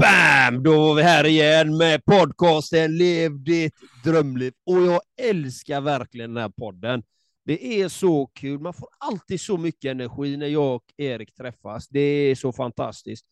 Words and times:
Bam! 0.00 0.62
Då 0.62 0.76
var 0.76 0.94
vi 0.94 1.02
här 1.02 1.26
igen 1.26 1.76
med 1.76 2.04
podcasten 2.04 2.96
Lev 2.96 3.42
ditt 3.42 3.74
drömliv. 4.04 4.52
Och 4.66 4.80
jag 4.82 5.00
älskar 5.20 5.80
verkligen 5.80 6.34
den 6.34 6.42
här 6.42 6.52
podden. 6.56 7.02
Det 7.44 7.80
är 7.80 7.88
så 7.88 8.26
kul. 8.26 8.60
Man 8.60 8.74
får 8.74 8.88
alltid 8.98 9.40
så 9.40 9.56
mycket 9.56 9.90
energi 9.90 10.36
när 10.36 10.46
jag 10.46 10.74
och 10.74 10.84
Erik 10.96 11.34
träffas. 11.34 11.88
Det 11.88 12.00
är 12.00 12.34
så 12.34 12.52
fantastiskt. 12.52 13.26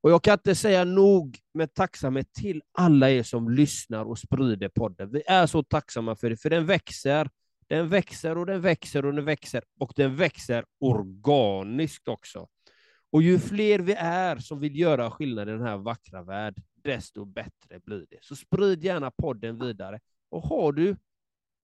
Och 0.00 0.10
jag 0.10 0.22
kan 0.22 0.32
inte 0.32 0.54
säga 0.54 0.84
nog 0.84 1.38
med 1.54 1.74
tacksamhet 1.74 2.32
till 2.32 2.62
alla 2.78 3.10
er 3.10 3.22
som 3.22 3.50
lyssnar 3.50 4.04
och 4.04 4.18
sprider 4.18 4.68
podden. 4.68 5.10
Vi 5.10 5.22
är 5.26 5.46
så 5.46 5.62
tacksamma 5.62 6.16
för 6.16 6.30
det, 6.30 6.36
för 6.36 6.50
den 6.50 6.66
växer. 6.66 7.28
Den 7.68 7.88
växer 7.88 8.38
och 8.38 8.46
den 8.46 8.60
växer 8.60 9.06
och 9.06 9.14
den 9.14 9.24
växer 9.24 9.62
och 9.80 9.92
den 9.96 10.16
växer 10.16 10.64
organiskt 10.80 12.08
också. 12.08 12.48
Och 13.16 13.22
ju 13.22 13.38
fler 13.38 13.78
vi 13.78 13.92
är 13.98 14.36
som 14.36 14.60
vill 14.60 14.78
göra 14.78 15.10
skillnad 15.10 15.48
i 15.48 15.52
den 15.52 15.62
här 15.62 15.76
vackra 15.76 16.22
världen, 16.22 16.64
desto 16.82 17.24
bättre 17.24 17.80
blir 17.84 18.06
det. 18.10 18.18
Så 18.20 18.36
sprid 18.36 18.84
gärna 18.84 19.10
podden 19.10 19.58
vidare. 19.58 20.00
Och 20.28 20.42
har 20.42 20.72
du 20.72 20.96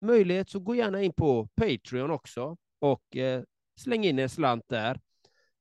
möjlighet 0.00 0.50
så 0.50 0.60
gå 0.60 0.74
gärna 0.74 1.02
in 1.02 1.12
på 1.12 1.48
Patreon 1.54 2.10
också 2.10 2.56
och 2.78 3.16
eh, 3.16 3.42
släng 3.76 4.04
in 4.04 4.18
en 4.18 4.28
slant 4.28 4.64
där. 4.68 5.00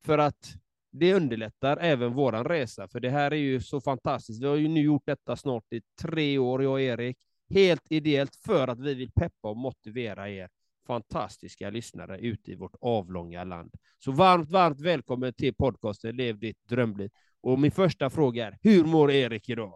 För 0.05 0.17
att 0.17 0.53
det 0.91 1.13
underlättar 1.13 1.77
även 1.77 2.13
våran 2.13 2.45
resa, 2.45 2.87
för 2.87 2.99
det 2.99 3.09
här 3.09 3.31
är 3.31 3.35
ju 3.35 3.61
så 3.61 3.81
fantastiskt. 3.81 4.43
Vi 4.43 4.47
har 4.47 4.55
ju 4.55 4.67
nu 4.67 4.81
gjort 4.81 5.05
detta 5.05 5.35
snart 5.35 5.73
i 5.73 5.81
tre 6.01 6.37
år, 6.37 6.63
jag 6.63 6.71
och 6.71 6.81
Erik, 6.81 7.17
helt 7.49 7.83
ideellt 7.89 8.35
för 8.35 8.67
att 8.67 8.79
vi 8.79 8.93
vill 8.93 9.11
peppa 9.11 9.49
och 9.49 9.57
motivera 9.57 10.29
er 10.29 10.49
fantastiska 10.87 11.69
lyssnare 11.69 12.19
ute 12.19 12.51
i 12.51 12.55
vårt 12.55 12.75
avlånga 12.81 13.43
land. 13.43 13.71
Så 13.99 14.11
varmt, 14.11 14.51
varmt 14.51 14.81
välkommen 14.81 15.33
till 15.33 15.55
podcasten 15.55 16.15
Lev 16.15 16.39
ditt 16.39 16.67
drömliv. 16.69 17.09
Och 17.41 17.59
min 17.59 17.71
första 17.71 18.09
fråga 18.09 18.47
är, 18.47 18.57
hur 18.61 18.83
mår 18.83 19.11
Erik 19.11 19.49
idag? 19.49 19.73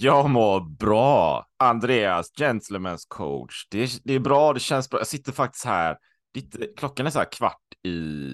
Jag 0.00 0.30
mår 0.30 0.60
bra. 0.60 1.46
Andreas, 1.58 2.32
Gentlemen's 2.38 3.04
coach. 3.08 3.66
Det 3.70 3.82
är, 3.82 3.90
det 4.04 4.14
är 4.14 4.20
bra, 4.20 4.52
det 4.52 4.60
känns 4.60 4.90
bra. 4.90 5.00
Jag 5.00 5.06
sitter 5.06 5.32
faktiskt 5.32 5.64
här. 5.64 5.96
Lite, 6.34 6.66
klockan 6.76 7.06
är 7.06 7.10
så 7.10 7.18
här 7.18 7.32
kvart 7.32 7.58
i, 7.84 7.90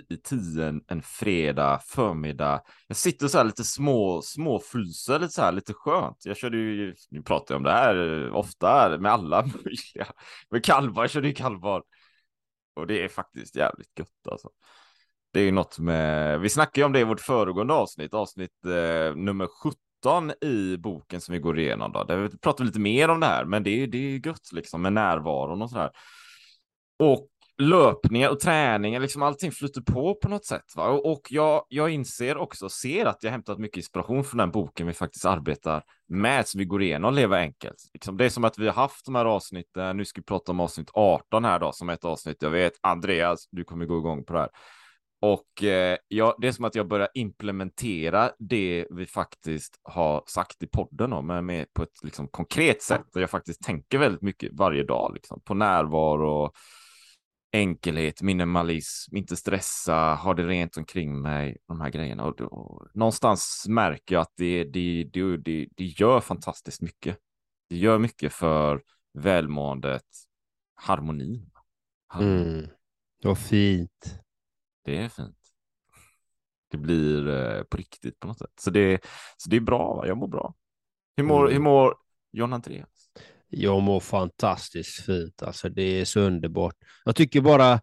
i 0.08 0.16
tio 0.24 0.64
en, 0.68 0.80
en 0.88 1.02
fredag 1.02 1.80
förmiddag. 1.86 2.62
Jag 2.86 2.96
sitter 2.96 3.28
så 3.28 3.38
här 3.38 3.44
lite 3.44 3.64
små, 3.64 4.22
små 4.22 4.60
fryser 4.60 5.18
lite 5.18 5.32
så 5.32 5.42
här 5.42 5.52
lite 5.52 5.72
skönt. 5.72 6.16
Jag 6.24 6.36
körde 6.36 6.56
ju, 6.56 6.94
nu 7.10 7.22
pratar 7.22 7.54
jag 7.54 7.58
om 7.58 7.64
det 7.64 7.72
här 7.72 8.30
ofta 8.30 8.98
med 8.98 9.12
alla 9.12 9.42
möjliga. 9.64 10.06
Med 10.50 10.64
kalvar, 10.64 11.02
jag 11.02 11.10
körde 11.10 11.28
ju 11.28 11.34
kalvar 11.34 11.82
och 12.78 12.86
det 12.86 13.04
är 13.04 13.08
faktiskt 13.08 13.56
jävligt 13.56 13.98
gött 13.98 14.28
alltså. 14.30 14.48
Det 15.32 15.40
är 15.40 15.44
ju 15.44 15.52
något 15.52 15.78
med, 15.78 16.40
vi 16.40 16.48
snackade 16.48 16.80
ju 16.80 16.84
om 16.84 16.92
det 16.92 17.00
i 17.00 17.04
vårt 17.04 17.20
föregående 17.20 17.74
avsnitt, 17.74 18.14
avsnitt 18.14 18.64
eh, 18.64 19.16
nummer 19.16 19.46
17 20.06 20.32
i 20.40 20.76
boken 20.76 21.20
som 21.20 21.32
vi 21.32 21.38
går 21.38 21.58
igenom 21.58 21.92
då. 21.92 22.04
Där 22.04 22.16
vi 22.16 22.38
pratar 22.38 22.64
lite 22.64 22.80
mer 22.80 23.08
om 23.08 23.20
det 23.20 23.26
här, 23.26 23.44
men 23.44 23.62
det 23.62 23.70
är, 23.70 23.86
det 23.86 23.98
är 23.98 24.26
gött 24.26 24.52
liksom 24.52 24.82
med 24.82 24.92
närvaron 24.92 25.62
och 25.62 25.70
sådär. 25.70 25.90
Och 26.98 27.28
löpningar 27.58 28.30
och 28.30 28.40
träningar, 28.40 29.00
liksom 29.00 29.22
allting 29.22 29.52
flyter 29.52 29.80
på 29.80 30.14
på 30.14 30.28
något 30.28 30.44
sätt. 30.44 30.64
Va? 30.76 30.88
Och 30.88 31.22
jag, 31.30 31.64
jag 31.68 31.90
inser 31.90 32.36
också, 32.36 32.68
ser 32.68 33.06
att 33.06 33.22
jag 33.22 33.30
hämtat 33.30 33.58
mycket 33.58 33.76
inspiration 33.76 34.24
från 34.24 34.38
den 34.38 34.50
boken 34.50 34.86
vi 34.86 34.92
faktiskt 34.92 35.24
arbetar 35.24 35.82
med, 36.08 36.48
som 36.48 36.58
vi 36.58 36.64
går 36.64 36.82
igenom, 36.82 37.14
Leva 37.14 37.38
enkelt. 37.38 37.76
Liksom, 37.92 38.16
det 38.16 38.24
är 38.24 38.28
som 38.28 38.44
att 38.44 38.58
vi 38.58 38.66
har 38.66 38.74
haft 38.74 39.04
de 39.06 39.14
här 39.14 39.24
avsnitten, 39.24 39.96
nu 39.96 40.04
ska 40.04 40.20
vi 40.20 40.24
prata 40.24 40.52
om 40.52 40.60
avsnitt 40.60 40.90
18 40.92 41.44
här 41.44 41.58
då, 41.58 41.72
som 41.72 41.88
ett 41.88 42.04
avsnitt. 42.04 42.42
Jag 42.42 42.50
vet, 42.50 42.72
Andreas, 42.80 43.48
du 43.50 43.64
kommer 43.64 43.86
gå 43.86 43.98
igång 43.98 44.24
på 44.24 44.32
det 44.32 44.38
här. 44.38 44.50
Och 45.20 45.64
eh, 45.64 45.96
jag, 46.08 46.34
det 46.38 46.48
är 46.48 46.52
som 46.52 46.64
att 46.64 46.74
jag 46.74 46.88
börjar 46.88 47.08
implementera 47.14 48.30
det 48.38 48.86
vi 48.90 49.06
faktiskt 49.06 49.80
har 49.82 50.22
sagt 50.26 50.62
i 50.62 50.66
podden 50.66 51.12
om, 51.12 51.26
men 51.26 51.46
med 51.46 51.72
på 51.72 51.82
ett 51.82 52.02
liksom, 52.02 52.28
konkret 52.28 52.82
sätt. 52.82 53.02
Där 53.12 53.20
jag 53.20 53.30
faktiskt 53.30 53.62
tänker 53.62 53.98
väldigt 53.98 54.22
mycket 54.22 54.52
varje 54.52 54.84
dag, 54.84 55.10
liksom, 55.14 55.41
på 55.44 55.54
närvaro 55.54 56.52
enkelhet, 57.53 58.22
minimalism, 58.22 59.16
inte 59.16 59.36
stressa, 59.36 60.14
ha 60.14 60.34
det 60.34 60.47
rent 60.47 60.76
omkring 60.76 61.22
mig, 61.22 61.56
de 61.69 61.81
här 61.81 61.91
grejerna. 61.91 62.25
Och, 62.25 62.41
och 62.41 62.88
någonstans 62.94 63.66
märker 63.69 64.14
jag 64.14 64.22
att 64.22 64.32
det, 64.36 64.64
det, 64.64 65.04
det, 65.12 65.36
det, 65.36 65.69
det 65.76 65.84
gör 65.84 66.20
fantastiskt 66.20 66.82
mycket. 66.82 67.19
Det 67.69 67.76
gör 67.76 67.98
mycket 67.98 68.32
för 68.32 68.82
välmåendet, 69.14 70.06
harmonin. 70.75 71.50
Mm. 72.14 72.66
Vad 73.22 73.38
fint. 73.38 74.20
Det 74.84 74.97
är 74.97 75.09
fint. 75.09 75.36
Det 76.70 76.76
blir 76.76 77.28
eh, 77.28 77.62
på 77.62 77.76
riktigt 77.76 78.20
på 78.20 78.26
något 78.26 78.38
sätt. 78.38 78.53
Så 78.60 78.70
det, 78.70 79.04
så 79.36 79.50
det 79.50 79.56
är 79.56 79.60
bra, 79.60 80.04
jag 80.06 80.16
mår 80.16 80.28
bra. 80.28 80.54
Hur 81.16 81.25
mår, 81.25 81.41
mm. 81.41 81.53
hur 81.53 81.60
mår 81.60 81.94
John 82.32 82.53
Andreas? 82.53 83.10
Jag 83.50 83.82
mår 83.82 84.00
fantastiskt 84.00 85.04
fint, 85.04 85.42
alltså 85.42 85.69
det 85.69 85.82
är 85.82 86.04
så 86.04 86.20
underbart. 86.20 86.75
Jag 87.04 87.16
tycker 87.16 87.41
bara 87.41 87.81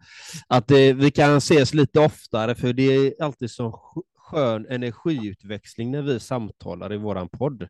att 0.47 0.67
det, 0.67 0.93
vi 0.93 1.11
kan 1.11 1.37
ses 1.37 1.73
lite 1.73 1.99
oftare, 1.99 2.55
för 2.55 2.73
det 2.73 2.83
är 2.83 3.23
alltid 3.23 3.51
så 3.51 3.71
skön 4.15 4.65
energiutväxling 4.69 5.91
när 5.91 6.01
vi 6.01 6.19
samtalar 6.19 6.93
i 6.93 6.97
vår 6.97 7.27
podd. 7.27 7.61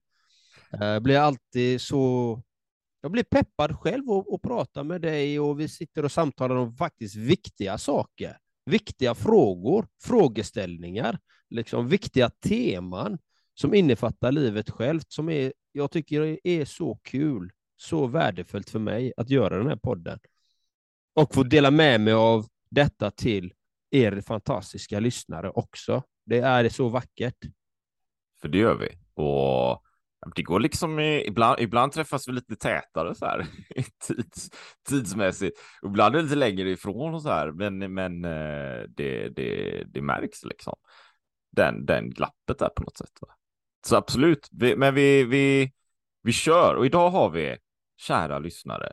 Eh, 0.74 0.88
jag 0.88 1.04
blir 1.04 1.20
alltid 1.20 1.82
så... 1.82 2.42
Jag 3.02 3.12
blir 3.12 3.24
peppad 3.24 3.80
själv 3.80 4.10
och, 4.10 4.36
att 4.36 4.42
prata 4.42 4.84
med 4.84 5.02
dig 5.02 5.40
och 5.40 5.60
vi 5.60 5.68
sitter 5.68 6.06
och 6.06 6.12
samtalar 6.12 6.56
om 6.56 6.76
faktiskt 6.76 7.16
viktiga 7.16 7.78
saker, 7.78 8.38
viktiga 8.66 9.16
frågor, 9.16 9.88
frågeställningar, 10.04 11.20
liksom 11.50 11.88
viktiga 11.88 12.30
teman 12.30 13.18
som 13.54 13.74
innefattar 13.74 14.32
livet 14.32 14.70
självt, 14.70 15.12
som 15.12 15.30
är, 15.30 15.54
jag 15.72 15.92
tycker 15.92 16.40
är 16.44 16.66
så 16.66 17.00
kul 17.04 17.52
så 17.78 18.08
värdefullt 18.08 18.70
för 18.70 18.80
mig 18.80 19.14
att 19.18 19.30
göra 19.30 19.58
den 19.58 19.68
här 19.68 19.76
podden. 19.76 20.20
Och 21.16 21.34
få 21.34 21.44
dela 21.44 21.72
med 21.72 22.02
mig 22.02 22.14
av 22.14 22.46
detta 22.70 23.12
till 23.12 23.54
er 23.92 24.22
fantastiska 24.22 25.00
lyssnare 25.00 25.50
också. 25.50 26.04
Det 26.26 26.40
är 26.40 26.70
så 26.70 26.90
vackert. 26.90 27.38
För 28.42 28.48
det 28.48 28.58
gör 28.58 28.76
vi. 28.76 28.90
Och 29.24 29.86
det 30.36 30.44
går 30.44 30.60
liksom 30.60 31.00
ibland, 31.00 31.60
ibland 31.60 31.92
träffas 31.92 32.28
vi 32.28 32.32
lite 32.32 32.56
tätare 32.56 33.16
så 33.16 33.26
här 33.26 33.48
tids, 34.08 34.50
tidsmässigt. 34.90 35.60
Ibland 35.86 36.16
är 36.16 36.20
det 36.20 36.24
lite 36.24 36.36
längre 36.36 36.70
ifrån 36.70 37.14
och 37.14 37.22
så 37.22 37.30
här, 37.30 37.52
men, 37.52 37.94
men 37.94 38.26
eh, 38.26 38.84
det, 38.90 39.30
det, 39.30 39.84
det 39.88 40.02
märks 40.02 40.44
liksom. 40.44 40.76
Den, 41.52 41.86
den 41.86 42.10
glappet 42.10 42.60
där 42.60 42.70
på 42.70 42.84
något 42.84 42.98
sätt. 42.98 43.22
Va? 43.22 43.28
Så 43.88 43.96
absolut, 43.96 44.50
vi, 44.52 44.76
men 44.76 44.96
vi, 44.96 45.24
vi, 45.24 45.72
vi 46.22 46.32
kör 46.32 46.76
och 46.76 46.86
idag 46.86 47.10
har 47.10 47.30
vi 47.30 47.58
kära 47.98 48.40
lyssnare. 48.40 48.92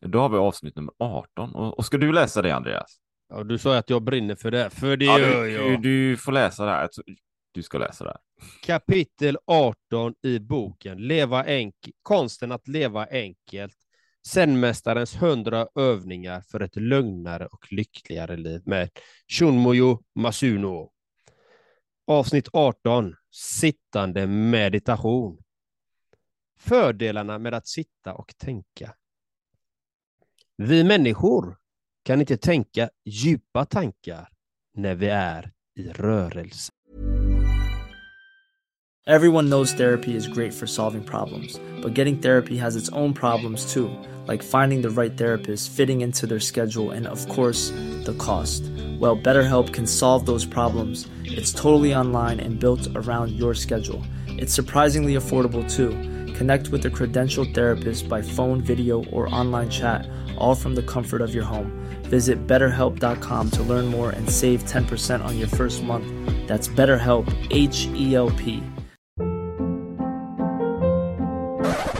Då 0.00 0.18
har 0.18 0.28
vi 0.28 0.36
avsnitt 0.36 0.76
nummer 0.76 0.94
18 0.98 1.54
och, 1.54 1.78
och 1.78 1.84
ska 1.84 1.98
du 1.98 2.12
läsa 2.12 2.42
det 2.42 2.54
Andreas? 2.54 3.00
Ja, 3.28 3.44
du 3.44 3.58
sa 3.58 3.76
att 3.76 3.90
jag 3.90 4.02
brinner 4.02 4.34
för 4.34 4.50
det, 4.50 4.70
för 4.70 4.96
det 4.96 5.04
ja, 5.04 5.18
gör 5.18 5.44
du, 5.44 5.50
jag. 5.50 5.82
Du, 5.82 6.16
får 6.16 6.32
läsa 6.32 6.64
det 6.64 6.70
här. 6.70 6.88
Du 7.52 7.62
ska 7.62 7.78
läsa 7.78 8.04
det 8.04 8.10
här. 8.10 8.20
Kapitel 8.62 9.38
18 9.46 10.14
i 10.22 10.38
boken 10.38 10.98
Leva 10.98 11.44
enk 11.44 11.74
Konsten 12.02 12.52
att 12.52 12.68
leva 12.68 13.06
enkelt. 13.10 13.76
Zenmästarens 14.26 15.22
hundra 15.22 15.66
övningar 15.74 16.40
för 16.40 16.60
ett 16.60 16.76
lugnare 16.76 17.46
och 17.46 17.72
lyckligare 17.72 18.36
liv 18.36 18.62
med 18.64 18.90
Shunmoyo 19.28 20.02
Masuno. 20.14 20.90
Avsnitt 22.06 22.48
18 22.52 23.14
Sittande 23.32 24.26
meditation. 24.26 25.38
Fördelarna 26.60 27.38
med 27.38 27.54
att 27.54 27.66
sitta 27.66 28.14
och 28.14 28.34
tänka. 28.38 28.94
Vi 30.56 30.84
människor 30.84 31.56
kan 32.02 32.20
inte 32.20 32.36
tänka 32.36 32.90
djupa 33.04 33.64
tankar 33.64 34.28
när 34.74 34.94
vi 34.94 35.08
är 35.08 35.52
i 35.76 35.88
rörelse. 35.88 36.72
Everyone 39.06 39.48
knows 39.48 39.76
therapy 39.76 40.16
is 40.16 40.26
great 40.26 40.54
for 40.54 40.66
solving 40.66 41.02
problems, 41.02 41.60
but 41.82 41.98
getting 41.98 42.20
therapy 42.20 42.56
has 42.56 42.76
its 42.76 42.92
own 42.92 43.14
problems 43.14 43.74
too, 43.74 43.90
like 44.28 44.44
finding 44.44 44.82
the 44.82 45.02
right 45.02 45.18
therapist, 45.18 45.70
fitting 45.76 46.02
into 46.02 46.26
their 46.26 46.40
schedule, 46.40 46.96
and 46.96 47.06
of 47.06 47.28
course, 47.28 47.70
the 48.04 48.14
cost. 48.18 48.62
Well, 49.00 49.16
BetterHelp 49.16 49.72
can 49.72 49.86
solve 49.86 50.26
those 50.26 50.48
problems. 50.48 51.08
It's 51.24 51.52
totally 51.52 51.94
online 51.94 52.40
and 52.40 52.60
built 52.60 52.86
around 52.94 53.30
your 53.30 53.54
schedule. 53.54 54.02
It's 54.28 54.54
surprisingly 54.54 55.16
affordable 55.16 55.64
too. 55.66 56.19
Connect 56.40 56.70
with 56.70 56.86
a 56.86 56.88
credentialed 56.88 57.54
therapist 57.54 58.08
by 58.08 58.22
phone, 58.22 58.62
video, 58.62 59.04
or 59.12 59.28
online 59.28 59.68
chat, 59.68 60.08
all 60.38 60.54
from 60.54 60.74
the 60.74 60.82
comfort 60.82 61.20
of 61.20 61.34
your 61.34 61.44
home. 61.44 61.70
Visit 62.04 62.46
betterhelp.com 62.46 63.50
to 63.50 63.62
learn 63.62 63.84
more 63.84 64.08
and 64.08 64.30
save 64.30 64.64
10% 64.64 65.22
on 65.22 65.38
your 65.38 65.48
first 65.48 65.82
month. 65.82 66.06
That's 66.48 66.66
BetterHelp, 66.66 67.28
H 67.50 67.88
E 67.88 68.14
L 68.14 68.30
P. 68.30 68.62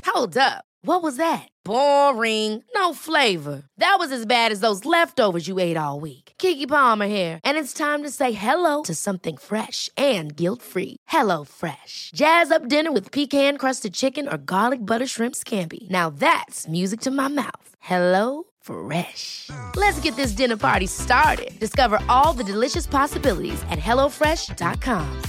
Hold 0.06 0.38
up. 0.38 0.64
What 0.84 1.02
was 1.02 1.18
that? 1.18 1.46
Boring. 1.62 2.64
No 2.74 2.94
flavor. 2.94 3.64
That 3.76 3.96
was 3.98 4.10
as 4.10 4.24
bad 4.24 4.52
as 4.52 4.60
those 4.60 4.86
leftovers 4.86 5.48
you 5.48 5.58
ate 5.58 5.76
all 5.76 6.00
week. 6.00 6.29
Kiki 6.40 6.66
Palmer 6.66 7.06
here, 7.06 7.38
and 7.44 7.58
it's 7.58 7.74
time 7.74 8.02
to 8.02 8.08
say 8.08 8.32
hello 8.32 8.82
to 8.84 8.94
something 8.94 9.36
fresh 9.36 9.90
and 9.94 10.34
guilt-free. 10.34 10.96
Hello 11.08 11.44
Fresh. 11.44 12.10
Jazz 12.14 12.50
up 12.50 12.66
dinner 12.66 12.90
with 12.90 13.12
pecan-crusted 13.12 13.92
chicken 13.92 14.26
or 14.26 14.38
garlic 14.38 14.80
butter 14.80 15.06
shrimp 15.06 15.36
scampi. 15.36 15.88
Now 15.90 16.10
that's 16.10 16.66
music 16.66 17.00
to 17.00 17.10
my 17.10 17.28
mouth. 17.28 17.76
Hello 17.80 18.44
Fresh. 18.62 19.50
Let's 19.76 20.00
get 20.00 20.16
this 20.16 20.32
dinner 20.32 20.56
party 20.56 20.86
started. 20.86 21.50
Discover 21.60 22.00
all 22.08 22.32
the 22.32 22.44
delicious 22.44 22.86
possibilities 22.86 23.62
at 23.70 23.78
hellofresh.com. 23.78 25.22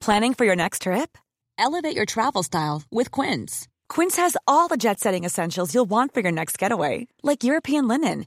Planning 0.00 0.34
for 0.34 0.46
your 0.46 0.56
next 0.56 0.82
trip? 0.82 1.18
Elevate 1.58 1.96
your 1.96 2.06
travel 2.06 2.42
style 2.42 2.82
with 2.90 3.10
Quince. 3.10 3.68
Quince 3.88 4.16
has 4.16 4.38
all 4.46 4.68
the 4.68 4.78
jet 4.78 5.00
setting 5.00 5.24
essentials 5.24 5.74
you'll 5.74 5.90
want 5.90 6.14
for 6.14 6.20
your 6.20 6.32
next 6.32 6.58
getaway, 6.58 7.06
like 7.22 7.44
European 7.44 7.86
linen, 7.86 8.26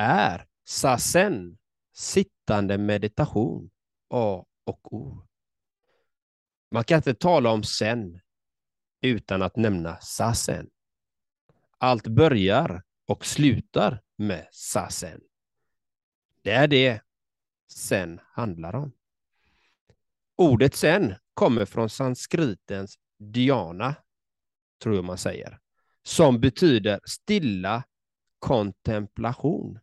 är 0.00 0.46
sasen, 0.64 1.58
sittande 1.92 2.78
meditation, 2.78 3.70
A 4.10 4.44
och 4.64 4.94
O. 4.94 5.26
Man 6.70 6.84
kan 6.84 6.96
inte 6.96 7.14
tala 7.14 7.50
om 7.50 7.62
sen 7.62 8.20
utan 9.00 9.42
att 9.42 9.56
nämna 9.56 9.96
sasen. 10.00 10.70
Allt 11.78 12.06
börjar 12.06 12.82
och 13.06 13.26
slutar 13.26 14.02
med 14.16 14.48
sasen. 14.52 15.20
Det 16.42 16.50
är 16.50 16.68
det 16.68 17.00
sen 17.72 18.20
handlar 18.24 18.74
om. 18.74 18.92
Ordet 20.36 20.74
sen 20.74 21.14
kommer 21.34 21.64
från 21.64 21.90
sanskritens 21.90 22.98
dhyana, 23.18 23.94
tror 24.82 24.94
jag 24.94 25.04
man 25.04 25.18
säger, 25.18 25.58
som 26.02 26.40
betyder 26.40 27.00
stilla 27.04 27.84
kontemplation. 28.38 29.78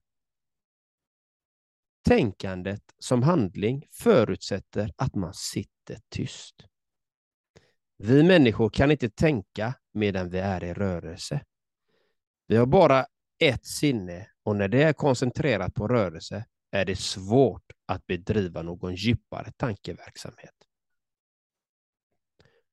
Tänkandet 2.06 2.82
som 3.00 3.24
handling 3.24 3.88
förutsätter 3.92 4.92
att 4.96 5.16
man 5.16 5.34
sitter 5.34 5.98
tyst. 6.10 6.56
Vi 7.98 8.24
människor 8.24 8.70
kan 8.70 8.92
inte 8.92 9.10
tänka 9.10 9.74
medan 9.94 10.30
vi 10.30 10.40
är 10.40 10.64
i 10.64 10.74
rörelse. 10.74 11.42
Vi 12.48 12.56
har 12.56 12.66
bara 12.66 13.06
ett 13.40 13.66
sinne 13.66 14.28
och 14.44 14.56
när 14.56 14.68
det 14.68 14.84
är 14.84 14.94
koncentrerat 14.94 15.74
på 15.74 15.88
rörelse 15.88 16.46
är 16.72 16.86
det 16.86 16.96
svårt 16.96 17.72
att 17.86 18.08
bedriva 18.08 18.62
någon 18.62 18.96
djupare 18.96 19.52
tankeverksamhet. 19.58 20.56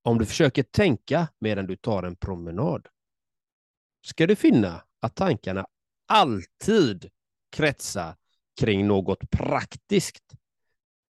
Om 0.03 0.19
du 0.19 0.27
försöker 0.27 0.63
tänka 0.63 1.29
medan 1.39 1.67
du 1.67 1.77
tar 1.77 2.03
en 2.03 2.17
promenad 2.17 2.89
ska 4.07 4.27
du 4.27 4.37
finna 4.37 4.85
att 5.01 5.17
tankarna 5.17 5.67
alltid 6.07 7.11
kretsar 7.51 8.17
kring 8.61 8.87
något 8.87 9.31
praktiskt, 9.31 10.35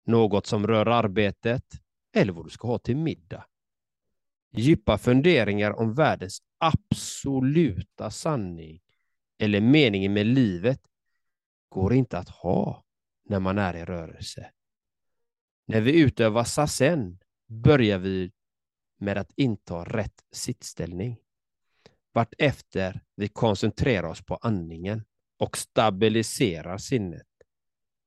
något 0.06 0.46
som 0.46 0.66
rör 0.66 0.86
arbetet 0.86 1.64
eller 2.14 2.32
vad 2.32 2.46
du 2.46 2.50
ska 2.50 2.68
ha 2.68 2.78
till 2.78 2.96
middag. 2.96 3.44
Djupa 4.56 4.98
funderingar 4.98 5.70
om 5.70 5.94
världens 5.94 6.42
absoluta 6.58 8.10
sanning 8.10 8.80
eller 9.38 9.60
meningen 9.60 10.12
med 10.12 10.26
livet 10.26 10.80
går 11.68 11.94
inte 11.94 12.18
att 12.18 12.28
ha 12.28 12.84
när 13.24 13.40
man 13.40 13.58
är 13.58 13.76
i 13.76 13.84
rörelse. 13.84 14.50
När 15.66 15.80
vi 15.80 16.00
utövar 16.00 16.44
sasen 16.44 17.18
börjar 17.48 17.98
vi 17.98 18.32
med 18.98 19.18
att 19.18 19.32
inta 19.36 19.84
rätt 19.84 20.24
sittställning. 20.32 21.18
Vartefter 22.12 23.00
vi 23.16 23.28
koncentrerar 23.28 24.08
oss 24.08 24.22
på 24.22 24.36
andningen 24.36 25.04
och 25.38 25.56
stabiliserar 25.56 26.78
sinnet. 26.78 27.26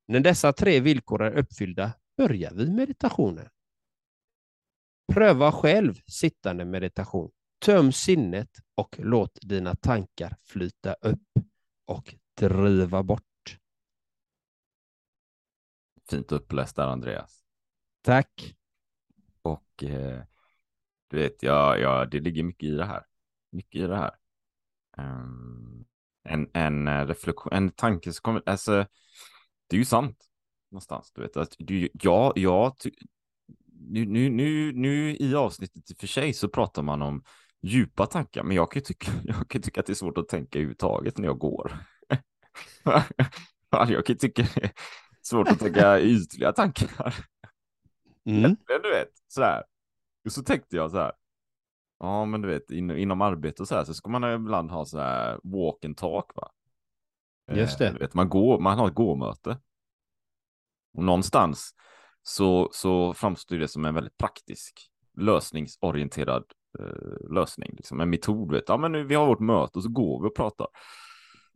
När 0.07 0.19
dessa 0.19 0.54
tre 0.54 0.80
villkor 0.80 1.24
är 1.24 1.38
uppfyllda 1.38 1.94
börjar 2.18 2.54
vi 2.54 2.72
meditationen. 2.72 3.50
Pröva 5.13 5.52
själv 5.52 5.94
sittande 6.07 6.66
meditation. 6.66 7.31
Töm 7.60 7.92
sinnet 7.92 8.50
och 8.75 8.96
låt 9.00 9.40
dina 9.42 9.75
tankar 9.75 10.38
flyta 10.44 10.94
upp 10.94 11.28
och 11.86 12.16
driva 12.38 13.04
bort. 13.04 13.60
Fint 16.10 16.31
uppläst 16.31 16.75
där 16.75 16.88
Andreas. 16.88 17.46
Tack. 18.01 18.56
Och 19.42 19.84
eh, 19.84 20.24
du 21.08 21.18
vet, 21.18 21.44
ja, 21.44 21.78
ja, 21.78 22.06
det 22.06 22.19
ligger 22.19 22.44
mycket 22.44 22.69
i 22.69 22.72
det 22.72 22.86
här. 22.86 23.06
Mycket 23.51 23.81
i 23.81 23.88
det 23.88 23.98
här. 23.98 24.16
Um, 24.98 25.86
en, 26.24 26.50
en 26.54 26.88
eh, 26.88 27.08
reflektion, 27.08 27.54
en 27.54 27.72
tanke 27.72 28.13
som 28.13 28.22
kommer, 28.22 28.44
alltså, 28.46 28.86
det 29.68 29.76
är 29.76 29.80
ju 29.80 29.86
sant 29.86 30.18
någonstans, 30.72 31.12
du 31.16 31.22
vet, 31.22 31.38
att 31.38 31.56
du, 31.58 31.90
ja, 31.94 32.34
ja, 32.36 32.76
nu, 33.72 34.06
nu, 34.06 34.30
nu, 34.30 34.72
nu 34.74 35.16
i 35.16 35.36
avsnittet 35.36 35.92
i 35.92 35.94
och 35.94 35.98
för 35.98 36.08
sig 36.08 36.34
så 36.34 36.50
pratar 36.50 36.82
man 36.82 37.02
om 37.02 37.24
djupa 37.62 38.06
tankar, 38.06 38.44
men 38.44 38.56
jag 38.56 38.72
kan 38.72 38.84
tycka, 38.84 39.12
jag 39.24 39.50
kan 39.50 39.62
tycka 39.62 39.80
att 39.80 39.86
det 39.86 39.94
är 39.94 39.96
svårt 39.96 40.18
att 40.18 40.28
tänka 40.28 40.60
överhuvudtaget 40.60 41.18
när 41.18 41.28
jag 41.28 41.38
går. 41.38 41.78
jag 43.70 44.06
kan 44.06 44.18
tycka 44.18 44.42
det 44.56 44.64
är 44.64 44.72
svårt 45.22 45.48
att 45.48 45.60
tänka 45.60 46.00
ytliga 46.02 46.52
tankar. 46.52 47.16
Mm. 48.26 48.56
Du 48.68 48.90
vet, 48.90 49.12
sådär. 49.28 49.64
Och 50.26 50.32
så 50.32 50.44
tänkte 50.44 50.76
jag 50.76 50.92
så 50.92 50.98
här. 50.98 51.12
Ja, 52.00 52.26
men 52.26 52.42
du 52.42 52.48
vet, 52.48 52.72
in, 52.72 52.92
inom 52.92 53.22
arbete 53.22 53.62
och 53.62 53.68
så 53.68 53.76
här 53.76 53.84
så 53.84 53.94
ska 53.94 54.10
man 54.10 54.34
ibland 54.34 54.72
ha 54.72 54.86
så 54.86 55.00
här 55.00 55.40
walk 55.44 55.86
and 55.86 55.98
talk, 55.98 56.36
va? 56.36 56.52
Just 57.52 57.82
Eh, 57.82 57.88
det. 57.88 57.94
du 57.94 58.00
vet, 58.00 58.14
man, 58.14 58.30
går, 58.30 58.60
man 58.60 58.78
har 58.78 58.88
ett 58.88 58.94
gåmöte. 58.96 59.58
Och 60.94 61.04
någonstans 61.04 61.72
så, 62.24 62.70
så 62.74 63.14
framstår 63.14 63.56
det 63.58 63.68
som 63.68 63.86
en 63.86 63.94
väldigt 63.96 64.18
praktisk, 64.18 64.92
lösningsorienterad 65.18 66.44
eh, 66.80 67.32
lösning. 67.34 67.74
Liksom. 67.75 68.00
En 68.00 68.10
metod, 68.10 68.52
vet. 68.52 68.64
Ja, 68.70 68.78
men 68.78 68.92
nu, 68.92 69.04
vi 69.04 69.16
har 69.16 69.28
vårt 69.28 69.40
möte 69.40 69.80
och 69.80 69.84
så 69.84 69.90
går 69.90 70.22
vi 70.24 70.30
och 70.30 70.36
pratar. 70.36 70.68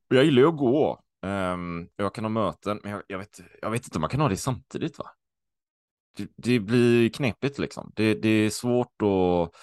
Och 0.09 0.15
jag 0.15 0.25
gillar 0.25 0.41
ju 0.41 0.47
att 0.47 0.57
gå. 0.57 1.01
Ehm, 1.21 1.87
jag 1.95 2.15
kan 2.15 2.23
ha 2.23 2.29
möten, 2.29 2.79
men 2.83 2.91
jag, 2.91 3.01
jag, 3.07 3.19
vet, 3.19 3.41
jag 3.61 3.69
vet 3.71 3.83
inte 3.85 3.97
om 3.97 4.01
man 4.01 4.09
kan 4.09 4.21
ha 4.21 4.29
det 4.29 4.37
samtidigt, 4.37 4.99
va? 4.99 5.05
Det, 6.17 6.29
det 6.35 6.59
blir 6.59 7.09
knepigt 7.09 7.59
liksom. 7.59 7.91
Det, 7.95 8.13
det 8.13 8.29
är 8.29 8.49
svårt 8.49 9.01
att 9.01 9.55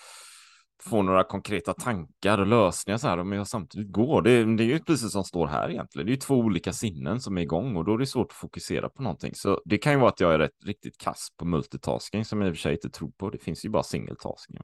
få 0.83 1.03
några 1.03 1.25
konkreta 1.25 1.73
tankar 1.73 2.39
och 2.39 2.47
lösningar 2.47 2.99
så 2.99 3.09
här 3.09 3.19
om 3.19 3.33
jag 3.33 3.47
samtidigt 3.47 3.93
går. 3.93 4.23
Det, 4.23 4.57
det 4.57 4.63
är 4.63 4.67
ju 4.67 4.79
precis 4.79 5.13
som 5.13 5.25
står 5.25 5.47
här 5.47 5.71
egentligen. 5.71 6.07
Det 6.07 6.11
är 6.11 6.15
ju 6.15 6.21
två 6.21 6.35
olika 6.35 6.73
sinnen 6.73 7.21
som 7.21 7.39
är 7.39 7.43
igång 7.43 7.77
och 7.77 7.85
då 7.85 7.95
är 7.95 7.99
det 7.99 8.07
svårt 8.07 8.31
att 8.31 8.37
fokusera 8.37 8.89
på 8.89 9.03
någonting. 9.03 9.35
Så 9.35 9.61
det 9.65 9.79
kan 9.79 9.93
ju 9.93 9.99
vara 9.99 10.09
att 10.09 10.21
jag 10.21 10.35
är 10.35 10.39
rätt, 10.39 10.65
riktigt 10.65 10.99
kass 10.99 11.29
på 11.39 11.45
multitasking 11.45 12.25
som 12.25 12.41
jag 12.41 12.49
i 12.49 12.53
och 12.53 12.57
för 12.57 12.61
sig 12.61 12.73
inte 12.73 12.91
tror 12.91 13.11
på. 13.11 13.31
Det 13.31 13.39
finns 13.39 13.65
ju 13.65 13.69
bara 13.69 13.83
singeltasking. 13.83 14.57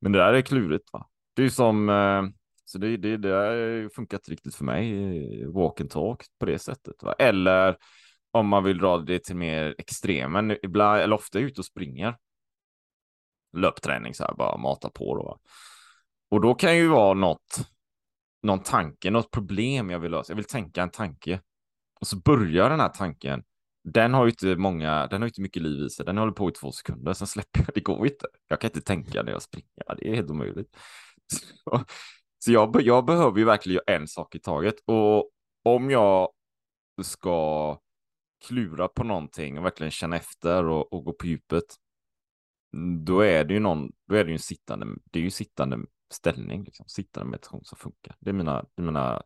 Men 0.00 0.12
det 0.12 0.18
där 0.18 0.32
är 0.32 0.42
klurigt 0.42 0.92
va. 0.92 1.06
Det 1.36 1.42
är 1.42 1.44
ju 1.44 1.50
som, 1.50 1.88
eh, 1.88 2.22
så 2.64 2.78
det, 2.78 2.96
det, 2.96 3.16
det 3.16 3.28
har 3.28 3.88
funkat 3.88 4.28
riktigt 4.28 4.54
för 4.54 4.64
mig, 4.64 5.42
eh, 5.42 5.48
walk 5.48 5.80
and 5.80 5.90
talk 5.90 6.22
på 6.40 6.46
det 6.46 6.58
sättet. 6.58 7.02
Va? 7.02 7.12
Eller 7.18 7.76
om 8.30 8.48
man 8.48 8.64
vill 8.64 8.78
dra 8.78 8.98
det 8.98 9.24
till 9.24 9.36
mer 9.36 9.74
extremen, 9.78 10.56
ibland, 10.62 11.00
eller 11.00 11.16
ofta 11.16 11.38
ute 11.38 11.60
och 11.60 11.64
springer 11.64 12.14
löpträning 13.54 14.14
så 14.14 14.24
här, 14.24 14.34
bara 14.34 14.56
mata 14.56 14.90
på 14.90 15.16
då. 15.16 15.38
Och 16.30 16.40
då 16.40 16.54
kan 16.54 16.76
ju 16.76 16.88
vara 16.88 17.14
något, 17.14 17.68
någon 18.42 18.62
tanke, 18.62 19.10
något 19.10 19.30
problem 19.30 19.90
jag 19.90 19.98
vill 19.98 20.10
lösa. 20.10 20.32
Jag 20.32 20.36
vill 20.36 20.44
tänka 20.44 20.82
en 20.82 20.90
tanke. 20.90 21.40
Och 22.00 22.06
så 22.06 22.16
börjar 22.16 22.70
den 22.70 22.80
här 22.80 22.88
tanken. 22.88 23.42
Den 23.84 24.14
har 24.14 24.24
ju 24.24 24.30
inte 24.30 24.56
många, 24.56 25.06
den 25.06 25.22
har 25.22 25.26
ju 25.26 25.30
inte 25.30 25.40
mycket 25.40 25.62
liv 25.62 25.86
i 25.86 25.90
sig. 25.90 26.06
Den 26.06 26.18
håller 26.18 26.32
på 26.32 26.48
i 26.48 26.52
två 26.52 26.72
sekunder, 26.72 27.12
sen 27.12 27.26
släpper 27.26 27.60
jag, 27.60 27.74
det 27.74 27.80
går 27.80 28.06
inte. 28.06 28.26
Jag 28.48 28.60
kan 28.60 28.68
inte 28.68 28.80
tänka 28.80 29.22
när 29.22 29.32
jag 29.32 29.42
springer, 29.42 29.96
det 29.98 30.10
är 30.10 30.14
helt 30.14 30.30
omöjligt. 30.30 30.76
Så, 31.32 31.84
så 32.38 32.52
jag, 32.52 32.82
jag 32.82 33.04
behöver 33.04 33.38
ju 33.38 33.44
verkligen 33.44 33.74
göra 33.74 33.96
en 33.96 34.08
sak 34.08 34.34
i 34.34 34.38
taget. 34.38 34.74
Och 34.86 35.30
om 35.64 35.90
jag 35.90 36.28
ska 37.02 37.78
klura 38.46 38.88
på 38.88 39.04
någonting 39.04 39.58
och 39.58 39.64
verkligen 39.64 39.90
känna 39.90 40.16
efter 40.16 40.64
och, 40.64 40.92
och 40.92 41.04
gå 41.04 41.12
på 41.12 41.26
djupet, 41.26 41.64
då 43.04 43.20
är 43.20 43.44
det 43.44 43.54
ju 43.54 43.60
någon, 43.60 43.92
då 44.08 44.14
är 44.14 44.24
det 44.24 44.30
ju 44.30 44.34
en 44.34 44.38
sittande, 44.38 44.86
det 45.04 45.18
är 45.18 45.22
ju 45.22 45.30
sittande 45.30 45.78
ställning, 46.10 46.64
liksom. 46.64 46.88
sittande 46.88 47.30
meditation 47.30 47.64
som 47.64 47.78
funkar. 47.78 48.16
Det 48.20 48.30
är 48.30 48.34
mina, 48.34 48.62
det 48.62 48.82
är 48.82 48.86
mina 48.86 49.22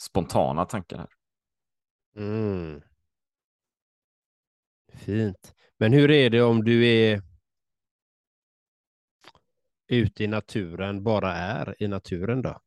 spontana 0.00 0.64
tankar 0.64 0.98
här. 0.98 1.08
Mm. 2.16 2.82
Fint. 4.94 5.54
Men 5.78 5.92
hur 5.92 6.10
är 6.10 6.30
det 6.30 6.42
om 6.42 6.64
du 6.64 6.86
är 6.86 7.22
ute 9.88 10.24
i 10.24 10.26
naturen, 10.26 11.02
bara 11.02 11.32
är 11.34 11.82
i 11.82 11.88
naturen 11.88 12.42
då? 12.42 12.60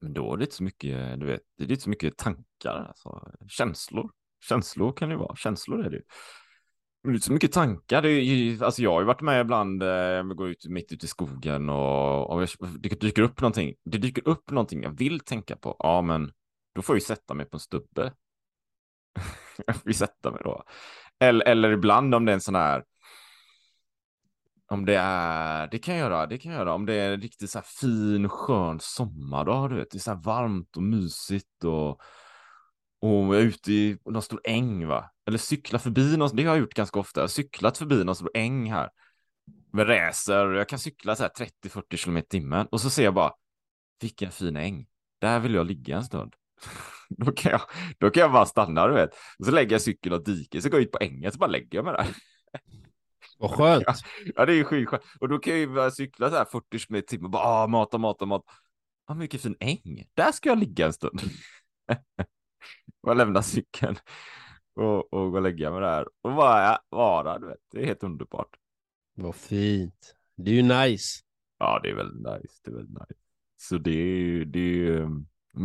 Men 0.00 0.12
då 0.12 0.32
är 0.32 0.36
det 0.36 0.44
inte 0.44 0.56
så 0.56 0.62
mycket, 0.62 1.20
du 1.20 1.26
vet, 1.26 1.42
det 1.56 1.64
är 1.64 1.70
inte 1.70 1.82
så 1.82 1.90
mycket 1.90 2.16
tankar, 2.16 2.84
alltså, 2.88 3.32
känslor. 3.48 4.10
Känslor 4.48 4.92
kan 4.92 5.08
det 5.08 5.16
vara, 5.16 5.36
känslor 5.36 5.84
är 5.86 5.90
det 5.90 5.96
ju. 5.96 6.02
Men 7.02 7.12
det 7.12 7.14
är 7.14 7.16
inte 7.16 7.26
så 7.26 7.32
mycket 7.32 7.52
tankar. 7.52 8.02
Det 8.02 8.10
är 8.10 8.20
ju, 8.20 8.64
alltså 8.64 8.82
jag 8.82 8.92
har 8.92 9.00
ju 9.00 9.06
varit 9.06 9.20
med 9.20 9.40
ibland, 9.40 9.82
eh, 9.82 10.22
går 10.22 10.48
ut 10.48 10.66
mitt 10.66 10.92
ute 10.92 11.06
i 11.06 11.08
skogen 11.08 11.68
och, 11.68 12.30
och 12.30 12.48
det 12.78 13.00
dyker 13.00 13.22
upp 13.22 13.40
någonting. 13.40 13.74
Det 13.84 13.98
dyker 13.98 14.28
upp 14.28 14.50
någonting 14.50 14.82
jag 14.82 14.90
vill 14.90 15.20
tänka 15.20 15.56
på. 15.56 15.76
Ja, 15.78 16.02
men 16.02 16.32
då 16.74 16.82
får 16.82 16.94
jag 16.94 17.00
ju 17.00 17.04
sätta 17.04 17.34
mig 17.34 17.46
på 17.46 17.56
en 17.56 17.60
stubbe. 17.60 18.12
jag 19.66 19.76
får 19.76 19.88
ju 19.88 19.94
sätta 19.94 20.30
mig 20.30 20.40
då. 20.44 20.64
Eller, 21.20 21.46
eller 21.46 21.72
ibland 21.72 22.14
om 22.14 22.24
det 22.24 22.32
är 22.32 22.34
en 22.34 22.40
sån 22.40 22.54
här 22.54 22.84
om 24.70 24.84
det 24.84 24.96
är, 24.96 25.68
det 25.70 25.78
kan 25.78 25.94
jag 25.94 26.10
göra, 26.10 26.26
det 26.26 26.38
kan 26.38 26.52
jag 26.52 26.58
göra. 26.58 26.74
Om 26.74 26.86
det 26.86 26.94
är 26.94 27.12
en 27.12 27.20
riktigt 27.20 27.50
så 27.50 27.58
här 27.58 27.66
fin, 27.80 28.28
skön 28.28 28.78
sommardag, 28.80 29.70
du 29.70 29.76
vet. 29.76 29.90
Det 29.90 29.98
är 29.98 30.00
så 30.00 30.10
här 30.10 30.22
varmt 30.22 30.76
och 30.76 30.82
mysigt 30.82 31.64
och, 31.64 32.00
och 33.00 33.34
jag 33.34 33.36
är 33.36 33.44
ute 33.44 33.72
i 33.72 33.98
någon 34.04 34.22
stor 34.22 34.40
äng, 34.44 34.86
va. 34.86 35.10
Eller 35.26 35.38
cykla 35.38 35.78
förbi 35.78 36.16
någon, 36.16 36.36
det 36.36 36.44
har 36.44 36.54
jag 36.54 36.60
gjort 36.60 36.74
ganska 36.74 37.00
ofta. 37.00 37.20
Jag 37.20 37.22
har 37.22 37.28
cyklat 37.28 37.78
förbi 37.78 38.04
någon 38.04 38.14
stor 38.14 38.30
äng 38.34 38.72
här. 38.72 38.90
Med 39.72 39.88
racer, 39.88 40.46
jag 40.46 40.68
kan 40.68 40.78
cykla 40.78 41.16
så 41.16 41.22
här 41.22 41.30
30-40 41.64 42.04
km 42.04 42.22
timmen. 42.28 42.66
Och 42.70 42.80
så 42.80 42.90
ser 42.90 43.04
jag 43.04 43.14
bara, 43.14 43.32
vilken 44.00 44.30
fin 44.30 44.56
äng. 44.56 44.86
Där 45.20 45.40
vill 45.40 45.54
jag 45.54 45.66
ligga 45.66 45.96
en 45.96 46.04
stund. 46.04 46.34
då, 47.08 47.32
kan 47.32 47.52
jag, 47.52 47.60
då 47.98 48.10
kan 48.10 48.20
jag 48.20 48.32
bara 48.32 48.46
stanna, 48.46 48.86
du 48.86 48.94
vet. 48.94 49.10
Och 49.38 49.44
så 49.44 49.50
lägger 49.50 49.72
jag 49.72 49.82
cykeln 49.82 50.14
och 50.14 50.24
diket, 50.24 50.62
så 50.62 50.68
går 50.68 50.80
jag 50.80 50.86
ut 50.86 50.92
på 50.92 50.98
ängen, 51.00 51.32
så 51.32 51.38
bara 51.38 51.50
lägger 51.50 51.78
jag 51.78 51.84
mig 51.84 51.94
där. 51.94 52.06
Vad 53.38 53.50
skönt. 53.50 53.84
Ja, 53.86 53.94
ja, 54.36 54.46
det 54.46 54.54
är 54.54 54.64
skitskönt. 54.64 55.02
Och 55.20 55.28
då 55.28 55.38
kan 55.38 55.52
jag 55.52 55.60
ju 55.60 55.66
börja 55.66 55.90
cykla 55.90 56.30
så 56.30 56.36
här 56.36 56.44
40 56.44 56.78
km 56.78 56.96
i 56.96 57.02
timmen. 57.02 57.30
Bara 57.30 57.42
ah, 57.42 57.66
mata, 57.66 57.98
mata, 57.98 58.26
mata. 58.26 58.52
Ah, 59.06 59.14
mycket 59.14 59.42
fin 59.42 59.56
äng. 59.60 60.04
Där 60.14 60.32
ska 60.32 60.48
jag 60.48 60.58
ligga 60.58 60.86
en 60.86 60.92
stund. 60.92 61.20
och 63.02 63.16
lämna 63.16 63.42
cykeln 63.42 63.96
och, 64.74 65.12
och 65.12 65.30
gå 65.30 65.36
och 65.36 65.42
lägga 65.42 65.70
mig 65.70 65.80
där 65.80 66.08
och 66.22 66.34
bara 66.34 66.78
vara, 66.88 67.38
du 67.38 67.46
vet. 67.46 67.58
Det 67.72 67.82
är 67.82 67.86
helt 67.86 68.02
underbart. 68.02 68.56
Vad 69.14 69.34
fint. 69.34 70.14
Det 70.36 70.50
är 70.50 70.54
ju 70.54 70.62
nice. 70.62 71.20
Ja, 71.58 71.80
det 71.82 71.90
är 71.90 71.94
väldigt 71.94 72.32
nice. 72.32 72.60
Det 72.64 72.70
är 72.70 72.74
väldigt 72.74 72.98
nice. 72.98 73.20
Så 73.56 73.78
det 73.78 73.90
är 73.90 74.16
ju, 74.16 74.44
det 74.44 74.58
är 74.58 74.62
ju, 74.62 75.08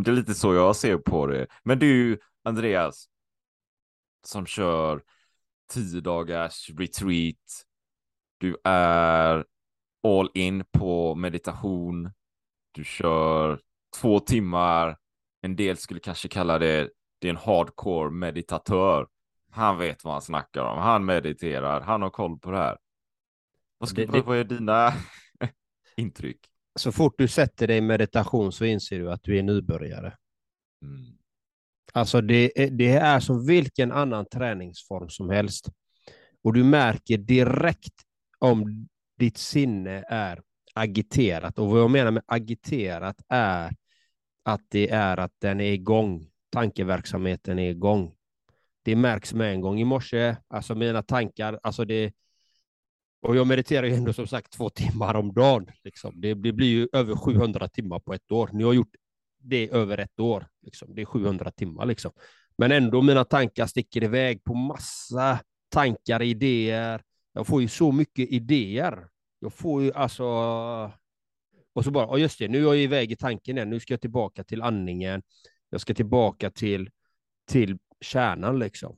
det 0.04 0.12
är 0.12 0.16
lite 0.16 0.34
så 0.34 0.54
jag 0.54 0.76
ser 0.76 0.98
på 0.98 1.28
det. 1.28 1.48
Men 1.64 1.80
du, 1.80 2.20
Andreas, 2.44 3.10
som 4.24 4.46
kör 4.46 5.04
tio 5.74 6.02
dagars 6.02 6.70
retreat. 6.70 7.66
Du 8.38 8.58
är 8.64 9.46
all 10.04 10.30
in 10.34 10.64
på 10.72 11.16
meditation. 11.16 12.12
Du 12.72 12.84
kör 12.84 13.62
två 14.02 14.20
timmar. 14.20 14.98
En 15.42 15.56
del 15.56 15.78
skulle 15.78 16.00
kanske 16.00 16.28
kalla 16.28 16.60
det, 16.60 16.90
det 17.20 17.28
är 17.28 17.30
en 17.30 17.38
hardcore 17.38 18.12
meditatör. 18.12 19.08
Han 19.52 19.78
vet 19.78 20.04
vad 20.04 20.14
han 20.14 20.22
snackar 20.22 20.62
om. 20.62 20.78
Han 20.78 21.06
mediterar. 21.06 21.82
Han 21.82 22.02
har 22.02 22.10
koll 22.10 22.40
på 22.40 22.52
det 22.52 22.58
här. 22.58 22.78
Vad, 23.78 23.90
ska, 23.90 24.06
det, 24.06 24.22
vad 24.22 24.38
är 24.38 24.44
dina 24.44 24.94
intryck? 25.98 26.40
Så 26.76 26.92
fort 26.92 27.16
du 27.18 27.28
sätter 27.28 27.68
dig 27.68 27.78
i 27.78 27.82
meditation 27.82 28.52
så 28.52 28.66
inser 28.66 29.00
du 29.00 29.12
att 29.12 29.24
du 29.24 29.40
är 29.40 29.44
nybörjare. 29.44 30.18
Mm. 30.82 31.18
Alltså 31.94 32.22
det, 32.22 32.52
det 32.72 32.92
är 32.92 33.20
som 33.20 33.46
vilken 33.46 33.92
annan 33.92 34.26
träningsform 34.26 35.10
som 35.10 35.30
helst. 35.30 35.70
Och 36.44 36.54
du 36.54 36.64
märker 36.64 37.18
direkt 37.18 37.94
om 38.40 38.88
ditt 39.18 39.38
sinne 39.38 40.04
är 40.08 40.42
agiterat. 40.74 41.60
Och 41.60 41.68
vad 41.68 41.82
jag 41.82 41.92
menar 41.92 42.12
med 42.12 42.24
agiterat 42.26 43.22
är 43.30 43.76
att 44.44 44.62
det 44.70 44.90
är 44.90 45.18
att 45.18 45.34
den 45.40 45.62
är 45.62 45.72
igång. 45.72 46.28
Tankeverksamheten 46.56 47.60
är 47.60 47.70
igång. 47.70 48.12
Det 48.84 48.96
märks 48.96 49.34
med 49.34 49.52
en 49.52 49.62
gång. 49.62 49.80
I 49.80 49.84
morse, 49.84 50.36
alltså 50.48 50.76
mina 50.76 51.02
tankar, 51.02 51.60
alltså 51.64 51.86
det, 51.86 52.14
och 53.22 53.36
jag 53.36 53.48
mediterar 53.48 53.88
ju 53.88 53.94
ändå 53.94 54.14
som 54.14 54.28
sagt 54.28 54.52
två 54.52 54.70
timmar 54.70 55.16
om 55.16 55.34
dagen. 55.34 55.68
Liksom. 55.84 56.22
Det, 56.22 56.34
det, 56.34 56.52
blir 56.52 56.68
ju 56.68 56.88
över 56.94 57.16
700 57.16 57.68
timmar 57.68 58.00
på 58.00 58.14
ett 58.14 58.32
år. 58.32 58.50
Ni 58.54 58.64
har 58.64 58.74
gjort 58.74 58.96
det 59.40 59.70
över 59.70 59.98
ett 59.98 60.20
år. 60.20 60.48
Liksom. 60.62 60.96
Det 60.96 61.02
är 61.02 61.06
700 61.06 61.52
timmar. 61.52 61.86
Liksom. 61.86 62.12
Men 62.58 62.72
ändå, 62.72 63.02
mina 63.02 63.26
tankar 63.26 63.66
sticker 63.66 64.04
iväg 64.04 64.44
på 64.44 64.54
massa 64.54 65.40
tankar, 65.70 66.22
idéer. 66.22 67.02
Jag 67.34 67.48
får 67.48 67.62
ju 67.62 67.68
så 67.68 67.92
mycket 67.92 68.30
idéer. 68.30 69.08
Jag 69.40 69.54
får 69.54 69.84
ju 69.84 69.94
alltså... 69.94 70.26
Och 71.74 71.84
så 71.84 71.92
bara, 71.92 72.18
just 72.18 72.40
det, 72.40 72.48
nu 72.48 72.58
är 72.58 72.64
jag 72.64 72.78
iväg 72.78 73.12
i 73.12 73.16
tanken 73.16 73.58
igen. 73.58 73.70
Nu 73.70 73.80
ska 73.80 73.94
jag 73.94 74.02
tillbaka 74.02 74.44
till 74.44 74.62
andningen. 74.62 75.22
Jag 75.70 75.82
ska 75.82 75.94
tillbaka 75.94 76.50
till, 76.50 76.90
till 77.48 77.78
kärnan 78.02 78.60
liksom. 78.60 78.98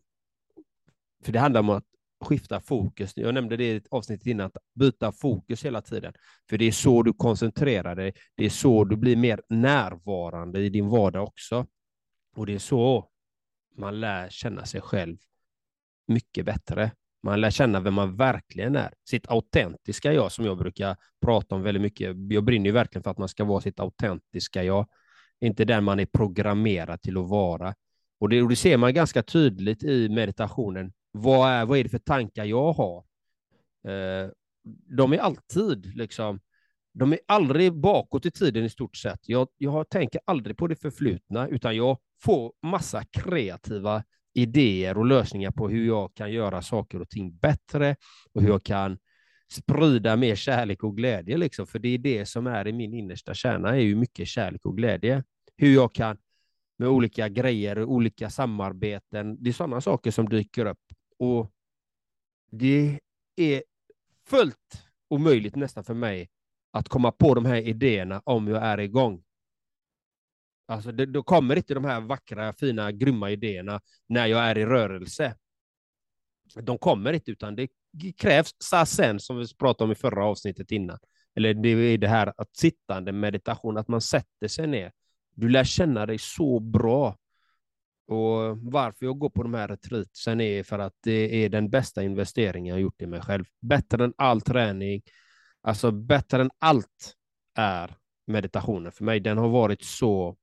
För 1.23 1.31
det 1.31 1.39
handlar 1.39 1.59
om 1.59 1.69
att 1.69 1.85
skifta 2.21 2.59
fokus. 2.59 3.13
Jag 3.15 3.33
nämnde 3.33 3.57
det 3.57 3.63
i 3.63 3.75
ett 3.75 3.87
avsnitt 3.91 4.25
innan, 4.25 4.45
att 4.45 4.57
byta 4.75 5.11
fokus 5.11 5.65
hela 5.65 5.81
tiden. 5.81 6.13
För 6.49 6.57
det 6.57 6.65
är 6.65 6.71
så 6.71 7.03
du 7.03 7.13
koncentrerar 7.13 7.95
dig. 7.95 8.13
Det 8.35 8.45
är 8.45 8.49
så 8.49 8.83
du 8.83 8.95
blir 8.95 9.15
mer 9.15 9.41
närvarande 9.49 10.59
i 10.59 10.69
din 10.69 10.89
vardag 10.89 11.23
också. 11.23 11.65
Och 12.35 12.45
det 12.45 12.53
är 12.53 12.59
så 12.59 13.09
man 13.77 13.99
lär 13.99 14.29
känna 14.29 14.65
sig 14.65 14.81
själv 14.81 15.17
mycket 16.07 16.45
bättre. 16.45 16.91
Man 17.23 17.41
lär 17.41 17.49
känna 17.49 17.79
vem 17.79 17.93
man 17.93 18.15
verkligen 18.15 18.75
är. 18.75 18.93
Sitt 19.09 19.27
autentiska 19.27 20.13
jag 20.13 20.31
som 20.31 20.45
jag 20.45 20.57
brukar 20.57 20.97
prata 21.21 21.55
om 21.55 21.61
väldigt 21.61 21.81
mycket. 21.81 22.15
Jag 22.29 22.43
brinner 22.43 22.65
ju 22.65 22.71
verkligen 22.71 23.03
för 23.03 23.11
att 23.11 23.17
man 23.17 23.29
ska 23.29 23.43
vara 23.43 23.61
sitt 23.61 23.79
autentiska 23.79 24.63
jag. 24.63 24.87
Inte 25.41 25.65
den 25.65 25.83
man 25.83 25.99
är 25.99 26.05
programmerad 26.05 27.01
till 27.01 27.17
att 27.17 27.29
vara. 27.29 27.75
Och 28.19 28.29
det, 28.29 28.41
och 28.41 28.49
det 28.49 28.55
ser 28.55 28.77
man 28.77 28.93
ganska 28.93 29.23
tydligt 29.23 29.83
i 29.83 30.09
meditationen. 30.09 30.93
Vad 31.11 31.49
är, 31.49 31.65
vad 31.65 31.77
är 31.77 31.83
det 31.83 31.89
för 31.89 31.99
tankar 31.99 32.45
jag 32.45 32.73
har? 32.73 32.97
Eh, 33.87 34.29
de 34.97 35.13
är 35.13 35.17
alltid 35.17 35.95
liksom, 35.95 36.39
de 36.93 37.13
är 37.13 37.19
aldrig 37.27 37.73
bakåt 37.73 38.25
i 38.25 38.31
tiden 38.31 38.65
i 38.65 38.69
stort 38.69 38.97
sett. 38.97 39.19
Jag, 39.29 39.47
jag 39.57 39.89
tänker 39.89 40.21
aldrig 40.25 40.57
på 40.57 40.67
det 40.67 40.75
förflutna, 40.75 41.47
utan 41.47 41.75
jag 41.75 41.97
får 42.23 42.53
massa 42.61 43.03
kreativa 43.03 44.03
idéer 44.33 44.97
och 44.97 45.05
lösningar 45.05 45.51
på 45.51 45.69
hur 45.69 45.87
jag 45.87 46.13
kan 46.15 46.31
göra 46.31 46.61
saker 46.61 47.01
och 47.01 47.09
ting 47.09 47.37
bättre 47.37 47.95
och 48.33 48.41
hur 48.41 48.49
jag 48.49 48.63
kan 48.63 48.97
sprida 49.51 50.15
mer 50.15 50.35
kärlek 50.35 50.83
och 50.83 50.97
glädje. 50.97 51.37
Liksom. 51.37 51.67
För 51.67 51.79
det 51.79 51.89
är 51.89 51.97
det 51.97 52.25
som 52.25 52.47
är 52.47 52.67
i 52.67 52.73
min 52.73 52.93
innersta 52.93 53.33
kärna, 53.33 53.69
är 53.69 53.79
ju 53.79 53.95
mycket 53.95 54.27
kärlek 54.27 54.65
och 54.65 54.77
glädje. 54.77 55.23
Hur 55.57 55.73
jag 55.73 55.93
kan 55.93 56.17
med 56.77 56.89
olika 56.89 57.29
grejer, 57.29 57.83
olika 57.83 58.29
samarbeten, 58.29 59.43
det 59.43 59.49
är 59.49 59.53
sådana 59.53 59.81
saker 59.81 60.11
som 60.11 60.29
dyker 60.29 60.65
upp. 60.65 60.79
Och 61.17 61.51
det 62.51 62.99
är 63.35 63.63
fullt 64.25 64.83
omöjligt 65.09 65.55
nästan 65.55 65.83
för 65.83 65.93
mig 65.93 66.29
att 66.71 66.89
komma 66.89 67.11
på 67.11 67.33
de 67.33 67.45
här 67.45 67.61
idéerna 67.61 68.21
om 68.25 68.47
jag 68.47 68.63
är 68.63 68.77
igång. 68.77 69.23
Alltså 70.67 70.91
det, 70.91 71.05
då 71.05 71.23
kommer 71.23 71.55
inte 71.55 71.73
de 71.73 71.85
här 71.85 72.01
vackra, 72.01 72.53
fina, 72.53 72.91
grymma 72.91 73.31
idéerna 73.31 73.81
när 74.07 74.27
jag 74.27 74.43
är 74.43 74.57
i 74.57 74.65
rörelse. 74.65 75.35
De 76.61 76.77
kommer 76.77 77.13
inte, 77.13 77.31
utan 77.31 77.55
det 77.55 77.67
krävs 78.17 78.55
sasen, 78.63 79.19
som 79.19 79.37
vi 79.37 79.45
pratade 79.59 79.85
om 79.85 79.91
i 79.91 79.95
förra 79.95 80.25
avsnittet 80.25 80.71
innan. 80.71 80.97
Eller 81.35 81.53
det 81.53 81.69
är 81.69 81.97
det 81.97 82.07
här 82.07 82.33
att 82.37 82.55
sittande 82.55 83.11
meditation, 83.11 83.77
att 83.77 83.87
man 83.87 84.01
sätter 84.01 84.47
sig 84.47 84.67
ner. 84.67 84.91
Du 85.35 85.49
lär 85.49 85.63
känna 85.63 86.05
dig 86.05 86.17
så 86.17 86.59
bra. 86.59 87.17
Och 88.07 88.57
varför 88.57 89.05
jag 89.05 89.19
går 89.19 89.29
på 89.29 89.43
de 89.43 89.53
här 89.53 89.67
retreatsen 89.67 90.41
är 90.41 90.63
för 90.63 90.79
att 90.79 90.93
det 91.03 91.45
är 91.45 91.49
den 91.49 91.69
bästa 91.69 92.03
investeringen 92.03 92.75
jag 92.75 92.81
gjort 92.81 93.01
i 93.01 93.07
mig 93.07 93.21
själv. 93.21 93.45
Bättre 93.61 94.03
än 94.03 94.13
all 94.17 94.41
träning, 94.41 95.01
alltså 95.61 95.91
bättre 95.91 96.41
än 96.41 96.51
allt 96.59 97.15
är 97.55 97.95
meditationen 98.27 98.91
för 98.91 99.03
mig. 99.03 99.19
Den 99.19 99.37
har 99.37 99.49
varit 99.49 99.83
så 99.83 100.37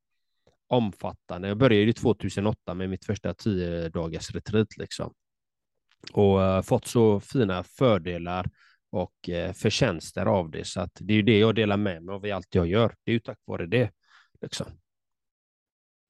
omfattande. 0.67 1.49
Jag 1.49 1.59
började 1.59 1.85
ju 1.85 1.93
2008 1.93 2.75
med 2.75 2.91
mitt 2.91 3.05
första 3.05 3.35
tio 3.35 3.89
dagars 3.89 4.31
retreat 4.31 4.77
liksom. 4.77 5.15
Och 6.13 6.39
uh, 6.39 6.63
fått 6.63 6.87
så 6.87 7.21
fina 7.21 7.63
fördelar 7.63 8.51
och 8.91 9.29
uh, 9.29 9.53
förtjänster 9.53 10.27
av 10.27 10.51
det. 10.51 10.67
Så 10.67 10.81
att 10.81 10.93
det 11.01 11.13
är 11.13 11.17
ju 11.17 11.23
det 11.23 11.39
jag 11.39 11.55
delar 11.55 11.77
med 11.77 12.03
mig 12.03 12.15
av 12.15 12.27
i 12.27 12.31
allt 12.31 12.55
jag 12.55 12.67
gör. 12.67 12.95
Det 13.05 13.11
är 13.11 13.13
ju 13.13 13.21
tack 13.21 13.39
vare 13.45 13.67
det. 13.67 13.91
Liksom. 14.41 14.67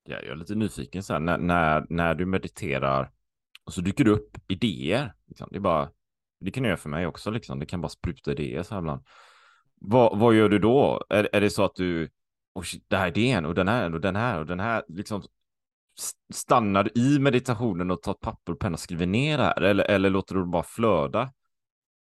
Ja, 0.05 0.17
jag 0.23 0.33
är 0.33 0.37
lite 0.37 0.55
nyfiken 0.55 1.03
så 1.03 1.13
här, 1.13 1.21
när, 1.21 1.39
när, 1.39 1.87
när 1.89 2.15
du 2.15 2.27
mediterar 2.27 3.11
och 3.65 3.73
så 3.73 3.81
dyker 3.81 4.05
det 4.05 4.11
upp 4.11 4.37
idéer. 4.49 5.15
Liksom. 5.27 5.49
Det 5.51 5.57
är 5.57 5.61
bara, 5.61 5.91
det 6.41 6.51
kan 6.51 6.63
du 6.63 6.69
göra 6.69 6.77
för 6.77 6.89
mig 6.89 7.07
också, 7.07 7.31
liksom. 7.31 7.59
det 7.59 7.67
kan 7.67 7.81
bara 7.81 7.89
spruta 7.89 8.33
idéer 8.33 8.63
så 8.63 8.75
här 8.75 8.81
ibland. 8.81 9.03
vad, 9.81 10.19
vad 10.19 10.35
gör 10.35 10.49
du 10.49 10.59
då? 10.59 11.05
Är, 11.09 11.29
är 11.33 11.41
det 11.41 11.51
så 11.51 11.65
att 11.65 11.75
du, 11.75 12.11
och 12.53 12.67
shit, 12.67 12.85
det 12.89 12.97
här 12.97 13.09
idén 13.09 13.43
den 13.43 13.47
och 13.47 13.55
den 13.55 13.69
här 13.69 13.95
och 13.95 14.01
den 14.01 14.17
här 14.17 14.41
och 14.41 14.47
den 14.47 14.61
här, 14.61 14.85
liksom 14.89 15.23
stannar 16.35 16.99
i 16.99 17.19
meditationen 17.19 17.91
och 17.91 18.03
tar 18.03 18.15
papper 18.15 18.53
och 18.53 18.59
penna 18.59 18.75
och 18.75 18.81
skriver 18.81 19.07
ner 19.07 19.39
det 19.39 19.45
här? 19.45 19.63
Eller, 19.63 19.85
eller 19.85 20.11
låter 20.11 20.35
du 20.35 20.41
det 20.41 20.47
bara 20.47 20.63
flöda? 20.63 21.33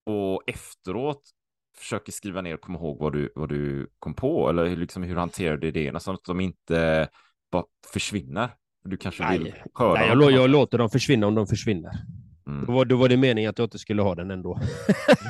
Och 0.06 0.44
efteråt 0.48 1.22
försöker 1.78 2.12
skriva 2.12 2.42
ner 2.42 2.54
och 2.54 2.62
komma 2.62 2.80
ihåg 2.80 3.00
vad 3.00 3.14
du, 3.14 3.32
vad 3.36 3.50
du 3.50 3.90
kom 4.00 4.14
på? 4.14 4.50
Eller 4.50 4.76
liksom 4.76 5.04
hur 5.04 5.16
hanterar 5.16 5.58
du 5.58 5.68
idéerna 5.68 6.00
så 6.00 6.12
att 6.12 6.24
de 6.24 6.40
inte 6.40 7.10
bara 7.52 7.64
försvinner? 7.94 8.50
Du 8.84 8.98
kanske 8.98 9.24
Nej. 9.24 9.40
vill 9.40 9.54
skörda 9.74 10.00
Nej, 10.00 10.10
jag, 10.10 10.32
jag 10.32 10.50
låter 10.50 10.78
dem 10.78 10.90
försvinna 10.90 11.28
om 11.28 11.36
de 11.36 11.48
försvinner. 11.48 11.92
Mm. 12.48 12.66
Då 12.66 12.72
var, 12.72 12.86
då 12.86 12.96
var 12.96 13.10
det 13.10 13.18
meningen 13.18 13.50
att 13.50 13.58
jag 13.58 13.66
inte 13.66 13.80
skulle 13.80 14.02
ha 14.02 14.16
den 14.16 14.32
ändå. 14.32 14.60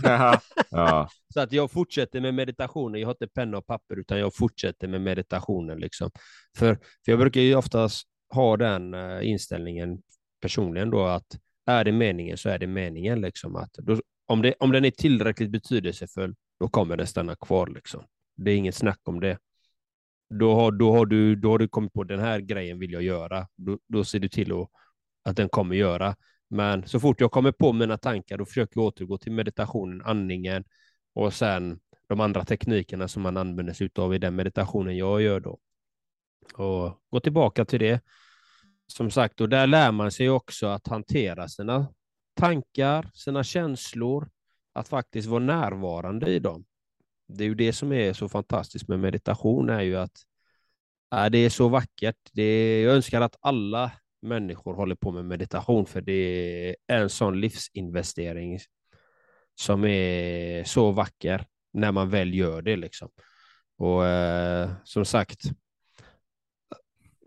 ja. 0.70 1.10
Så 1.34 1.40
att 1.40 1.52
jag 1.52 1.72
fortsätter 1.72 2.22
med 2.22 2.34
meditationen. 2.34 3.02
Jag 3.02 3.08
har 3.08 3.14
inte 3.14 3.28
penna 3.28 3.58
och 3.58 3.66
papper, 3.68 4.00
utan 4.00 4.20
jag 4.20 4.36
fortsätter 4.36 4.88
med 4.88 5.02
meditationen. 5.02 5.80
Liksom. 5.80 6.12
För, 6.58 6.76
för 6.76 7.12
jag 7.12 7.20
brukar 7.20 7.42
ju 7.42 7.56
oftast 7.56 8.08
ha 8.32 8.58
den 8.58 8.94
eh, 8.94 9.30
inställningen 9.30 10.02
personligen 10.42 10.90
då 10.90 11.06
att 11.06 11.40
är 11.66 11.84
det 11.84 11.92
meningen 11.92 12.38
så 12.38 12.50
är 12.50 12.60
det 12.60 12.68
meningen. 12.68 13.22
Liksom, 13.22 13.56
att 13.56 13.74
då, 13.74 14.02
om, 14.26 14.42
det, 14.42 14.54
om 14.60 14.72
den 14.72 14.86
är 14.86 14.92
tillräckligt 14.92 15.52
betydelsefull, 15.52 16.36
då 16.60 16.68
kommer 16.68 16.98
den 16.98 17.08
stanna 17.08 17.36
kvar. 17.36 17.68
Liksom. 17.68 18.04
Det 18.36 18.52
är 18.52 18.56
inget 18.56 18.76
snack 18.76 19.00
om 19.04 19.20
det. 19.20 19.38
Då 20.30 20.54
har, 20.54 20.72
då, 20.72 20.92
har 20.92 21.06
du, 21.06 21.36
då 21.36 21.50
har 21.50 21.58
du 21.58 21.68
kommit 21.68 21.94
på 21.94 22.04
den 22.04 22.20
här 22.20 22.40
grejen 22.40 22.80
vill 22.80 22.92
jag 22.92 23.04
göra. 23.04 23.48
Då, 23.56 23.80
då 23.88 24.04
ser 24.04 24.20
du 24.20 24.30
till 24.30 24.52
att, 24.52 24.70
att 25.24 25.36
den 25.36 25.50
kommer 25.50 25.76
göra. 25.76 26.16
Men 26.50 26.88
så 26.88 27.00
fort 27.00 27.22
jag 27.22 27.32
kommer 27.32 27.52
på 27.52 27.74
mina 27.74 27.98
tankar, 27.98 28.38
då 28.38 28.46
försöker 28.46 28.80
jag 28.80 28.86
återgå 28.86 29.18
till 29.18 29.32
meditationen, 29.32 30.02
andningen 30.02 30.64
och 31.14 31.34
sen 31.34 31.80
de 32.08 32.20
andra 32.20 32.46
teknikerna 32.46 33.08
som 33.08 33.24
man 33.24 33.38
använder 33.38 33.74
sig 33.74 33.90
av 33.96 34.16
i 34.16 34.18
den 34.18 34.36
meditationen 34.36 34.98
jag 34.98 35.22
gör 35.22 35.40
då. 35.40 35.60
Och 36.54 37.02
gå 37.10 37.20
tillbaka 37.20 37.66
till 37.66 37.80
det. 37.80 38.02
Som 38.88 39.12
sagt, 39.12 39.42
och 39.42 39.50
där 39.50 39.68
lär 39.68 39.92
man 39.92 40.12
sig 40.12 40.30
också 40.30 40.68
att 40.68 40.88
hantera 40.88 41.48
sina 41.48 41.88
tankar, 42.34 43.10
sina 43.14 43.44
känslor, 43.44 44.30
att 44.74 44.88
faktiskt 44.88 45.28
vara 45.28 45.44
närvarande 45.44 46.32
i 46.32 46.40
dem. 46.40 46.66
Det 47.28 47.44
är 47.44 47.48
ju 47.48 47.56
det 47.56 47.74
som 47.74 47.92
är 47.92 48.14
så 48.14 48.30
fantastiskt 48.30 48.88
med 48.88 49.00
meditation, 49.00 49.70
är 49.70 49.82
ju 49.82 49.98
att 49.98 50.24
äh, 51.16 51.26
det 51.26 51.38
är 51.38 51.50
så 51.50 51.70
vackert. 51.70 52.18
Det 52.32 52.44
är, 52.44 52.84
jag 52.84 52.96
önskar 52.96 53.22
att 53.22 53.36
alla 53.42 53.92
människor 54.22 54.74
håller 54.74 54.96
på 54.96 55.12
med 55.12 55.26
meditation, 55.26 55.86
för 55.86 56.02
det 56.02 56.70
är 56.88 57.02
en 57.02 57.10
sån 57.10 57.42
livsinvestering 57.42 58.60
som 59.56 59.86
är 59.86 60.64
så 60.64 60.92
vacker 60.92 61.46
när 61.74 61.92
man 61.92 62.10
väl 62.10 62.34
gör 62.34 62.62
det. 62.62 62.76
Liksom. 62.76 63.10
Och 63.78 64.06
eh, 64.06 64.72
som 64.84 65.06
sagt, 65.06 65.42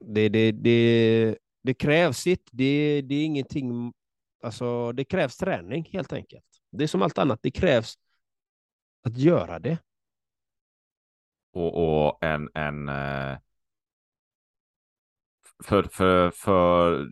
det, 0.06 0.28
det, 0.28 0.52
det, 0.52 1.36
det 1.62 1.74
krävs 1.74 2.18
sitt. 2.18 2.48
Det, 2.52 3.02
det 3.02 3.14
är 3.14 3.24
ingenting, 3.24 3.92
alltså 4.42 4.92
det 4.92 5.04
krävs 5.04 5.36
träning 5.36 5.88
helt 5.92 6.12
enkelt. 6.12 6.44
Det 6.72 6.84
är 6.84 6.88
som 6.88 7.02
allt 7.02 7.18
annat, 7.18 7.40
det 7.42 7.50
krävs 7.50 7.94
att 9.04 9.16
göra 9.16 9.58
det. 9.58 9.78
Och, 11.52 12.06
och 12.06 12.24
en, 12.24 12.50
en 12.54 12.88
eh, 12.88 13.38
för, 15.64 15.82
för, 15.82 16.30
för 16.30 17.10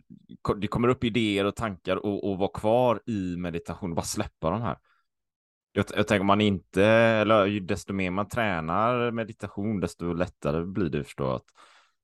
det 0.57 0.67
kommer 0.67 0.87
upp 0.87 1.03
idéer 1.03 1.45
och 1.45 1.55
tankar 1.55 1.95
och, 1.95 2.31
och 2.31 2.37
vara 2.37 2.51
kvar 2.53 3.01
i 3.05 3.37
meditation, 3.37 3.95
bara 3.95 4.05
släppa 4.05 4.49
de 4.49 4.61
här. 4.61 4.77
Jag, 5.71 5.85
jag 5.95 6.07
tänker 6.07 6.21
om 6.21 6.27
man 6.27 6.41
inte, 6.41 6.85
eller 6.85 7.59
desto 7.59 7.93
mer 7.93 8.11
man 8.11 8.27
tränar 8.27 9.11
meditation, 9.11 9.79
desto 9.79 10.13
lättare 10.13 10.65
blir 10.65 10.89
det 10.89 11.03
förstå 11.03 11.31
att 11.31 11.45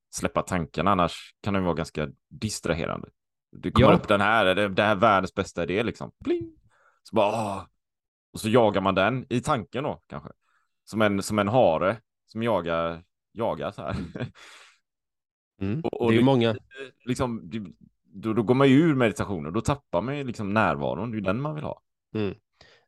släppa 0.09 0.41
tankarna, 0.41 0.91
annars 0.91 1.35
kan 1.41 1.53
det 1.53 1.59
vara 1.59 1.73
ganska 1.73 2.07
distraherande. 2.29 3.09
Det 3.51 3.71
kommer 3.71 3.87
Ja. 3.89 3.95
upp 3.95 4.07
den 4.07 4.21
här, 4.21 4.45
är 4.45 4.55
det, 4.55 4.67
det 4.69 4.83
här 4.83 4.91
är 4.91 4.95
världens 4.95 5.33
bästa 5.35 5.63
idé 5.63 5.83
liksom. 5.83 6.11
Pling! 6.23 6.51
Så 7.03 7.15
bara, 7.15 7.31
åh. 7.31 7.63
Och 8.33 8.39
så 8.39 8.49
jagar 8.49 8.81
man 8.81 8.95
den 8.95 9.25
i 9.29 9.41
tanken 9.41 9.83
då 9.83 10.01
kanske. 10.07 10.29
Som 10.83 11.01
en, 11.01 11.23
som 11.23 11.39
en 11.39 11.47
hare 11.47 11.97
som 12.27 12.43
jagar, 12.43 13.03
jagar 13.31 13.71
så 13.71 13.81
här. 13.81 13.95
Mm. 15.61 15.81
Och- 15.83 16.01
och 16.01 16.09
det 16.11 16.15
är 16.15 16.19
ju 16.19 16.25
många. 16.25 16.55
liksom, 17.05 17.49
det- 17.49 17.73
då, 18.13 18.33
då 18.33 18.43
går 18.43 18.55
man 18.55 18.69
ju 18.69 18.75
ur 18.75 18.95
meditationen, 18.95 19.53
då 19.53 19.61
tappar 19.61 20.01
man 20.01 20.17
ju 20.17 20.23
liksom 20.23 20.53
närvaron, 20.53 21.11
det 21.11 21.15
är 21.15 21.19
ju 21.19 21.23
den 21.25 21.41
man 21.41 21.55
vill 21.55 21.63
ha. 21.63 21.81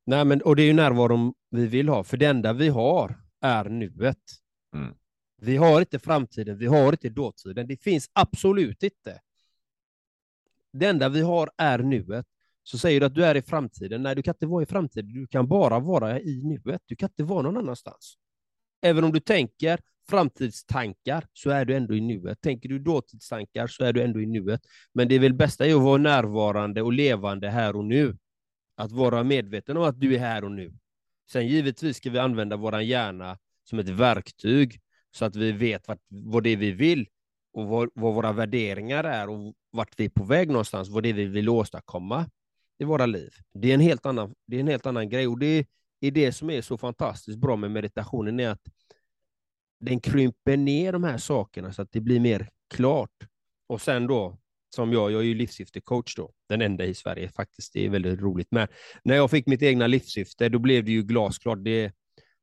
Nej, 0.06 0.26
men, 0.26 0.42
och 0.42 0.56
det 0.56 0.62
är 0.64 0.66
ju 0.68 0.74
närvaron 0.74 1.34
vi 1.50 1.68
vill 1.68 1.90
ha, 1.90 2.04
för 2.04 2.18
det 2.18 2.26
enda 2.26 2.54
vi 2.54 2.70
har 2.70 3.16
är 3.42 3.64
nuet. 3.70 4.18
Mm. 4.76 4.94
Vi 5.44 5.58
har 5.58 5.80
inte 5.80 6.00
framtiden, 6.00 6.58
vi 6.58 6.66
har 6.66 6.92
inte 6.92 7.10
dåtiden. 7.10 7.68
Det 7.68 7.78
finns 7.78 8.10
absolut 8.14 8.84
inte. 8.84 9.20
Det 10.74 10.86
enda 10.86 11.10
vi 11.10 11.22
har 11.22 11.50
är 11.58 11.80
nuet. 11.80 12.26
Så 12.64 12.78
säger 12.78 13.00
du 13.00 13.06
att 13.06 13.16
du 13.16 13.26
är 13.26 13.36
i 13.36 13.42
framtiden. 13.42 14.04
Nej, 14.04 14.16
du 14.16 14.24
kan 14.24 14.36
inte 14.36 14.46
vara 14.46 14.64
i 14.64 14.66
framtiden. 14.66 15.14
Du 15.14 15.28
kan 15.28 15.48
bara 15.48 15.80
vara 15.80 16.20
i 16.20 16.42
nuet. 16.44 16.82
Du 16.86 16.96
kan 16.96 17.10
inte 17.10 17.24
vara 17.24 17.42
någon 17.42 17.58
annanstans. 17.58 18.18
Även 18.82 19.04
om 19.04 19.12
du 19.12 19.20
tänker 19.20 19.80
framtidstankar 20.10 21.26
så 21.34 21.50
är 21.50 21.66
du 21.66 21.76
ändå 21.76 21.96
i 21.96 22.02
nuet. 22.02 22.42
Tänker 22.42 22.70
du 22.70 22.80
dåtidstankar 22.80 23.68
så 23.68 23.84
är 23.84 23.94
du 23.94 24.02
ändå 24.02 24.22
i 24.22 24.26
nuet. 24.26 24.62
Men 24.94 25.08
det 25.08 25.16
är 25.16 25.20
väl 25.20 25.34
bästa 25.34 25.66
är 25.66 25.76
att 25.76 25.82
vara 25.82 25.98
närvarande 25.98 26.82
och 26.82 26.94
levande 26.94 27.50
här 27.50 27.76
och 27.76 27.86
nu. 27.86 28.18
Att 28.76 28.92
vara 28.92 29.24
medveten 29.24 29.78
om 29.78 29.84
att 29.84 30.00
du 30.00 30.16
är 30.16 30.20
här 30.20 30.44
och 30.44 30.52
nu. 30.52 30.74
Sen 31.32 31.48
givetvis 31.48 31.98
ska 31.98 32.10
vi 32.10 32.20
använda 32.20 32.58
vår 32.58 32.82
hjärna 32.82 33.38
som 33.64 33.80
ett 33.80 33.90
verktyg 33.90 34.82
så 35.12 35.26
att 35.26 35.36
vi 35.36 35.52
vet 35.52 35.88
vart, 35.88 36.00
vad 36.08 36.44
det 36.44 36.50
är 36.50 36.58
vi 36.58 36.72
vill 36.72 37.08
och 37.54 37.68
vad, 37.68 37.90
vad 37.94 38.14
våra 38.14 38.32
värderingar 38.32 39.04
är 39.04 39.30
och 39.30 39.54
vart 39.72 40.00
vi 40.00 40.06
är 40.06 40.10
på 40.10 40.24
väg 40.24 40.48
någonstans, 40.48 40.90
vad 40.90 41.04
det 41.04 41.10
är 41.10 41.14
vi 41.14 41.26
vill 41.26 41.50
åstadkomma 41.50 42.30
i 42.80 42.84
våra 42.84 43.06
liv. 43.06 43.34
Det 43.54 43.70
är 43.70 43.74
en 43.74 43.80
helt 43.80 44.06
annan, 44.06 44.36
det 44.48 44.56
är 44.56 44.60
en 44.60 44.68
helt 44.68 44.86
annan 44.86 45.10
grej 45.10 45.28
och 45.28 45.40
det 45.40 45.66
är 46.00 46.12
det 46.12 46.32
som 46.32 46.50
är 46.50 46.62
så 46.62 46.78
fantastiskt 46.78 47.38
bra 47.38 47.56
med 47.56 47.72
meditationen 47.72 48.40
är 48.40 48.50
att 48.50 48.62
den 49.80 50.00
krymper 50.00 50.58
ner 50.58 50.92
de 50.92 51.04
här 51.04 51.18
sakerna 51.18 51.74
så 51.74 51.82
att 51.82 51.92
det 51.92 52.02
blir 52.02 52.20
mer 52.20 52.50
klart. 52.74 53.28
Och 53.68 53.82
sen 53.82 54.08
då, 54.08 54.38
som 54.76 54.94
jag, 54.94 55.12
jag 55.12 55.22
är 55.22 55.26
ju 55.26 55.34
livssyftecoach 55.34 56.16
då, 56.16 56.32
den 56.50 56.62
enda 56.62 56.86
i 56.86 56.94
Sverige 56.94 57.30
faktiskt, 57.30 57.74
det 57.74 57.86
är 57.86 57.90
väldigt 57.90 58.20
roligt. 58.20 58.48
Men 58.52 58.68
när 59.04 59.16
jag 59.16 59.32
fick 59.32 59.48
mitt 59.48 59.62
egna 59.62 59.88
livssyfte, 59.88 60.50
då 60.50 60.60
blev 60.60 60.86
det 60.86 60.92
ju 60.92 61.04
glasklart. 61.04 61.60
Det, 61.62 61.94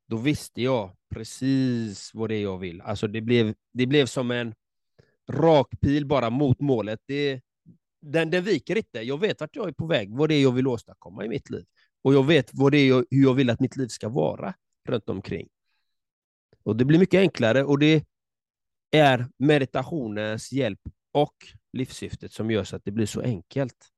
då 0.08 0.16
visste 0.16 0.62
jag 0.62 0.96
precis 1.10 2.10
vad 2.14 2.28
det 2.28 2.34
är 2.34 2.42
jag 2.42 2.58
vill. 2.58 2.80
Alltså 2.80 3.06
det 3.06 3.20
blev, 3.20 3.54
det 3.72 3.86
blev 3.86 4.06
som 4.06 4.30
en 4.30 4.54
rak 5.30 5.80
pil 5.80 6.06
bara 6.06 6.30
mot 6.30 6.60
målet. 6.60 7.00
Det, 7.06 7.40
den, 8.00 8.30
den 8.30 8.44
viker 8.44 8.76
inte. 8.76 9.00
Jag 9.00 9.20
vet 9.20 9.40
vart 9.40 9.56
jag 9.56 9.68
är 9.68 9.72
på 9.72 9.86
väg, 9.86 10.16
vad 10.16 10.28
det 10.28 10.34
är 10.34 10.42
jag 10.42 10.52
vill 10.52 10.66
åstadkomma 10.66 11.24
i 11.24 11.28
mitt 11.28 11.50
liv. 11.50 11.64
Och 12.02 12.14
jag 12.14 12.26
vet 12.26 12.50
vad 12.52 12.72
det 12.72 12.78
är 12.78 12.88
jag, 12.88 13.04
hur 13.10 13.22
jag 13.22 13.34
vill 13.34 13.50
att 13.50 13.60
mitt 13.60 13.76
liv 13.76 13.88
ska 13.88 14.08
vara 14.08 14.54
runt 14.88 15.08
omkring. 15.08 15.48
Och 16.62 16.76
det 16.76 16.84
blir 16.84 16.98
mycket 16.98 17.18
enklare 17.18 17.64
och 17.64 17.78
det 17.78 18.04
är 18.90 19.26
meditationens 19.38 20.52
hjälp 20.52 20.80
och 21.12 21.34
livssyftet 21.72 22.32
som 22.32 22.50
gör 22.50 22.64
så 22.64 22.76
att 22.76 22.84
det 22.84 22.90
blir 22.90 23.06
så 23.06 23.20
enkelt. 23.20 23.88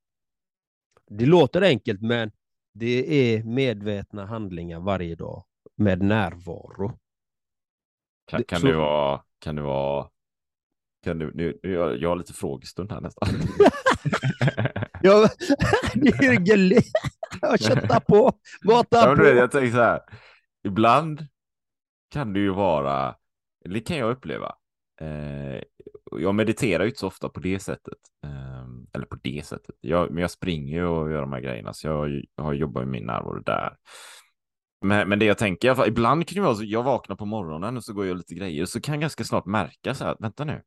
Det 1.11 1.27
låter 1.27 1.62
enkelt, 1.62 2.01
men 2.01 2.33
det 2.75 3.35
är 3.35 3.42
medvetna 3.44 4.27
handlingar 4.27 4.81
varje 4.81 5.14
dag 5.14 5.44
med 5.80 6.02
närvaro. 6.02 6.98
Kan, 8.26 8.44
kan 8.44 8.60
så- 8.60 8.66
det 8.66 8.76
vara, 8.76 9.22
kan 9.38 9.56
det 9.56 9.62
vara, 9.62 10.08
kan 11.04 11.18
du, 11.18 11.30
nu, 11.34 11.58
nu, 11.62 11.70
jag, 11.72 11.96
jag 12.00 12.08
har 12.08 12.16
lite 12.16 12.32
frågestund 12.32 12.92
här 12.92 13.00
nästan. 13.00 13.28
Ja. 15.02 15.28
Jag 17.40 17.60
köttar 17.60 18.00
på, 18.00 18.32
Ja, 18.90 19.14
du 19.14 19.22
vet, 19.22 19.32
på. 19.32 19.38
jag 19.38 19.50
tänker 19.50 19.70
så 19.70 19.82
här, 19.82 20.00
ibland 20.64 21.26
kan 22.10 22.32
det 22.32 22.40
ju 22.40 22.50
vara, 22.50 23.14
det 23.64 23.80
kan 23.80 23.96
jag 23.96 24.10
uppleva. 24.10 24.54
Eh, 25.00 25.62
jag 26.20 26.34
mediterar 26.34 26.82
ju 26.84 26.88
inte 26.88 27.00
så 27.00 27.06
ofta 27.06 27.28
på 27.28 27.40
det 27.40 27.58
sättet. 27.58 27.98
Eh, 28.24 28.66
eller 28.92 29.06
på 29.06 29.16
det 29.22 29.46
sättet. 29.46 29.74
Jag, 29.80 30.10
men 30.10 30.20
jag 30.20 30.30
springer 30.30 30.76
ju 30.78 30.84
och 30.86 31.10
gör 31.10 31.20
de 31.20 31.32
här 31.32 31.40
grejerna, 31.40 31.72
så 31.72 31.86
jag, 31.86 32.22
jag 32.36 32.44
har 32.44 32.52
jobbat 32.52 32.82
med 32.82 32.88
min 32.92 33.06
närvaro 33.06 33.40
där. 33.42 33.76
Men, 34.80 35.08
men 35.08 35.18
det 35.18 35.24
jag 35.24 35.38
tänker, 35.38 35.68
i 35.68 35.70
alla 35.70 35.76
fall, 35.76 35.88
ibland 35.88 36.28
kan 36.28 36.34
det 36.34 36.40
vara 36.40 36.54
så, 36.54 36.64
jag 36.64 36.82
vaknar 36.82 37.16
på 37.16 37.26
morgonen 37.26 37.76
och 37.76 37.84
så 37.84 37.92
går 37.92 38.06
jag 38.06 38.16
lite 38.16 38.34
grejer, 38.34 38.64
så 38.64 38.80
kan 38.80 38.94
jag 38.94 39.00
ganska 39.00 39.24
snart 39.24 39.46
märka 39.46 39.94
så 39.94 40.04
här, 40.04 40.16
vänta 40.18 40.44
nu, 40.44 40.62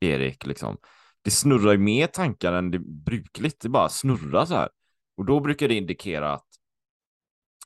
Erik, 0.00 0.46
liksom, 0.46 0.76
det 1.22 1.30
snurrar 1.30 1.72
ju 1.72 1.78
mer 1.78 2.06
tankar 2.06 2.52
än 2.52 2.70
det 2.70 2.78
brukligt, 2.78 3.60
det 3.60 3.68
bara 3.68 3.88
snurrar 3.88 4.44
så 4.44 4.54
här. 4.54 4.68
Och 5.16 5.24
då 5.24 5.40
brukar 5.40 5.68
det 5.68 5.74
indikera 5.74 6.32
att 6.32 6.46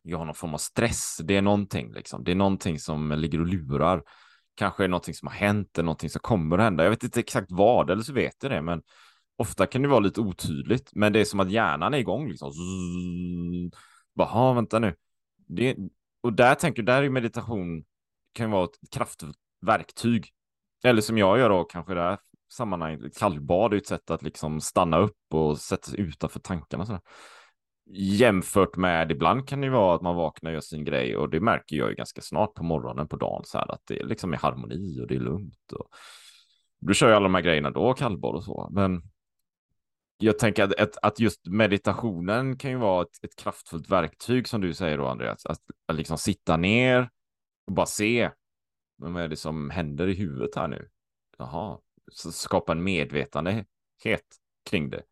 jag 0.03 0.19
har 0.19 0.25
någon 0.25 0.35
form 0.35 0.55
av 0.55 0.59
stress. 0.59 1.21
Det 1.25 1.37
är 1.37 1.43
någonting 1.43 1.93
liksom. 1.93 2.25
Det 2.25 2.31
är 2.31 2.35
någonting 2.35 2.79
som 2.79 3.13
ligger 3.13 3.41
och 3.41 3.47
lurar. 3.47 4.03
Kanske 4.55 4.85
är 4.85 4.89
någonting 4.89 5.15
som 5.15 5.29
har 5.29 5.35
hänt 5.35 5.79
eller 5.79 5.85
någonting 5.85 6.11
som 6.11 6.21
kommer 6.21 6.59
att 6.59 6.65
hända. 6.65 6.85
Jag 6.85 6.91
vet 6.91 7.05
inte 7.05 7.21
exakt 7.21 7.47
vad, 7.51 7.91
eller 7.91 8.03
så 8.03 8.13
vet 8.13 8.43
jag 8.43 8.53
det, 8.53 8.63
men 8.63 8.83
ofta 9.37 9.67
kan 9.67 9.83
det 9.83 9.89
vara 9.89 10.01
lite 10.01 10.21
otydligt. 10.21 10.91
Men 10.95 11.13
det 11.13 11.21
är 11.21 11.25
som 11.25 11.41
att 11.41 11.51
hjärnan 11.51 11.95
är 11.95 11.99
igång 11.99 12.29
liksom. 12.29 12.53
Zzz. 12.53 13.79
Bara, 14.15 14.55
vänta 14.55 14.79
nu. 14.79 14.95
Det, 15.57 15.77
och 16.21 16.33
där 16.33 16.55
tänker 16.55 16.83
där 16.83 17.03
är 17.03 17.11
meditation 17.11 17.85
kan 18.33 18.51
vara 18.51 18.65
ett 18.65 18.91
kraftverktyg. 18.93 20.29
Eller 20.85 21.03
som 21.03 21.19
jag 21.19 21.39
gör 21.39 21.49
då, 21.49 21.65
kanske 21.65 21.95
det 21.95 22.01
här 22.01 22.19
sammanhanget, 22.53 23.19
kallbad 23.19 23.73
är 23.73 23.77
ett 23.77 23.87
sätt 23.87 24.11
att 24.11 24.23
liksom 24.23 24.61
stanna 24.61 24.99
upp 24.99 25.17
och 25.31 25.59
sätta 25.59 25.91
sig 25.91 26.01
utanför 26.01 26.41
tankarna. 26.41 26.87
Sådär. 26.87 27.01
Jämfört 27.93 28.77
med 28.77 29.11
ibland 29.11 29.49
kan 29.49 29.61
det 29.61 29.71
vara 29.71 29.95
att 29.95 30.03
man 30.03 30.17
vaknar 30.17 30.51
och 30.51 30.55
gör 30.55 30.61
sin 30.61 30.85
grej 30.85 31.17
och 31.17 31.31
det 31.31 31.41
märker 31.41 31.77
jag 31.77 31.91
ju 31.91 31.95
ganska 31.95 32.21
snart 32.21 32.55
på 32.55 32.65
morgonen 32.65 33.09
på 33.09 33.17
dagen 33.17 33.43
så 33.45 33.59
här 33.59 33.73
att 33.73 33.83
det 33.87 34.01
är 34.01 34.07
liksom 34.07 34.33
är 34.33 34.37
harmoni 34.37 35.01
och 35.01 35.07
det 35.07 35.15
är 35.15 35.21
lugnt. 35.21 35.73
Och... 35.73 35.89
Du 36.79 36.95
kör 36.95 37.09
ju 37.09 37.15
alla 37.15 37.23
de 37.23 37.35
här 37.35 37.43
grejerna 37.43 37.71
då, 37.71 37.95
kallbad 37.95 38.35
och 38.35 38.45
så. 38.45 38.69
Men 38.73 39.03
jag 40.23 40.39
tänker 40.39 40.65
att, 40.65 40.81
att, 40.81 40.97
att, 41.03 41.21
just 41.21 41.47
meditationen 41.47 42.57
kan 42.57 42.71
ju 42.71 42.77
vara 42.77 43.03
ett, 43.03 43.25
ett, 43.25 43.37
kraftfullt 43.37 43.91
verktyg 43.91 44.49
som 44.49 44.61
du 44.61 44.75
säger 44.75 44.99
då 44.99 45.07
Andreas. 45.07 45.47
Att, 45.47 45.61
att 45.87 45.97
liksom 45.97 46.19
sitta 46.19 46.57
ner 46.57 47.11
och 47.67 47.73
bara 47.73 47.87
se. 47.87 48.31
Vad 48.97 49.23
är 49.23 49.29
det 49.29 49.37
som 49.37 49.71
händer 49.71 50.09
i 50.09 50.15
huvudet 50.15 50.55
här 50.55 50.69
nu? 50.69 50.91
Jaha, 51.39 51.79
så 52.13 52.33
skapa 52.33 52.73
en 52.73 52.85
medvetandehet 52.85 53.67
kring 54.71 54.91
det. 54.91 55.03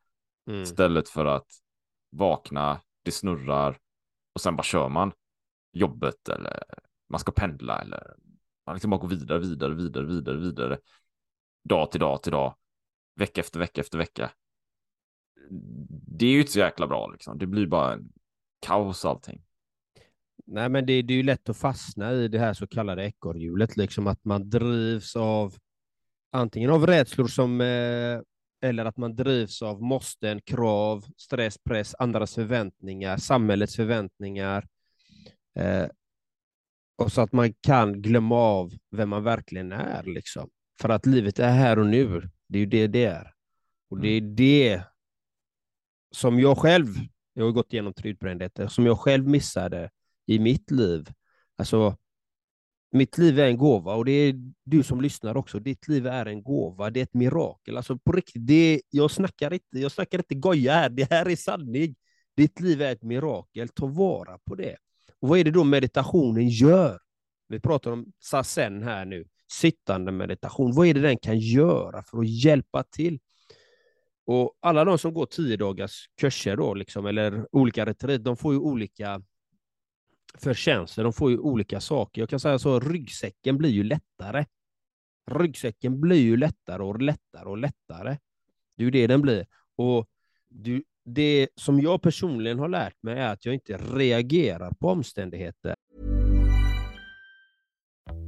Mm. 0.46 0.62
Istället 0.62 1.08
för 1.08 1.24
att 1.24 1.46
vakna, 2.10 2.80
det 3.02 3.10
snurrar 3.10 3.78
och 4.34 4.40
sen 4.40 4.56
bara 4.56 4.62
kör 4.62 4.88
man 4.88 5.12
jobbet 5.72 6.28
eller 6.28 6.62
man 7.08 7.20
ska 7.20 7.32
pendla 7.32 7.80
eller 7.80 8.16
man 8.66 8.74
liksom 8.74 8.90
bara 8.90 9.00
går 9.00 9.08
vidare, 9.08 9.38
vidare, 9.38 9.74
vidare, 9.74 10.06
vidare, 10.06 10.36
vidare. 10.36 10.78
Dag 11.64 11.90
till 11.90 12.00
dag 12.00 12.22
till 12.22 12.32
dag. 12.32 12.56
Vecka 13.14 13.40
efter 13.40 13.58
vecka 13.58 13.80
efter 13.80 13.98
vecka 13.98 14.30
det 16.06 16.26
är 16.26 16.30
ju 16.30 16.40
inte 16.40 16.52
så 16.52 16.58
jäkla 16.58 16.86
bra 16.86 17.08
liksom. 17.08 17.38
Det 17.38 17.46
blir 17.46 17.66
bara 17.66 17.92
en 17.92 18.12
kaos 18.66 19.04
allting. 19.04 19.42
Nej, 20.46 20.68
men 20.68 20.86
det, 20.86 21.02
det 21.02 21.12
är 21.12 21.16
ju 21.16 21.22
lätt 21.22 21.48
att 21.48 21.56
fastna 21.56 22.12
i 22.12 22.28
det 22.28 22.38
här 22.38 22.54
så 22.54 22.66
kallade 22.66 23.04
ekorrhjulet, 23.04 23.76
liksom 23.76 24.06
att 24.06 24.24
man 24.24 24.50
drivs 24.50 25.16
av 25.16 25.54
antingen 26.32 26.70
av 26.70 26.86
rädslor 26.86 27.26
som 27.26 27.60
eh, 27.60 28.20
eller 28.60 28.84
att 28.84 28.96
man 28.96 29.16
drivs 29.16 29.62
av 29.62 29.82
måsten, 29.82 30.40
krav, 30.40 31.04
stress, 31.16 31.58
press, 31.58 31.94
andras 31.98 32.34
förväntningar, 32.34 33.16
samhällets 33.16 33.76
förväntningar. 33.76 34.66
Eh, 35.58 35.86
och 36.98 37.12
så 37.12 37.20
att 37.20 37.32
man 37.32 37.52
kan 37.52 38.02
glömma 38.02 38.36
av 38.36 38.72
vem 38.90 39.08
man 39.08 39.24
verkligen 39.24 39.72
är. 39.72 40.02
Liksom. 40.02 40.50
För 40.80 40.88
att 40.88 41.06
livet 41.06 41.38
är 41.38 41.50
här 41.50 41.78
och 41.78 41.86
nu. 41.86 42.30
Det 42.48 42.58
är 42.58 42.60
ju 42.60 42.66
det 42.66 42.86
det 42.86 43.04
är. 43.04 43.32
Och 43.90 44.00
det 44.00 44.08
är 44.08 44.18
mm. 44.18 44.36
det 44.36 44.82
som 46.10 46.40
jag 46.40 46.58
själv, 46.58 46.86
jag 47.34 47.44
har 47.44 47.52
gått 47.52 47.72
igenom 47.72 47.92
tre 47.92 48.10
utbrändheter, 48.10 48.68
som 48.68 48.86
jag 48.86 48.98
själv 48.98 49.26
missade 49.26 49.90
i 50.26 50.38
mitt 50.38 50.70
liv. 50.70 51.08
Alltså, 51.56 51.96
mitt 52.92 53.18
liv 53.18 53.40
är 53.40 53.46
en 53.46 53.58
gåva 53.58 53.94
och 53.94 54.04
det 54.04 54.12
är 54.12 54.34
du 54.64 54.82
som 54.82 55.00
lyssnar 55.00 55.36
också. 55.36 55.58
Ditt 55.58 55.88
liv 55.88 56.06
är 56.06 56.26
en 56.26 56.42
gåva, 56.42 56.90
det 56.90 57.00
är 57.00 57.04
ett 57.04 57.14
mirakel. 57.14 57.76
Alltså 57.76 57.98
på 57.98 58.12
riktigt, 58.12 58.46
det, 58.46 58.80
jag, 58.90 59.10
snackar 59.10 59.52
inte, 59.54 59.78
jag 59.78 59.92
snackar 59.92 60.18
inte 60.18 60.34
goja 60.34 60.72
här, 60.72 60.88
det 60.88 61.10
här 61.10 61.28
är 61.28 61.36
sanning. 61.36 61.94
Ditt 62.36 62.60
liv 62.60 62.82
är 62.82 62.92
ett 62.92 63.02
mirakel, 63.02 63.68
ta 63.68 63.86
vara 63.86 64.38
på 64.38 64.54
det. 64.54 64.76
Och 65.20 65.28
Vad 65.28 65.38
är 65.38 65.44
det 65.44 65.50
då 65.50 65.64
meditationen 65.64 66.48
gör? 66.48 66.98
Vi 67.48 67.60
pratar 67.60 67.90
om 67.90 68.12
sasen 68.18 68.82
här 68.82 69.04
nu, 69.04 69.24
sittande 69.52 70.12
meditation. 70.12 70.74
Vad 70.74 70.86
är 70.86 70.94
det 70.94 71.00
den 71.00 71.18
kan 71.18 71.38
göra 71.38 72.02
för 72.02 72.18
att 72.18 72.28
hjälpa 72.28 72.82
till? 72.82 73.18
Och 74.28 74.58
alla 74.60 74.84
de 74.84 74.98
som 74.98 75.14
går 75.14 75.26
tio 75.26 75.56
dagars 75.56 76.08
kurser 76.20 76.56
då, 76.56 76.74
liksom, 76.74 77.06
eller 77.06 77.46
olika 77.52 77.86
retreat, 77.86 78.24
de 78.24 78.36
får 78.36 78.52
ju 78.52 78.58
olika 78.58 79.22
förtjänster, 80.34 81.04
de 81.04 81.12
får 81.12 81.30
ju 81.30 81.38
olika 81.38 81.80
saker. 81.80 82.22
Jag 82.22 82.28
kan 82.28 82.40
säga 82.40 82.58
så, 82.58 82.80
ryggsäcken 82.80 83.58
blir 83.58 83.70
ju 83.70 83.82
lättare. 83.82 84.44
Ryggsäcken 85.30 86.00
blir 86.00 86.20
ju 86.20 86.36
lättare 86.36 86.82
och 86.82 87.02
lättare 87.02 87.48
och 87.48 87.58
lättare. 87.58 88.18
Det 88.76 88.82
är 88.82 88.84
ju 88.84 88.90
det 88.90 89.06
den 89.06 89.22
blir. 89.22 89.46
Och 89.76 90.08
du, 90.48 90.84
det 91.04 91.48
som 91.54 91.80
jag 91.80 92.02
personligen 92.02 92.58
har 92.58 92.68
lärt 92.68 93.02
mig 93.02 93.18
är 93.18 93.32
att 93.32 93.44
jag 93.44 93.54
inte 93.54 93.76
reagerar 93.76 94.70
på 94.70 94.88
omständigheter. 94.88 95.74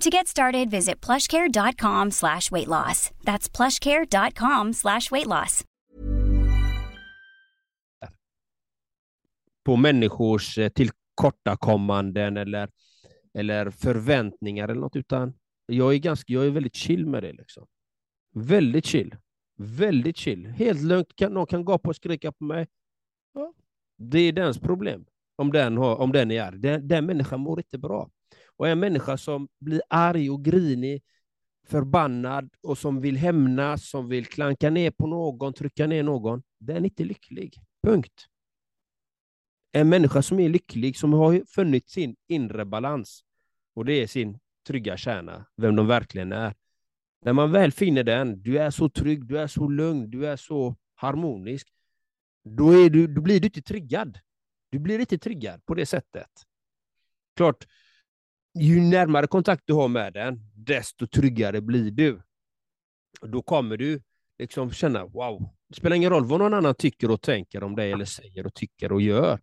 To 0.00 0.10
get 0.10 0.26
started, 0.26 0.70
visit 0.70 1.06
plushcare.com 1.06 2.10
slash 2.10 2.50
weight 2.50 2.68
loss. 2.68 3.10
That's 3.24 3.48
plushcare.com 3.56 4.72
slash 4.72 5.10
weight 5.10 5.26
loss. 5.26 5.64
På 9.64 9.76
människors 9.76 10.58
eh, 10.58 10.68
tillkortakommanden 10.68 12.36
eller 12.36 12.68
eller 13.34 13.70
förväntningar 13.70 14.68
eller 14.68 14.80
något, 14.80 14.96
utan 14.96 15.34
jag 15.66 15.94
är, 15.94 15.98
ganska, 15.98 16.32
jag 16.32 16.46
är 16.46 16.50
väldigt 16.50 16.74
chill 16.74 17.06
med 17.06 17.22
det. 17.22 17.32
Liksom. 17.32 17.66
Väldigt 18.34 18.86
chill. 18.86 19.16
Väldigt 19.58 20.16
chill. 20.16 20.46
Helt 20.46 20.82
lugnt. 20.82 21.16
Kan, 21.16 21.32
någon 21.32 21.46
kan 21.46 21.64
gapa 21.64 21.88
och 21.88 21.96
skrika 21.96 22.32
på 22.32 22.44
mig. 22.44 22.66
Ja, 23.34 23.52
det 23.98 24.18
är 24.18 24.32
dens 24.32 24.58
problem, 24.58 25.06
om 25.36 25.52
den, 25.52 25.76
har, 25.76 25.96
om 25.96 26.12
den 26.12 26.30
är 26.30 26.42
arg. 26.42 26.58
Den, 26.58 26.88
den 26.88 27.06
människan 27.06 27.40
mår 27.40 27.58
inte 27.58 27.78
bra. 27.78 28.10
Och 28.56 28.68
en 28.68 28.80
människa 28.80 29.16
som 29.16 29.48
blir 29.60 29.82
arg 29.88 30.30
och 30.30 30.44
grinig, 30.44 31.02
förbannad 31.66 32.50
och 32.62 32.78
som 32.78 33.00
vill 33.00 33.16
hämnas, 33.16 33.88
som 33.88 34.08
vill 34.08 34.26
klanka 34.26 34.70
ner 34.70 34.90
på 34.90 35.06
någon, 35.06 35.52
trycka 35.52 35.86
ner 35.86 36.02
någon, 36.02 36.42
den 36.58 36.76
är 36.76 36.84
inte 36.84 37.04
lycklig. 37.04 37.60
Punkt. 37.82 38.26
En 39.72 39.88
människa 39.88 40.22
som 40.22 40.40
är 40.40 40.48
lycklig, 40.48 40.96
som 40.96 41.12
har 41.12 41.42
funnit 41.46 41.88
sin 41.88 42.16
inre 42.28 42.64
balans, 42.64 43.24
och 43.74 43.84
det 43.84 43.92
är 43.92 44.06
sin 44.06 44.38
trygga 44.66 44.96
kärna, 44.96 45.46
vem 45.56 45.76
de 45.76 45.86
verkligen 45.86 46.32
är. 46.32 46.54
När 47.22 47.32
man 47.32 47.52
väl 47.52 47.72
finner 47.72 48.04
den, 48.04 48.42
du 48.42 48.58
är 48.58 48.70
så 48.70 48.88
trygg, 48.88 49.26
du 49.26 49.38
är 49.38 49.46
så 49.46 49.68
lugn, 49.68 50.10
du 50.10 50.26
är 50.26 50.36
så 50.36 50.76
harmonisk, 50.94 51.68
då, 52.44 52.72
är 52.72 52.90
du, 52.90 53.06
då 53.06 53.20
blir 53.20 53.40
du 53.40 53.46
inte 53.46 53.62
triggad. 53.62 54.18
Du 54.70 54.78
blir 54.78 54.98
inte 54.98 55.18
triggad 55.18 55.66
på 55.66 55.74
det 55.74 55.86
sättet. 55.86 56.30
Klart, 57.36 57.66
ju 58.58 58.80
närmare 58.80 59.26
kontakt 59.26 59.62
du 59.66 59.72
har 59.72 59.88
med 59.88 60.12
den, 60.12 60.40
desto 60.54 61.06
tryggare 61.06 61.60
blir 61.60 61.90
du. 61.90 62.22
Då 63.20 63.42
kommer 63.42 63.76
du 63.76 64.02
liksom 64.38 64.70
känna, 64.70 65.06
wow, 65.06 65.48
det 65.68 65.74
spelar 65.74 65.96
ingen 65.96 66.10
roll 66.10 66.24
vad 66.24 66.40
någon 66.40 66.54
annan 66.54 66.74
tycker 66.74 67.10
och 67.10 67.22
tänker 67.22 67.62
om 67.62 67.76
dig, 67.76 67.92
eller 67.92 68.04
säger 68.04 68.46
och 68.46 68.54
tycker 68.54 68.92
och 68.92 69.00
gör. 69.00 69.40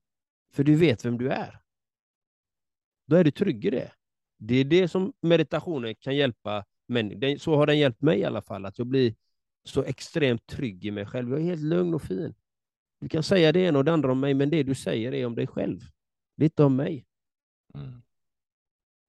För 0.53 0.63
du 0.63 0.75
vet 0.75 1.05
vem 1.05 1.17
du 1.17 1.29
är. 1.29 1.59
Då 3.07 3.15
är 3.15 3.23
du 3.23 3.31
trygg 3.31 3.65
i 3.65 3.69
det. 3.69 3.91
Det 4.37 4.55
är 4.55 4.65
det 4.65 4.87
som 4.87 5.13
meditationen 5.21 5.95
kan 5.95 6.15
hjälpa 6.15 6.65
människor. 6.87 7.37
Så 7.37 7.55
har 7.55 7.67
den 7.67 7.79
hjälpt 7.79 8.01
mig 8.01 8.19
i 8.19 8.25
alla 8.25 8.41
fall, 8.41 8.65
att 8.65 8.77
jag 8.77 8.87
blir 8.87 9.15
så 9.63 9.83
extremt 9.83 10.47
trygg 10.47 10.85
i 10.85 10.91
mig 10.91 11.05
själv. 11.05 11.29
Jag 11.29 11.39
är 11.39 11.43
helt 11.43 11.61
lugn 11.61 11.93
och 11.93 12.01
fin. 12.01 12.35
Du 13.01 13.09
kan 13.09 13.23
säga 13.23 13.51
det 13.51 13.59
ena 13.59 13.77
och 13.77 13.85
det 13.85 13.93
andra 13.93 14.11
om 14.11 14.19
mig, 14.19 14.33
men 14.33 14.49
det 14.49 14.63
du 14.63 14.75
säger 14.75 15.13
är 15.13 15.25
om 15.25 15.35
dig 15.35 15.47
själv. 15.47 15.79
Det 16.37 16.43
är 16.43 16.45
inte 16.45 16.63
om 16.63 16.75
mig. 16.75 17.05
Mm. 17.75 18.02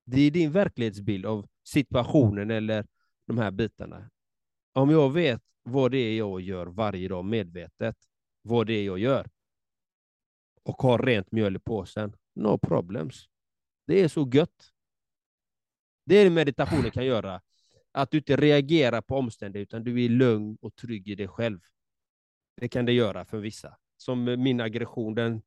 Det 0.05 0.21
är 0.21 0.31
din 0.31 0.53
verklighetsbild 0.53 1.27
av 1.27 1.47
situationen 1.65 2.51
eller 2.51 2.87
de 3.27 3.39
här 3.39 3.51
bitarna. 3.51 4.11
Om 4.73 4.91
jag 4.91 5.13
vet 5.13 5.43
vad 5.63 5.91
det 5.91 5.99
är 5.99 6.19
jag 6.19 6.41
gör 6.41 6.67
varje 6.67 7.09
dag 7.09 7.25
medvetet, 7.25 7.97
vad 8.43 8.67
det 8.67 8.73
är 8.73 8.85
jag 8.85 8.99
gör, 8.99 9.31
och 10.63 10.83
har 10.83 10.99
rent 10.99 11.33
mjöl 11.33 11.57
i 11.57 11.59
påsen, 11.59 12.17
no 12.35 12.59
problems. 12.59 13.29
Det 13.87 14.03
är 14.03 14.09
så 14.09 14.31
gött. 14.33 14.73
Det 16.07 16.17
är 16.17 16.25
det 16.25 16.31
meditationen 16.31 16.91
kan 16.91 17.07
göra. 17.07 17.41
Att 17.93 18.11
du 18.11 18.17
inte 18.17 18.37
reagerar 18.37 19.01
på 19.01 19.17
omständigheter, 19.17 19.77
utan 19.77 19.85
du 19.85 20.05
är 20.05 20.09
lugn 20.09 20.59
och 20.61 20.77
trygg 20.77 21.09
i 21.09 21.15
dig 21.15 21.29
själv. 21.29 21.61
Det 22.57 22.69
kan 22.69 22.85
det 22.85 22.93
göra 22.93 23.25
för 23.25 23.39
vissa. 23.39 23.77
Som 23.97 24.25
min 24.25 24.61
aggression, 24.61 25.15
den, 25.15 25.43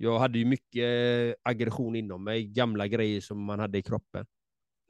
jag 0.00 0.18
hade 0.18 0.38
ju 0.38 0.44
mycket 0.44 1.36
aggression 1.42 1.96
inom 1.96 2.24
mig, 2.24 2.46
gamla 2.46 2.86
grejer 2.86 3.20
som 3.20 3.44
man 3.44 3.58
hade 3.58 3.78
i 3.78 3.82
kroppen. 3.82 4.26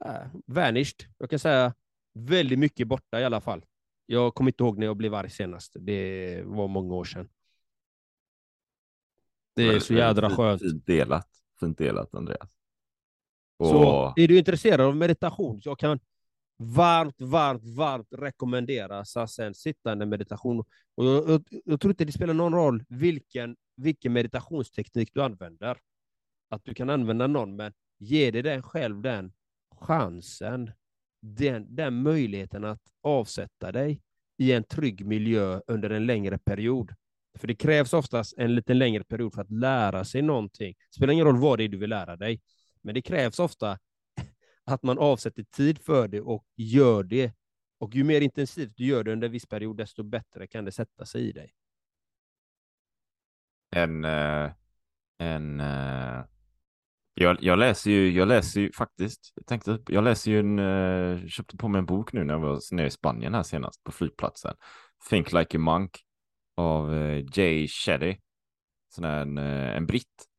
Äh, 0.05 0.27
vanished. 0.45 1.05
Jag 1.17 1.29
kan 1.29 1.39
säga 1.39 1.73
väldigt 2.13 2.59
mycket 2.59 2.87
borta 2.87 3.19
i 3.19 3.23
alla 3.23 3.41
fall. 3.41 3.65
Jag 4.05 4.35
kommer 4.35 4.51
inte 4.51 4.63
ihåg 4.63 4.77
när 4.77 4.85
jag 4.85 4.97
blev 4.97 5.13
arg 5.13 5.29
senast. 5.29 5.75
Det 5.79 6.41
var 6.45 6.67
många 6.67 6.93
år 6.93 7.03
sedan. 7.03 7.29
Det 9.55 9.67
är 9.67 9.79
så 9.79 9.93
jädra 9.93 10.29
skönt. 10.29 10.61
Fint 10.61 10.85
delat. 10.85 11.27
Fint 11.59 11.77
delat, 11.77 12.15
Andreas. 12.15 12.59
Så 13.57 14.13
är 14.15 14.27
du 14.27 14.37
intresserad 14.37 14.81
av 14.81 14.95
meditation, 14.95 15.61
så 15.61 15.69
jag 15.69 15.79
kan 15.79 15.99
varmt, 16.57 17.21
varmt, 17.21 17.65
varmt 17.65 18.07
rekommendera 18.11 19.05
Sassen 19.05 19.53
sittande 19.53 20.05
meditation. 20.05 20.59
Och 20.95 21.05
jag, 21.05 21.29
jag, 21.29 21.43
jag, 21.65 21.81
tror 21.81 21.91
inte 21.91 22.05
det 22.05 22.11
spelar 22.11 22.33
någon 22.33 22.53
roll 22.53 22.83
vilken, 22.89 23.55
vilken 23.79 24.13
meditationsteknik 24.13 25.13
du 25.13 25.21
använder. 25.21 25.77
Att 26.49 26.65
du 26.65 26.73
kan 26.73 26.89
använda 26.89 27.27
någon, 27.27 27.55
men 27.55 27.73
ge 27.97 28.31
dig 28.31 28.41
den 28.41 28.63
själv 28.63 29.01
den 29.01 29.33
chansen, 29.75 30.71
den, 31.21 31.75
den 31.75 32.01
möjligheten 32.01 32.65
att 32.65 32.81
avsätta 33.01 33.71
dig 33.71 34.01
i 34.37 34.51
en 34.51 34.63
trygg 34.63 35.05
miljö 35.05 35.61
under 35.67 35.89
en 35.89 36.05
längre 36.05 36.37
period. 36.37 36.93
För 37.37 37.47
det 37.47 37.55
krävs 37.55 37.93
oftast 37.93 38.33
en 38.37 38.55
lite 38.55 38.73
längre 38.73 39.03
period 39.03 39.33
för 39.33 39.41
att 39.41 39.51
lära 39.51 40.05
sig 40.05 40.21
någonting. 40.21 40.75
Det 40.89 40.95
spelar 40.95 41.13
ingen 41.13 41.25
roll 41.25 41.37
vad 41.37 41.57
det 41.57 41.63
är 41.63 41.67
du 41.67 41.77
vill 41.77 41.89
lära 41.89 42.15
dig, 42.15 42.41
men 42.81 42.95
det 42.95 43.01
krävs 43.01 43.39
ofta 43.39 43.79
att 44.65 44.83
man 44.83 44.97
avsätter 44.97 45.43
tid 45.43 45.79
för 45.79 46.07
det 46.07 46.21
och 46.21 46.45
gör 46.55 47.03
det. 47.03 47.33
Och 47.79 47.95
ju 47.95 48.03
mer 48.03 48.21
intensivt 48.21 48.73
du 48.75 48.85
gör 48.85 49.03
det 49.03 49.11
under 49.11 49.27
en 49.27 49.31
viss 49.31 49.45
period, 49.45 49.77
desto 49.77 50.03
bättre 50.03 50.47
kan 50.47 50.65
det 50.65 50.71
sätta 50.71 51.05
sig 51.05 51.29
i 51.29 51.31
dig. 51.31 51.53
En, 53.71 54.05
eh, 54.05 54.51
en, 55.17 55.59
eh, 55.59 56.23
jag, 57.13 57.37
jag 57.41 57.59
läser 57.59 57.91
ju, 57.91 58.11
jag 58.11 58.27
läser 58.27 58.61
ju 58.61 58.71
faktiskt, 58.71 59.33
jag 59.35 59.45
tänkte, 59.45 59.79
jag 59.87 60.03
läser 60.03 60.31
ju 60.31 60.39
en, 60.39 60.59
eh, 60.59 61.27
köpte 61.27 61.57
på 61.57 61.67
mig 61.67 61.79
en 61.79 61.85
bok 61.85 62.13
nu 62.13 62.23
när 62.23 62.33
jag 62.33 62.41
var 62.41 62.75
nere 62.75 62.87
i 62.87 62.91
Spanien 62.91 63.33
här 63.33 63.43
senast 63.43 63.83
på 63.83 63.91
flygplatsen. 63.91 64.55
Think 65.09 65.33
like 65.33 65.57
a 65.57 65.59
monk 65.59 65.99
av 66.55 66.93
Jay 67.33 67.67
Shetty. 67.67 68.15
Sån 68.89 69.03
här 69.03 69.21
en, 69.21 69.37
en 69.37 69.85
britt 69.85 70.29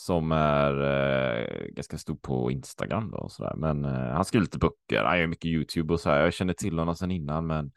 som 0.00 0.32
är 0.32 0.72
eh, 0.82 1.66
ganska 1.66 1.98
stor 1.98 2.14
på 2.14 2.50
Instagram 2.50 3.10
då 3.10 3.18
och 3.18 3.32
sådär. 3.32 3.54
Men 3.56 3.84
eh, 3.84 4.12
han 4.12 4.24
skriver 4.24 4.44
lite 4.44 4.58
böcker, 4.58 5.04
han 5.04 5.18
gör 5.18 5.26
mycket 5.26 5.44
YouTube 5.44 5.94
och 5.94 6.00
så 6.00 6.10
här. 6.10 6.20
Jag 6.20 6.32
känner 6.32 6.52
till 6.52 6.78
honom 6.78 6.96
sedan 6.96 7.10
innan, 7.10 7.46
men 7.46 7.72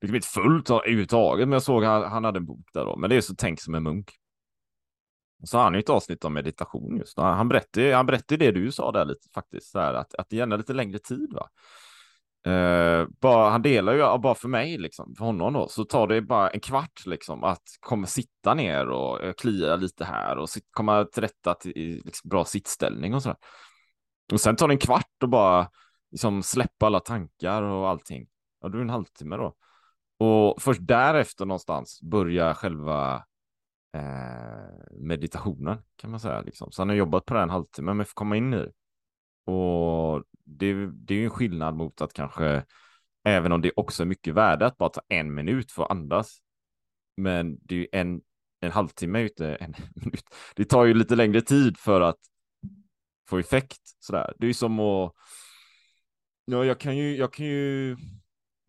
liksom 0.00 0.14
inte 0.14 0.28
fullt 0.28 0.70
överhuvudtaget. 0.70 1.48
Men 1.48 1.52
jag 1.52 1.62
såg 1.62 1.84
han, 1.84 2.02
han 2.02 2.24
hade 2.24 2.38
en 2.38 2.46
bok 2.46 2.66
där 2.72 2.84
då. 2.84 2.96
Men 2.96 3.10
det 3.10 3.16
är 3.16 3.20
så 3.20 3.34
tänk 3.34 3.60
som 3.60 3.74
en 3.74 3.82
munk. 3.82 4.10
Så 5.44 5.56
har 5.56 5.64
han 5.64 5.74
ju 5.74 5.80
ett 5.80 5.88
avsnitt 5.88 6.24
om 6.24 6.34
meditation 6.34 6.96
just. 6.96 7.18
Han 7.18 7.48
berättade, 7.48 7.94
han 7.94 8.06
berättade 8.06 8.44
det 8.44 8.52
du 8.52 8.72
sa 8.72 8.92
där 8.92 9.04
lite 9.04 9.28
faktiskt, 9.34 9.70
så 9.70 9.78
här, 9.78 9.94
att, 9.94 10.14
att 10.14 10.28
det 10.28 10.36
gärna 10.36 10.56
lite 10.56 10.72
längre 10.72 10.98
tid. 10.98 11.32
Va? 11.32 11.48
Uh, 12.46 13.08
bara, 13.20 13.50
han 13.50 13.62
delar 13.62 13.92
ju, 13.92 14.18
bara 14.18 14.34
för 14.34 14.48
mig, 14.48 14.78
liksom, 14.78 15.14
för 15.18 15.24
honom 15.24 15.52
då, 15.52 15.68
så 15.68 15.84
tar 15.84 16.06
det 16.06 16.22
bara 16.22 16.50
en 16.50 16.60
kvart 16.60 17.06
liksom 17.06 17.44
att 17.44 17.62
komma 17.80 18.06
sitta 18.06 18.54
ner 18.54 18.88
och 18.88 19.24
uh, 19.24 19.32
klia 19.32 19.76
lite 19.76 20.04
här 20.04 20.38
och 20.38 20.50
sit, 20.50 20.64
komma 20.70 21.04
till 21.04 21.22
rätta 21.22 21.54
till 21.54 22.02
liksom, 22.04 22.28
bra 22.28 22.44
sittställning 22.44 23.14
och 23.14 23.22
sådär. 23.22 23.38
Och 24.32 24.40
sen 24.40 24.56
tar 24.56 24.68
det 24.68 24.74
en 24.74 24.78
kvart 24.78 25.22
och 25.22 25.28
bara 25.28 25.70
liksom, 26.10 26.42
släppa 26.42 26.86
alla 26.86 27.00
tankar 27.00 27.62
och 27.62 27.88
allting. 27.88 28.26
Ja, 28.60 28.68
då 28.68 28.74
är 28.74 28.78
det 28.78 28.84
en 28.84 28.90
halvtimme 28.90 29.36
då. 29.36 29.54
Och 30.18 30.62
först 30.62 30.80
därefter 30.82 31.46
någonstans 31.46 32.00
börjar 32.02 32.54
själva 32.54 33.24
eh, 33.92 35.00
meditationen 35.00 35.78
kan 35.96 36.10
man 36.10 36.20
säga. 36.20 36.40
Liksom. 36.40 36.72
Så 36.72 36.82
han 36.82 36.88
har 36.88 36.96
jobbat 36.96 37.24
på 37.24 37.34
det 37.34 37.40
en 37.40 37.50
halvtimme, 37.50 37.94
men 37.94 38.06
får 38.06 38.14
komma 38.14 38.36
in 38.36 38.54
i 38.54 38.66
och 39.50 40.24
det, 40.44 40.86
det 40.86 41.14
är 41.14 41.18
ju 41.18 41.24
en 41.24 41.30
skillnad 41.30 41.74
mot 41.74 42.00
att 42.00 42.12
kanske, 42.12 42.64
även 43.24 43.52
om 43.52 43.60
det 43.60 43.72
också 43.76 44.02
är 44.02 44.06
mycket 44.06 44.34
värde 44.34 44.66
att 44.66 44.78
bara 44.78 44.88
ta 44.88 45.00
en 45.08 45.34
minut 45.34 45.72
för 45.72 45.82
att 45.82 45.90
andas. 45.90 46.38
Men 47.16 47.58
det 47.62 47.74
är 47.74 47.78
ju 47.78 47.86
en, 47.92 48.20
en 48.60 48.72
halvtimme 48.72 49.20
ute, 49.20 49.54
en 49.54 49.74
minut. 49.94 50.24
Det 50.54 50.64
tar 50.64 50.84
ju 50.84 50.94
lite 50.94 51.16
längre 51.16 51.40
tid 51.40 51.78
för 51.78 52.00
att 52.00 52.18
få 53.28 53.38
effekt 53.38 53.80
sådär. 53.98 54.34
Det 54.38 54.46
är 54.46 54.48
ju 54.48 54.54
som 54.54 54.80
att, 54.80 55.12
ja, 56.44 56.64
jag 56.64 56.80
kan 56.80 56.96
ju, 56.96 57.16
jag 57.16 57.32
kan 57.32 57.46
ju 57.46 57.96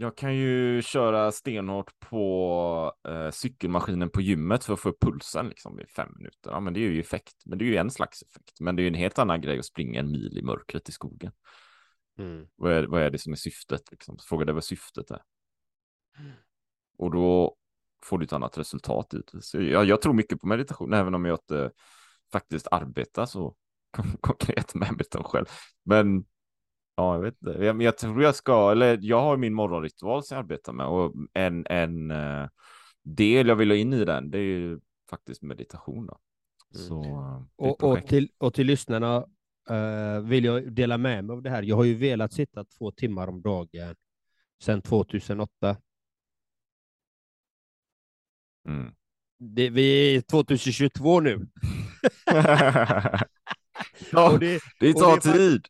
jag 0.01 0.17
kan 0.17 0.35
ju 0.35 0.81
köra 0.81 1.31
stenhårt 1.31 1.99
på 1.99 2.93
eh, 3.07 3.29
cykelmaskinen 3.31 4.09
på 4.09 4.21
gymmet 4.21 4.63
för 4.63 4.73
att 4.73 4.79
få 4.79 4.89
upp 4.89 5.01
pulsen 5.01 5.47
liksom 5.47 5.79
i 5.79 5.85
fem 5.85 6.13
minuter. 6.15 6.51
Ja, 6.51 6.59
men 6.59 6.73
det 6.73 6.79
är 6.79 6.89
ju 6.89 6.99
effekt. 6.99 7.35
Men 7.45 7.57
det 7.57 7.65
är 7.65 7.67
ju 7.67 7.75
en 7.75 7.91
slags 7.91 8.21
effekt. 8.21 8.59
Men 8.59 8.75
det 8.75 8.81
är 8.81 8.83
ju 8.83 8.87
en 8.87 8.93
helt 8.93 9.19
annan 9.19 9.41
grej 9.41 9.59
att 9.59 9.65
springa 9.65 9.99
en 9.99 10.11
mil 10.11 10.37
i 10.37 10.41
mörkret 10.41 10.89
i 10.89 10.91
skogen. 10.91 11.31
Mm. 12.17 12.47
Vad, 12.55 12.71
är, 12.71 12.83
vad 12.83 13.01
är 13.01 13.09
det 13.09 13.17
som 13.17 13.33
är 13.33 13.37
syftet? 13.37 13.91
Liksom? 13.91 14.17
Fråga 14.29 14.45
dig 14.45 14.53
vad 14.53 14.63
syftet 14.63 15.11
är. 15.11 15.21
Och 16.97 17.11
då 17.11 17.55
får 18.03 18.17
du 18.17 18.25
ett 18.25 18.33
annat 18.33 18.57
resultat 18.57 19.13
jag, 19.53 19.85
jag 19.85 20.01
tror 20.01 20.13
mycket 20.13 20.41
på 20.41 20.47
meditation, 20.47 20.93
även 20.93 21.15
om 21.15 21.25
jag 21.25 21.35
inte 21.35 21.71
faktiskt 22.31 22.67
arbetar 22.71 23.25
så 23.25 23.55
konkret 24.21 24.75
med 24.75 24.91
meditation 24.91 25.23
själv. 25.23 25.45
Men 25.83 26.25
Ja, 26.95 27.15
jag 27.15 27.21
vet 27.21 27.35
inte. 27.41 27.65
Jag, 27.65 27.81
jag 27.81 27.97
tror 27.97 28.23
jag 28.23 28.35
ska, 28.35 28.71
eller 28.71 28.99
jag 29.01 29.21
har 29.21 29.37
min 29.37 29.53
morgonritual 29.53 30.23
som 30.23 30.35
jag 30.35 30.43
arbetar 30.43 30.73
med 30.73 30.85
och 30.85 31.13
en, 31.33 31.65
en 31.69 32.11
uh, 32.11 32.47
del 33.03 33.47
jag 33.47 33.55
vill 33.55 33.69
ha 33.69 33.77
in 33.77 33.93
i 33.93 34.05
den, 34.05 34.31
det 34.31 34.37
är 34.37 34.41
ju 34.41 34.79
faktiskt 35.09 35.41
meditation. 35.41 36.05
Då. 36.05 36.17
Mm. 36.75 36.87
Så, 36.87 37.03
uh, 37.03 37.43
och, 37.55 37.83
och, 37.83 38.07
till, 38.07 38.29
och 38.37 38.53
till 38.53 38.67
lyssnarna 38.67 39.25
uh, 39.71 40.19
vill 40.19 40.45
jag 40.45 40.73
dela 40.73 40.97
med 40.97 41.25
mig 41.25 41.33
av 41.33 41.41
det 41.41 41.49
här. 41.49 41.63
Jag 41.63 41.75
har 41.75 41.83
ju 41.83 41.95
velat 41.95 42.33
sitta 42.33 42.65
två 42.65 42.91
timmar 42.91 43.27
om 43.27 43.41
dagen 43.41 43.95
sedan 44.63 44.81
2008. 44.81 45.77
Mm. 48.67 48.91
Det, 49.39 49.69
vi 49.69 50.15
är 50.15 50.21
2022 50.21 51.19
nu. 51.19 51.47
ja, 54.11 54.37
det, 54.39 54.61
det 54.79 54.93
tar 54.93 55.15
det 55.15 55.21
tid 55.21 55.67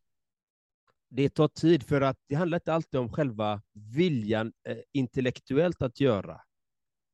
det 1.11 1.29
tar 1.29 1.47
tid 1.47 1.83
för 1.83 2.01
att 2.01 2.17
det 2.27 2.35
handlar 2.35 2.57
inte 2.57 2.73
alltid 2.73 2.99
om 2.99 3.09
själva 3.09 3.61
viljan 3.73 4.53
eh, 4.67 4.77
intellektuellt 4.91 5.81
att 5.81 5.99
göra, 5.99 6.41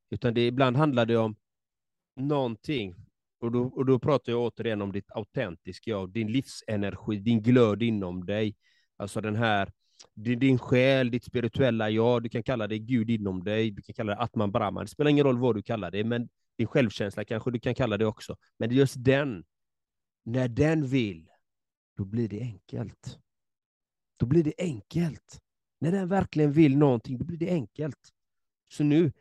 utan 0.10 0.34
det 0.34 0.48
ibland 0.48 0.78
handlar 0.78 1.06
det 1.06 1.18
om 1.18 1.36
någonting. 2.16 2.96
Och 3.40 3.52
då, 3.52 3.64
och 3.64 3.86
då 3.86 4.00
pratar 4.00 4.32
jag 4.32 4.42
återigen 4.42 4.82
om 4.82 4.92
ditt 4.92 5.12
autentiska 5.12 5.92
jag, 5.92 6.10
din 6.10 6.32
livsenergi, 6.32 7.20
din 7.20 7.42
glöd 7.42 7.84
inom 7.84 8.26
dig. 8.26 8.56
Alltså 8.98 9.22
den 9.22 9.36
här, 9.36 9.72
din, 10.14 10.40
din 10.40 10.60
själ, 10.60 11.12
ditt 11.12 11.24
spirituella 11.24 11.90
jag, 11.90 12.24
du 12.24 12.30
kan 12.30 12.44
kalla 12.44 12.68
det 12.68 12.80
Gud 12.80 13.10
inom 13.10 13.44
dig, 13.44 13.72
du 13.72 13.82
kan 13.82 13.94
kalla 13.94 14.16
det 14.16 14.22
Atman 14.22 14.52
Brahman, 14.52 14.86
det 14.86 14.92
spelar 14.92 15.12
ingen 15.12 15.26
roll 15.26 15.40
vad 15.40 15.56
du 15.56 15.62
kallar 15.62 15.92
det, 15.92 16.04
men 16.04 16.30
din 16.58 16.68
självkänsla 16.68 17.26
kanske 17.26 17.52
du 17.52 17.60
kan 17.60 17.76
kalla 17.76 17.98
det 17.98 18.06
också. 18.06 18.38
Men 18.60 18.70
det 18.70 18.76
är 18.76 18.78
just 18.78 19.04
den, 19.04 19.46
när 20.26 20.48
den 20.48 20.88
vill, 20.88 21.30
då 21.98 22.06
blir 22.06 22.30
det 22.30 22.42
enkelt 22.42 23.20
då 24.18 24.26
blir 24.26 24.44
det 24.44 24.54
enkelt. 24.58 25.42
När 25.80 25.92
den 25.92 26.08
verkligen 26.08 26.52
vill 26.52 26.78
någonting, 26.78 27.18
då 27.18 27.26
blir 27.26 27.38
det 27.38 27.50
enkelt. 27.50 28.14
Så 28.70 28.84
nu, 28.84 29.12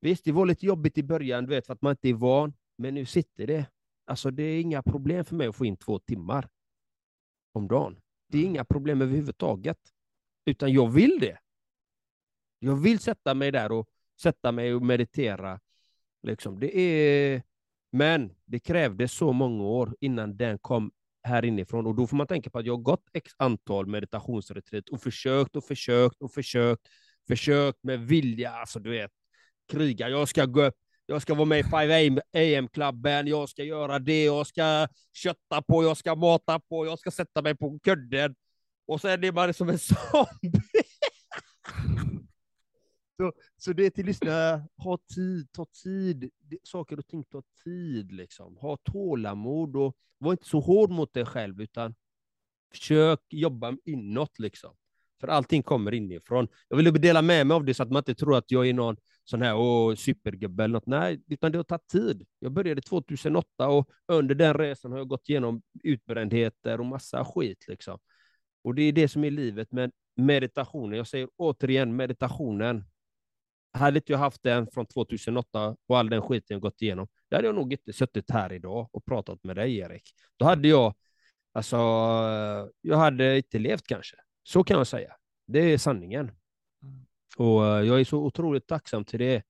visst, 0.00 0.24
det 0.24 0.32
var 0.32 0.46
lite 0.46 0.66
jobbigt 0.66 0.98
i 0.98 1.02
början, 1.02 1.44
du 1.44 1.50
vet, 1.50 1.66
för 1.66 1.72
att 1.72 1.82
man 1.82 1.90
inte 1.90 2.08
är 2.08 2.14
van, 2.14 2.52
men 2.76 2.94
nu 2.94 3.06
sitter 3.06 3.46
det. 3.46 3.66
Alltså, 4.04 4.30
det 4.30 4.42
är 4.42 4.60
inga 4.60 4.82
problem 4.82 5.24
för 5.24 5.36
mig 5.36 5.46
att 5.46 5.56
få 5.56 5.64
in 5.64 5.76
två 5.76 5.98
timmar 5.98 6.48
om 7.52 7.68
dagen. 7.68 8.00
Det 8.28 8.38
är 8.38 8.42
mm. 8.42 8.54
inga 8.54 8.64
problem 8.64 9.02
överhuvudtaget, 9.02 9.78
utan 10.44 10.72
jag 10.72 10.92
vill 10.92 11.18
det. 11.20 11.38
Jag 12.58 12.76
vill 12.76 12.98
sätta 12.98 13.34
mig 13.34 13.52
där 13.52 13.72
och 13.72 13.88
sätta 14.20 14.52
mig 14.52 14.74
och 14.74 14.82
meditera. 14.82 15.60
Liksom. 16.22 16.60
Det 16.60 16.78
är... 16.78 17.42
Men 17.90 18.34
det 18.44 18.58
krävdes 18.58 19.12
så 19.12 19.32
många 19.32 19.64
år 19.64 19.96
innan 20.00 20.36
den 20.36 20.58
kom 20.58 20.92
här 21.24 21.44
inifrån. 21.44 21.86
Och 21.86 21.94
då 21.94 22.06
får 22.06 22.16
man 22.16 22.26
tänka 22.26 22.50
på 22.50 22.58
att 22.58 22.66
jag 22.66 22.76
har 22.76 22.82
gått 22.82 23.04
x 23.12 23.32
antal 23.36 23.86
meditationsretreat 23.86 24.88
och 24.88 25.02
försökt 25.02 25.56
och 25.56 25.64
försökt 25.64 26.22
och 26.22 26.32
försökt, 26.32 26.82
försökt 27.28 27.78
med 27.82 28.00
vilja, 28.00 28.50
alltså 28.50 28.78
du 28.78 28.90
vet, 28.90 29.10
kriga. 29.72 30.08
Jag 30.08 30.28
ska 30.28 30.44
gå 30.46 30.62
upp, 30.64 30.74
jag 31.06 31.22
ska 31.22 31.34
vara 31.34 31.44
med 31.44 31.60
i 31.60 31.62
5 31.62 32.18
AM-klubben, 32.32 33.26
jag 33.26 33.48
ska 33.48 33.64
göra 33.64 33.98
det, 33.98 34.24
jag 34.24 34.46
ska 34.46 34.88
kötta 35.12 35.62
på, 35.62 35.84
jag 35.84 35.96
ska 35.96 36.14
mata 36.14 36.60
på, 36.60 36.86
jag 36.86 36.98
ska 36.98 37.10
sätta 37.10 37.42
mig 37.42 37.56
på 37.56 37.78
kudden. 37.82 38.34
Och 38.86 39.00
sen 39.00 39.24
är 39.24 39.32
man 39.32 39.54
som 39.54 39.68
en 39.68 39.78
zombie. 39.78 40.62
Så, 43.16 43.32
så 43.56 43.72
det 43.72 43.86
är 43.86 43.90
till 43.90 44.06
lyssnare, 44.06 44.62
ha 44.76 44.98
tid, 45.14 45.52
ta 45.52 45.66
tid. 45.82 46.30
Saker 46.62 46.98
och 46.98 47.06
ting 47.06 47.24
tar 47.24 47.42
tid. 47.64 48.12
Liksom. 48.12 48.56
Ha 48.56 48.76
tålamod 48.76 49.76
och 49.76 49.96
var 50.18 50.32
inte 50.32 50.48
så 50.48 50.60
hård 50.60 50.90
mot 50.90 51.14
dig 51.14 51.24
själv, 51.24 51.60
utan 51.60 51.94
försök 52.72 53.20
jobba 53.30 53.76
inåt. 53.84 54.38
Liksom. 54.38 54.74
För 55.20 55.28
allting 55.28 55.62
kommer 55.62 55.94
inifrån. 55.94 56.48
Jag 56.68 56.76
ville 56.76 56.90
dela 56.90 57.22
med 57.22 57.46
mig 57.46 57.54
av 57.54 57.64
det 57.64 57.74
så 57.74 57.82
att 57.82 57.90
man 57.90 58.00
inte 58.00 58.14
tror 58.14 58.36
att 58.36 58.50
jag 58.50 58.68
är 58.68 58.72
någon 58.72 58.96
sån 59.24 59.42
här 59.42 59.56
åh, 59.56 59.94
supergubbe 59.94 60.64
eller 60.64 60.72
något. 60.72 60.86
Nej, 60.86 61.22
utan 61.28 61.52
det 61.52 61.58
har 61.58 61.64
tagit 61.64 61.88
tid. 61.88 62.26
Jag 62.38 62.52
började 62.52 62.80
2008 62.80 63.68
och 63.68 63.88
under 64.06 64.34
den 64.34 64.54
resan 64.54 64.92
har 64.92 64.98
jag 64.98 65.08
gått 65.08 65.28
igenom 65.28 65.62
utbrändheter 65.82 66.80
och 66.80 66.86
massa 66.86 67.24
skit. 67.24 67.64
Liksom. 67.68 67.98
Och 68.64 68.74
det 68.74 68.82
är 68.82 68.92
det 68.92 69.08
som 69.08 69.24
är 69.24 69.30
livet 69.30 69.72
med 69.72 69.90
meditationen. 70.16 70.96
Jag 70.96 71.06
säger 71.06 71.28
återigen, 71.36 71.96
meditationen. 71.96 72.84
Hade 73.72 73.98
inte 73.98 74.12
jag 74.12 74.18
haft 74.18 74.42
den 74.42 74.66
från 74.66 74.86
2008 74.86 75.76
och 75.86 75.98
all 75.98 76.10
den 76.10 76.22
skiten 76.22 76.54
jag 76.54 76.60
gått 76.60 76.82
igenom, 76.82 77.08
då 77.30 77.36
hade 77.36 77.48
jag 77.48 77.54
nog 77.54 77.72
inte 77.72 77.92
suttit 77.92 78.30
här 78.30 78.52
idag 78.52 78.88
och 78.92 79.04
pratat 79.04 79.44
med 79.44 79.56
dig, 79.56 79.78
Erik. 79.78 80.02
Då 80.36 80.44
hade 80.44 80.68
jag, 80.68 80.94
alltså, 81.52 81.76
jag 82.80 82.96
hade 82.96 83.36
inte 83.36 83.58
levt 83.58 83.86
kanske. 83.86 84.16
Så 84.42 84.64
kan 84.64 84.76
jag 84.76 84.86
säga. 84.86 85.16
Det 85.46 85.58
är 85.58 85.78
sanningen. 85.78 86.30
Och 87.36 87.66
eh, 87.66 87.84
jag 87.84 88.00
är 88.00 88.04
så 88.04 88.18
otroligt 88.18 88.66
tacksam 88.66 89.04
till 89.04 89.18
det. 89.18 89.42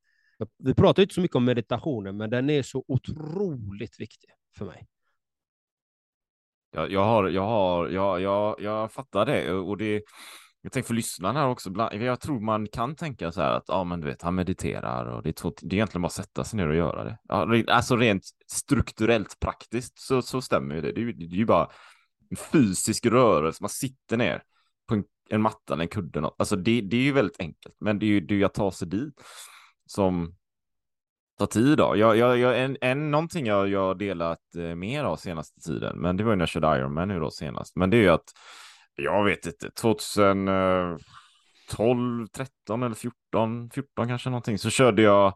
Vi 0.58 0.74
pratar 0.74 1.02
inte 1.02 1.14
så 1.14 1.20
mycket 1.20 1.36
om 1.36 1.44
meditationen, 1.44 2.16
men 2.16 2.30
den 2.30 2.50
är 2.50 2.62
så 2.62 2.84
otroligt 2.88 4.00
viktig 4.00 4.30
för 4.58 4.64
mig. 4.64 4.86
Jag, 6.70 6.92
jag 6.92 7.04
har, 7.04 7.28
jag 7.28 7.42
har, 7.42 7.88
jag, 7.88 8.20
jag, 8.20 8.60
jag 8.60 8.92
fattar 8.92 9.26
det 9.26 9.52
och 9.52 9.76
det. 9.76 10.02
Jag 10.62 10.72
tänker 10.72 10.86
för 10.86 10.94
lyssnarna 10.94 11.40
här 11.40 11.48
också. 11.48 11.70
Jag 11.92 12.20
tror 12.20 12.40
man 12.40 12.66
kan 12.66 12.94
tänka 12.94 13.32
så 13.32 13.40
här 13.40 13.50
att 13.50 13.64
ja, 13.68 13.84
men 13.84 14.00
du 14.00 14.06
vet, 14.06 14.22
han 14.22 14.34
mediterar 14.34 15.04
och 15.06 15.22
det 15.22 15.30
är, 15.30 15.32
två, 15.32 15.52
det 15.60 15.74
är 15.74 15.76
egentligen 15.76 16.02
bara 16.02 16.06
att 16.06 16.12
sätta 16.12 16.44
sig 16.44 16.56
ner 16.56 16.68
och 16.68 16.74
göra 16.74 17.04
det. 17.04 17.18
Alltså 17.72 17.96
rent 17.96 18.24
strukturellt 18.46 19.40
praktiskt 19.40 19.98
så, 19.98 20.22
så 20.22 20.42
stämmer 20.42 20.74
ju 20.74 20.80
det. 20.80 20.92
Det 20.92 21.02
är, 21.02 21.12
det 21.12 21.24
är 21.24 21.28
ju 21.28 21.46
bara 21.46 21.68
en 22.30 22.36
fysisk 22.36 23.06
rörelse. 23.06 23.62
Man 23.62 23.68
sitter 23.68 24.16
ner 24.16 24.42
på 24.88 24.94
en, 24.94 25.04
en 25.30 25.42
matta 25.42 25.72
eller 25.72 25.82
en 25.82 25.88
kudde. 25.88 26.30
Alltså 26.38 26.56
det, 26.56 26.80
det 26.80 26.96
är 26.96 27.02
ju 27.02 27.12
väldigt 27.12 27.40
enkelt, 27.40 27.76
men 27.80 27.98
det 27.98 28.06
är 28.06 28.08
ju 28.08 28.20
det 28.20 28.42
är 28.42 28.46
att 28.46 28.54
ta 28.54 28.72
sig 28.72 28.88
dit 28.88 29.14
som 29.86 30.34
tar 31.38 31.46
tid 31.46 31.78
då. 31.78 31.96
Jag, 31.96 32.16
jag, 32.16 32.38
jag, 32.38 32.60
en, 32.60 32.76
en, 32.80 33.10
någonting 33.10 33.46
jag, 33.46 33.68
jag 33.68 33.98
delat 33.98 34.54
eh, 34.56 34.74
mer 34.74 35.04
av 35.04 35.16
senaste 35.16 35.60
tiden, 35.60 35.98
men 35.98 36.16
det 36.16 36.24
var 36.24 36.32
ju 36.32 36.36
när 36.36 36.42
jag 36.42 36.48
körde 36.48 36.76
Ironman 36.78 37.08
nu 37.08 37.20
då 37.20 37.30
senast. 37.30 37.76
Men 37.76 37.90
det 37.90 37.96
är 37.96 38.02
ju 38.02 38.08
att 38.08 38.32
jag 38.96 39.24
vet 39.24 39.46
inte, 39.46 39.70
2012, 39.70 42.26
13 42.26 42.82
eh, 42.82 42.86
eller 42.86 42.94
14, 42.94 43.70
14 43.70 44.08
kanske 44.08 44.30
någonting, 44.30 44.58
så 44.58 44.70
körde 44.70 45.02
jag 45.02 45.34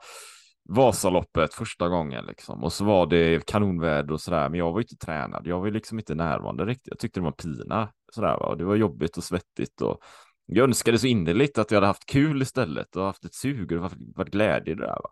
Vasaloppet 0.68 1.54
första 1.54 1.88
gången 1.88 2.26
liksom. 2.26 2.64
Och 2.64 2.72
så 2.72 2.84
var 2.84 3.06
det 3.06 3.46
kanonväder 3.46 4.12
och 4.12 4.20
sådär, 4.20 4.48
men 4.48 4.58
jag 4.58 4.72
var 4.72 4.80
inte 4.80 4.96
tränad. 4.96 5.46
Jag 5.46 5.60
var 5.60 5.70
liksom 5.70 5.98
inte 5.98 6.14
närvarande 6.14 6.64
riktigt. 6.64 6.88
Jag 6.88 6.98
tyckte 6.98 7.20
det 7.20 7.24
var 7.24 7.32
pina 7.32 7.92
sådär, 8.12 8.36
va? 8.40 8.46
och 8.46 8.56
det 8.56 8.64
var 8.64 8.76
jobbigt 8.76 9.16
och 9.16 9.24
svettigt 9.24 9.80
och 9.80 10.00
jag 10.46 10.64
önskade 10.64 10.98
så 10.98 11.06
innerligt 11.06 11.58
att 11.58 11.70
jag 11.70 11.76
hade 11.76 11.86
haft 11.86 12.06
kul 12.06 12.42
istället 12.42 12.96
och 12.96 13.04
haft 13.04 13.24
ett 13.24 13.34
sug 13.34 13.72
och 13.72 13.92
varit 14.14 14.32
glädje 14.32 14.72
i 14.72 14.76
det 14.76 14.86
där. 14.86 14.98
Va? 15.02 15.10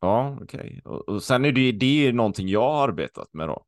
Ja, 0.00 0.38
okej. 0.42 0.60
Okay. 0.60 0.80
Och, 0.84 1.08
och, 1.08 1.22
sen 1.22 1.44
är 1.44 1.52
det, 1.52 1.72
det 1.72 2.06
är 2.06 2.12
någonting 2.12 2.48
jag 2.48 2.72
har 2.72 2.88
arbetat 2.88 3.34
med 3.34 3.48
då. 3.48 3.64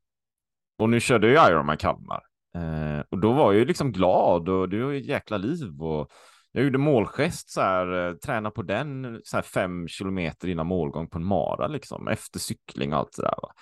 Och 0.77 0.89
nu 0.89 0.99
körde 0.99 1.31
jag 1.31 1.49
Ironman 1.49 1.77
Kalmar. 1.77 2.21
Eh, 2.55 3.03
och 3.09 3.19
då 3.19 3.33
var 3.33 3.53
jag 3.53 3.59
ju 3.59 3.65
liksom 3.65 3.91
glad 3.91 4.49
och 4.49 4.69
det 4.69 4.83
var 4.83 4.91
ju 4.91 4.99
ett 4.99 5.05
jäkla 5.05 5.37
liv 5.37 5.81
och 5.81 6.11
jag 6.51 6.63
gjorde 6.63 6.77
målgest 6.77 7.49
så 7.49 7.61
här, 7.61 8.07
eh, 8.07 8.13
träna 8.15 8.51
på 8.51 8.61
den 8.61 9.21
så 9.23 9.37
här 9.37 9.41
fem 9.41 9.87
kilometer 9.87 10.47
innan 10.47 10.67
målgång 10.67 11.09
på 11.09 11.17
en 11.17 11.25
mara 11.25 11.67
liksom, 11.67 12.07
efter 12.07 12.39
cykling 12.39 12.93
och 12.93 12.99
allt 12.99 13.15
det 13.15 13.21
där. 13.21 13.35
Va? 13.41 13.53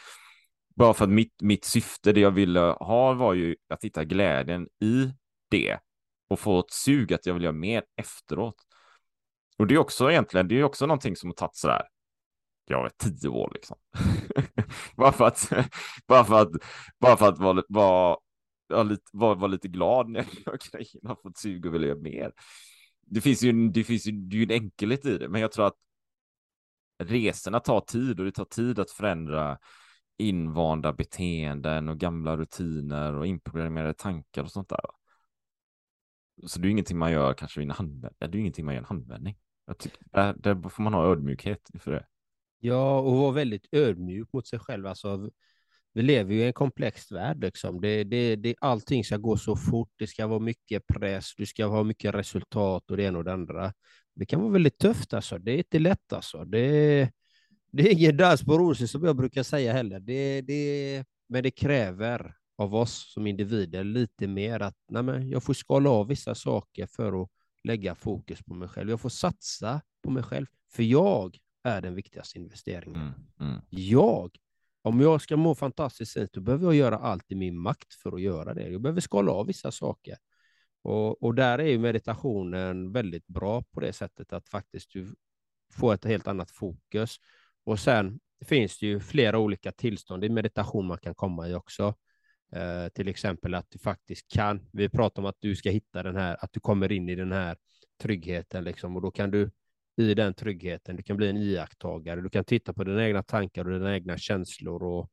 Bara 0.76 0.94
för 0.94 1.06
att 1.06 1.12
mitt, 1.12 1.42
mitt 1.42 1.66
syfte, 1.66 2.12
det 2.12 2.20
jag 2.20 2.32
ville 2.32 2.60
ha 2.60 3.14
var 3.14 3.34
ju 3.34 3.56
att 3.70 3.84
hitta 3.84 4.04
glädjen 4.04 4.68
i 4.84 5.14
det 5.50 5.80
och 6.30 6.40
få 6.40 6.60
ett 6.60 6.72
sug 6.72 7.14
att 7.14 7.26
jag 7.26 7.34
vill 7.34 7.44
göra 7.44 7.54
mer 7.54 7.84
efteråt. 7.96 8.56
Och 9.58 9.68
det 9.68 9.74
är 9.74 9.78
också 9.78 10.12
egentligen, 10.12 10.48
det 10.48 10.60
är 10.60 10.64
också 10.64 10.86
någonting 10.86 11.16
som 11.16 11.30
har 11.30 11.36
tagit 11.36 11.56
så 11.56 11.68
där, 11.68 11.84
jag 12.66 12.84
vet, 12.84 12.98
tio 12.98 13.30
år 13.30 13.52
liksom. 13.54 13.78
bara 14.96 15.12
för 15.12 15.26
att, 15.26 15.50
bara 16.08 16.26
för 16.26 16.42
att, 16.42 16.52
bara 17.00 17.18
för 17.18 17.28
att 17.30 17.40
vara, 17.40 17.64
vara, 17.70 18.18
vara, 18.72 18.84
lite, 18.84 19.04
var, 19.14 19.36
var 19.36 19.48
lite 19.48 19.68
glad 19.68 20.10
när 20.10 20.26
jag 20.46 21.10
har 21.10 21.16
fått 21.16 21.38
sug 21.38 21.66
och 21.66 21.74
vill 21.74 21.84
göra 21.84 22.00
mer 22.00 22.32
det 23.12 23.22
finns 23.22 23.44
ju, 23.44 23.70
det 23.70 23.84
finns 23.84 24.08
ju, 24.08 24.12
det 24.12 24.36
är 24.36 24.38
ju 24.38 24.44
en 24.44 24.52
enkelhet 24.52 25.06
i 25.06 25.18
det, 25.18 25.30
men 25.30 25.42
jag 25.42 25.52
tror 25.52 25.68
att 25.68 25.78
resorna 27.04 27.60
tar 27.60 27.82
tid 27.82 28.20
och 28.20 28.26
det 28.26 28.32
tar 28.32 28.46
tid 28.46 28.80
att 28.80 28.92
förändra 28.92 29.58
invanda 30.18 30.94
beteenden 30.94 31.90
och 31.90 31.98
gamla 31.98 32.38
rutiner 32.38 33.16
och 33.16 33.28
inprogrammerade 33.28 33.94
tankar 33.94 34.44
och 34.44 34.52
sånt 34.52 34.70
där. 34.70 34.80
Så 36.46 36.60
det 36.60 36.68
är 36.68 36.70
ingenting 36.70 36.98
man 36.98 37.12
gör 37.12 37.34
kanske 37.34 37.60
vid 37.60 37.70
en 37.70 37.76
handvändning. 37.76 38.18
Det 38.20 38.26
är 38.26 38.36
ingenting 38.36 38.66
man 38.66 38.74
gör 38.74 38.82
en 38.82 38.86
handvändning. 38.86 39.38
Jag 39.66 39.78
tycker, 39.78 40.00
där, 40.12 40.34
där 40.34 40.70
får 40.70 40.84
man 40.84 40.94
ha 40.94 41.12
ödmjukhet 41.12 41.70
för 41.80 41.92
det. 41.92 42.06
Ja, 42.60 43.00
och 43.00 43.18
vara 43.18 43.32
väldigt 43.32 43.68
ödmjuk 43.72 44.34
mot 44.34 44.48
sig 44.48 44.60
själv. 44.60 44.88
Alltså, 44.88 45.30
vi 45.94 46.02
lever 46.02 46.34
ju 46.34 46.42
i 46.42 46.48
en 46.48 46.54
komplex 46.54 47.12
värld. 47.12 47.42
Liksom. 47.42 47.82
Det, 47.82 48.04
det, 48.04 48.36
det, 48.36 48.56
allting 48.62 49.04
ska 49.04 49.18
gå 49.18 49.38
så 49.38 49.56
fort, 49.56 49.90
det 49.96 50.08
ska 50.08 50.28
vara 50.28 50.40
mycket 50.40 50.88
press, 50.88 51.34
du 51.38 51.46
ska 51.46 51.66
ha 51.66 51.84
mycket 51.84 52.16
resultat 52.16 52.92
och 52.92 52.98
det 52.98 53.04
ena 53.04 53.18
och 53.18 53.24
det 53.24 53.34
andra. 53.34 53.74
Det 54.16 54.26
kan 54.26 54.42
vara 54.42 54.52
väldigt 54.52 54.78
tufft 54.78 55.14
alltså. 55.14 55.38
Det 55.38 55.52
är 55.52 55.58
inte 55.58 55.80
lätt 55.80 56.14
alltså. 56.14 56.46
Det, 56.46 57.10
det 57.72 57.84
är 57.84 57.92
ingen 57.92 58.18
dans 58.18 58.46
på 58.46 58.58
rosor 58.58 58.86
som 58.86 59.04
jag 59.04 59.16
brukar 59.16 59.44
säga 59.44 59.74
heller. 59.74 60.00
Det, 60.00 60.42
det, 60.42 61.04
men 61.30 61.44
det 61.44 61.52
kräver 61.52 62.36
av 62.58 62.76
oss 62.76 63.14
som 63.14 63.28
individer 63.28 63.84
lite 63.84 64.28
mer 64.28 64.60
att 64.60 64.76
nej 64.90 65.04
men, 65.04 65.30
jag 65.30 65.44
får 65.44 65.54
skala 65.54 65.90
av 65.90 66.08
vissa 66.08 66.36
saker 66.36 66.88
för 66.88 67.24
att 67.24 67.30
lägga 67.64 67.96
fokus 67.96 68.44
på 68.44 68.54
mig 68.54 68.68
själv. 68.68 68.90
Jag 68.90 69.02
får 69.02 69.10
satsa 69.10 69.82
på 70.04 70.12
mig 70.12 70.24
själv, 70.24 70.46
för 70.72 70.84
jag 70.84 71.38
är 71.64 71.82
den 71.82 71.96
viktigaste 71.96 72.40
investeringen. 72.40 73.02
Mm, 73.40 73.52
mm. 73.52 73.62
Jag 73.70 74.32
om 74.82 75.02
jag 75.02 75.22
ska 75.22 75.38
må 75.38 75.56
fantastiskt 75.56 76.14
fint, 76.14 76.34
då 76.34 76.42
behöver 76.42 76.66
jag 76.66 76.76
göra 76.76 76.98
allt 76.98 77.32
i 77.32 77.36
min 77.36 77.58
makt 77.58 77.94
för 77.94 78.12
att 78.12 78.22
göra 78.22 78.54
det. 78.54 78.70
Jag 78.70 78.82
behöver 78.82 79.02
skala 79.02 79.32
av 79.32 79.48
vissa 79.48 79.72
saker. 79.72 80.18
Och, 80.84 81.24
och 81.24 81.36
där 81.36 81.60
är 81.60 81.68
ju 81.68 81.80
meditationen 81.80 82.92
väldigt 82.92 83.28
bra 83.28 83.64
på 83.64 83.80
det 83.80 83.94
sättet 83.94 84.34
att 84.34 84.50
faktiskt 84.50 84.92
du 84.92 85.16
får 85.74 85.94
ett 85.94 86.06
helt 86.06 86.28
annat 86.28 86.52
fokus. 86.52 87.18
Och 87.64 87.80
sen 87.80 88.20
finns 88.46 88.80
det 88.80 88.86
ju 88.86 89.00
flera 89.00 89.38
olika 89.38 89.72
tillstånd 89.72 90.24
i 90.24 90.30
meditation 90.30 90.88
man 90.88 90.98
kan 90.98 91.16
komma 91.16 91.48
i 91.48 91.54
också. 91.54 91.96
Eh, 92.56 92.88
till 92.94 93.08
exempel 93.08 93.56
att 93.56 93.70
du 93.70 93.80
faktiskt 93.80 94.32
kan, 94.32 94.70
vi 94.74 94.90
pratar 94.90 95.22
om 95.22 95.26
att 95.26 95.38
du 95.40 95.56
ska 95.56 95.70
hitta 95.70 96.04
den 96.04 96.16
här, 96.16 96.38
att 96.40 96.54
du 96.54 96.60
kommer 96.60 96.92
in 96.92 97.10
i 97.10 97.16
den 97.16 97.32
här 97.32 97.58
tryggheten 98.02 98.64
liksom, 98.64 98.96
och 98.96 99.02
då 99.02 99.12
kan 99.12 99.32
du 99.32 99.52
i 99.98 100.14
den 100.14 100.34
tryggheten. 100.34 100.96
Du 100.96 101.04
kan 101.04 101.18
bli 101.18 101.30
en 101.30 101.38
iakttagare, 101.38 102.22
du 102.22 102.30
kan 102.30 102.44
titta 102.44 102.74
på 102.74 102.84
dina 102.84 103.08
egna 103.08 103.24
tankar 103.24 103.66
och 103.66 103.72
dina 103.72 103.94
egna 103.94 104.18
känslor 104.18 104.84
och 104.84 105.12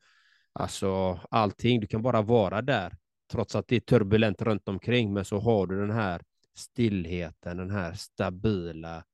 alltså 0.52 1.20
allting. 1.30 1.80
Du 1.80 1.86
kan 1.86 2.02
bara 2.02 2.22
vara 2.22 2.62
där, 2.62 2.96
trots 3.32 3.54
att 3.54 3.68
det 3.68 3.76
är 3.76 3.80
turbulent 3.80 4.42
runt 4.42 4.68
omkring, 4.68 5.12
men 5.12 5.24
så 5.24 5.38
har 5.38 5.66
du 5.66 5.80
den 5.80 5.90
här 5.90 6.22
stillheten, 6.56 7.56
den 7.56 7.70
här 7.70 7.92
stabila 7.92 9.04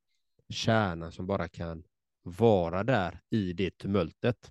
kärnan 0.48 1.12
som 1.12 1.26
bara 1.26 1.48
kan 1.48 1.84
vara 2.22 2.84
där 2.84 3.20
i 3.30 3.52
det 3.52 3.78
tumultet. 3.78 4.50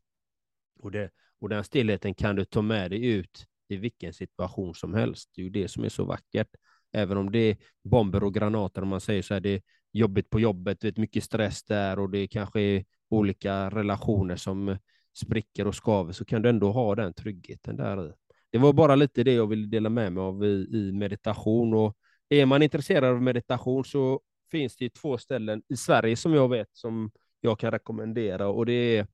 Och, 0.80 0.92
det, 0.92 1.10
och 1.40 1.50
den 1.50 1.64
stillheten 1.64 2.16
kan 2.16 2.36
du 2.36 2.46
ta 2.46 2.62
med 2.62 2.92
dig 2.92 3.06
ut 3.06 3.46
i 3.68 3.78
vilken 3.78 4.14
situation 4.14 4.76
som 4.76 4.94
helst. 4.94 5.30
Det 5.36 5.42
är 5.42 5.44
ju 5.44 5.50
det 5.50 5.68
som 5.68 5.84
är 5.84 5.90
så 5.90 6.06
vackert. 6.06 6.50
Även 6.92 7.18
om 7.18 7.32
det 7.32 7.40
är 7.40 7.58
bomber 7.84 8.24
och 8.24 8.34
granater, 8.34 8.82
om 8.82 8.88
man 8.88 9.02
säger 9.02 9.22
så 9.22 9.34
här, 9.34 9.42
det, 9.42 9.64
jobbigt 9.94 10.30
på 10.30 10.40
jobbet, 10.40 10.84
vet, 10.84 10.98
mycket 10.98 11.24
stress 11.24 11.64
där 11.64 12.00
och 12.00 12.10
det 12.10 12.28
kanske 12.28 12.62
är 12.62 12.86
olika 13.10 13.70
relationer 13.70 14.36
som 14.36 14.78
spricker 15.14 15.68
och 15.68 15.76
skaver, 15.76 16.14
så 16.14 16.26
kan 16.26 16.42
du 16.42 16.50
ändå 16.50 16.72
ha 16.72 16.96
den 16.96 17.14
tryggheten 17.14 17.78
där 17.78 18.08
i. 18.08 18.14
Det 18.52 18.58
var 18.58 18.74
bara 18.74 18.96
lite 18.96 19.24
det 19.24 19.34
jag 19.34 19.48
ville 19.48 19.68
dela 19.68 19.90
med 19.90 20.14
mig 20.14 20.22
av 20.22 20.44
i, 20.44 20.68
i 20.72 20.92
meditation. 20.92 21.74
Och 21.74 21.98
är 22.30 22.46
man 22.46 22.62
intresserad 22.62 23.04
av 23.04 23.22
meditation 23.22 23.86
så 23.86 24.22
finns 24.52 24.78
det 24.78 24.94
två 24.94 25.18
ställen 25.18 25.62
i 25.70 25.78
Sverige 25.78 26.16
som 26.16 26.34
jag 26.34 26.50
vet 26.50 26.68
som 26.72 27.12
jag 27.42 27.60
kan 27.60 27.72
rekommendera 27.72 28.48
och 28.48 28.66
det 28.66 28.98
är 28.98 29.08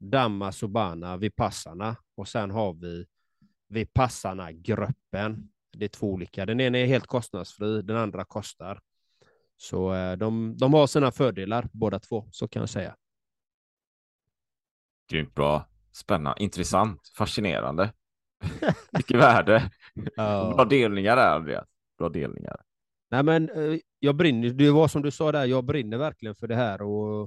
Dhamma 0.00 0.52
subana, 0.52 1.16
Vipassana 1.16 1.96
och 2.14 2.28
sen 2.28 2.50
har 2.50 2.74
vi 2.74 3.06
Vipassana-gruppen. 3.68 5.48
Det 5.72 5.84
är 5.84 5.88
två 5.88 6.12
olika. 6.12 6.46
Den 6.46 6.60
ena 6.60 6.78
är 6.78 6.86
helt 6.86 7.06
kostnadsfri, 7.06 7.82
den 7.82 7.96
andra 7.96 8.24
kostar. 8.24 8.80
Så 9.62 9.94
eh, 9.94 10.16
de, 10.16 10.56
de 10.56 10.74
har 10.74 10.86
sina 10.86 11.10
fördelar 11.12 11.68
båda 11.72 11.98
två, 11.98 12.28
så 12.30 12.48
kan 12.48 12.60
jag 12.62 12.68
säga. 12.68 12.96
Grymt 15.10 15.34
bra, 15.34 15.68
spännande, 15.92 16.42
intressant, 16.42 17.00
fascinerande. 17.18 17.92
Mycket 18.92 19.16
värde. 19.16 19.70
Ja. 20.16 20.52
Bra 20.56 20.64
delningar 20.64 21.16
där, 21.16 21.34
Andreas. 21.34 21.68
Bra 21.98 22.08
delningar. 22.08 22.60
Nej, 23.10 23.22
men 23.22 23.50
eh, 23.50 23.78
jag 23.98 24.16
brinner, 24.16 24.50
det 24.50 24.70
var 24.70 24.88
som 24.88 25.02
du 25.02 25.10
sa 25.10 25.32
där, 25.32 25.44
jag 25.44 25.64
brinner 25.64 25.98
verkligen 25.98 26.34
för 26.34 26.46
det 26.46 26.56
här 26.56 26.82
och 26.82 27.24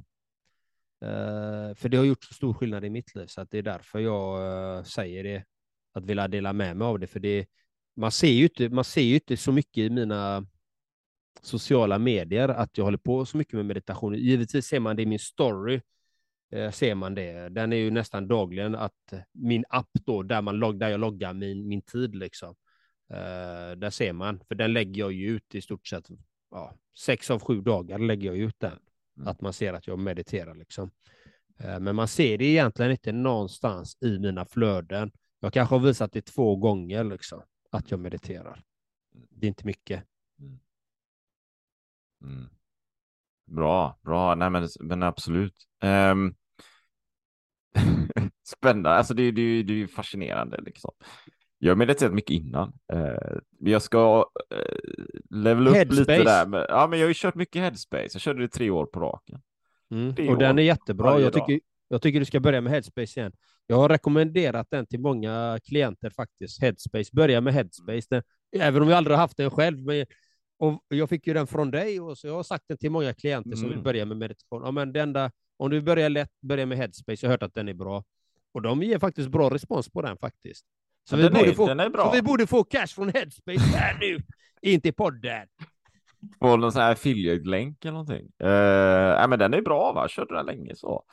uh, 1.03 1.75
för 1.75 1.89
det 1.89 1.97
har 1.97 2.05
gjort 2.05 2.23
så 2.23 2.33
stor 2.33 2.53
skillnad 2.53 2.85
i 2.85 2.89
mitt 2.89 3.15
liv, 3.15 3.27
så 3.27 3.41
att 3.41 3.51
det 3.51 3.57
är 3.57 3.63
därför 3.63 3.99
jag 3.99 4.87
säger 4.87 5.23
det, 5.23 5.43
att 5.93 6.05
vilja 6.05 6.27
dela 6.27 6.53
med 6.53 6.77
mig 6.77 6.85
av 6.85 6.99
det, 6.99 7.07
för 7.07 7.19
det, 7.19 7.45
man 7.95 8.11
ser 8.11 8.31
ju 8.31 8.43
inte, 8.43 8.69
man 8.69 8.83
ser 8.83 9.01
ju 9.01 9.15
inte 9.15 9.37
så 9.37 9.51
mycket 9.51 9.77
i 9.77 9.89
mina 9.89 10.45
sociala 11.41 11.99
medier 11.99 12.49
att 12.49 12.77
jag 12.77 12.85
håller 12.85 12.97
på 12.97 13.25
så 13.25 13.37
mycket 13.37 13.53
med 13.53 13.65
meditation. 13.65 14.15
Givetvis 14.15 14.65
ser 14.65 14.79
man 14.79 14.95
det 14.95 15.01
i 15.01 15.05
min 15.05 15.19
story, 15.19 15.81
eh, 16.51 16.71
ser 16.71 16.95
man 16.95 17.15
det. 17.15 17.49
Den 17.49 17.73
är 17.73 17.77
ju 17.77 17.91
nästan 17.91 18.27
dagligen 18.27 18.75
att 18.75 19.13
min 19.31 19.65
app 19.69 19.89
då, 19.93 20.23
där, 20.23 20.41
man 20.41 20.55
log, 20.57 20.79
där 20.79 20.89
jag 20.89 20.99
loggar 20.99 21.33
min, 21.33 21.67
min 21.67 21.81
tid, 21.81 22.15
liksom. 22.15 22.55
Eh, 23.09 23.77
där 23.77 23.89
ser 23.89 24.13
man, 24.13 24.39
för 24.47 24.55
den 24.55 24.73
lägger 24.73 24.99
jag 24.99 25.11
ju 25.13 25.27
ut 25.27 25.55
i 25.55 25.61
stort 25.61 25.87
sett, 25.87 26.09
ja, 26.51 26.75
sex 26.97 27.31
av 27.31 27.39
sju 27.39 27.61
dagar 27.61 27.99
lägger 27.99 28.27
jag 28.27 28.37
ut 28.37 28.59
den. 28.59 28.79
Mm. 29.17 29.27
Att 29.27 29.41
man 29.41 29.53
ser 29.53 29.73
att 29.73 29.87
jag 29.87 29.99
mediterar 29.99 30.55
liksom. 30.55 30.91
Eh, 31.59 31.79
men 31.79 31.95
man 31.95 32.07
ser 32.07 32.37
det 32.37 32.45
egentligen 32.45 32.91
inte 32.91 33.11
någonstans 33.11 33.97
i 34.01 34.19
mina 34.19 34.45
flöden. 34.45 35.11
Jag 35.39 35.53
kanske 35.53 35.75
har 35.75 35.79
visat 35.79 36.11
det 36.11 36.21
två 36.21 36.55
gånger 36.55 37.03
liksom, 37.03 37.41
att 37.71 37.91
jag 37.91 37.99
mediterar. 37.99 38.63
Det 39.29 39.45
är 39.45 39.47
inte 39.47 39.65
mycket. 39.65 40.03
Mm. 42.25 42.45
Bra, 43.47 43.99
bra. 44.03 44.35
Nej, 44.35 44.49
men, 44.49 44.67
men 44.79 45.03
absolut. 45.03 45.55
Um... 45.83 46.35
Spännande. 48.47 48.89
Alltså 48.89 49.13
det, 49.13 49.31
det, 49.31 49.63
det 49.63 49.73
är 49.73 49.77
ju 49.77 49.87
fascinerande 49.87 50.61
liksom. 50.61 50.91
Jag 51.57 51.71
har 51.71 51.75
mediterat 51.75 52.13
mycket 52.13 52.31
innan. 52.31 52.73
Uh, 52.93 53.39
jag 53.59 53.81
ska 53.81 54.19
uh, 54.19 54.59
level 55.29 55.67
upp 55.67 55.75
Headspace. 55.75 55.99
lite 55.99 56.23
där. 56.23 56.45
Men, 56.45 56.65
ja, 56.69 56.87
men 56.87 56.99
jag 56.99 57.05
har 57.05 57.09
ju 57.09 57.13
kört 57.17 57.35
mycket 57.35 57.61
headspace. 57.61 58.09
Jag 58.13 58.21
körde 58.21 58.41
det 58.41 58.47
tre 58.47 58.69
år 58.69 58.85
på 58.85 58.99
raken. 58.99 59.41
Mm. 59.91 60.29
Och 60.29 60.37
den 60.37 60.59
är 60.59 60.63
jättebra. 60.63 61.19
Jag 61.19 61.33
tycker, 61.33 61.59
jag 61.87 62.01
tycker 62.01 62.19
du 62.19 62.25
ska 62.25 62.39
börja 62.39 62.61
med 62.61 62.73
Headspace 62.73 63.19
igen. 63.19 63.31
Jag 63.67 63.75
har 63.75 63.89
rekommenderat 63.89 64.67
den 64.71 64.85
till 64.85 64.99
många 64.99 65.59
klienter 65.63 66.09
faktiskt. 66.09 66.61
Headspace. 66.61 67.09
Börja 67.13 67.41
med 67.41 67.53
Headspace. 67.53 68.07
Den, 68.09 68.23
även 68.55 68.81
om 68.81 68.89
jag 68.89 68.97
aldrig 68.97 69.17
har 69.17 69.21
haft 69.21 69.37
den 69.37 69.51
själv. 69.51 69.79
Men, 69.79 70.05
och 70.59 70.83
jag 70.87 71.09
fick 71.09 71.27
ju 71.27 71.33
den 71.33 71.47
från 71.47 71.71
dig 71.71 71.99
och 72.01 72.17
så 72.17 72.27
jag 72.27 72.33
har 72.33 72.43
sagt 72.43 72.63
den 72.67 72.77
till 72.77 72.91
många 72.91 73.13
klienter 73.13 73.51
som 73.55 73.65
Mm. 73.65 73.69
vill 73.75 73.83
börja 73.83 74.05
med 74.05 74.17
meditation. 74.17 74.61
Ja, 74.65 74.71
men 74.71 74.93
det 74.93 75.01
enda, 75.01 75.31
om 75.57 75.69
du 75.69 75.81
börjar 75.81 76.09
lätt, 76.09 76.31
börja 76.41 76.65
med 76.65 76.77
Headspace. 76.77 77.17
Jag 77.25 77.29
har 77.29 77.33
hört 77.33 77.43
att 77.43 77.53
den 77.53 77.67
är 77.69 77.73
bra. 77.73 78.03
Och 78.53 78.61
de 78.61 78.83
ger 78.83 78.99
faktiskt 78.99 79.29
bra 79.29 79.49
respons 79.49 79.89
på 79.89 80.01
den 80.01 80.17
faktiskt. 80.17 80.65
Så 81.09 81.15
Ja, 81.15 81.17
vi, 81.17 81.23
den 81.23 81.33
borde 81.33 81.49
är- 81.49 81.53
få, 81.53 81.67
den 81.67 81.79
är 81.79 81.89
bra. 81.89 82.05
så 82.05 82.11
vi 82.15 82.21
borde 82.21 82.47
få 82.47 82.63
cash 82.63 82.87
från 82.87 83.09
Headspace 83.09 83.59
här 83.77 83.97
nu. 83.99 84.17
In 84.61 84.81
till 84.81 84.93
podden. 84.93 85.47
På 86.39 86.57
någon 86.57 86.71
sån 86.71 86.81
här 86.81 86.91
affiliate-länk 86.91 87.85
eller 87.85 87.91
någonting. 87.91 88.25
Uh, 88.43 88.49
nej, 89.19 89.27
men 89.29 89.39
den 89.39 89.53
är 89.53 89.61
bra 89.61 89.91
va? 89.93 90.07
Körde 90.07 90.35
den 90.35 90.45
länge 90.45 90.75
så. 90.75 91.03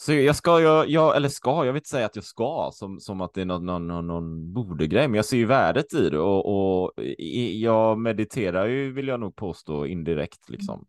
Så 0.00 0.12
jag 0.12 0.36
ska, 0.36 0.60
jag, 0.60 0.88
jag, 0.88 1.16
eller 1.16 1.28
ska, 1.28 1.50
jag 1.50 1.72
vill 1.72 1.80
inte 1.80 1.88
säga 1.88 2.06
att 2.06 2.16
jag 2.16 2.24
ska 2.24 2.70
som, 2.74 3.00
som 3.00 3.20
att 3.20 3.34
det 3.34 3.40
är 3.40 3.44
någon, 3.44 3.66
någon, 3.66 3.86
någon, 3.86 4.06
någon 4.06 4.52
borde-grej, 4.52 5.08
men 5.08 5.14
jag 5.14 5.24
ser 5.24 5.36
ju 5.36 5.46
värdet 5.46 5.94
i 5.94 6.10
det 6.10 6.18
och, 6.18 6.82
och 6.84 7.02
i, 7.02 7.62
jag 7.62 7.98
mediterar 7.98 8.66
ju, 8.66 8.92
vill 8.92 9.08
jag 9.08 9.20
nog 9.20 9.36
påstå, 9.36 9.86
indirekt 9.86 10.48
liksom. 10.48 10.86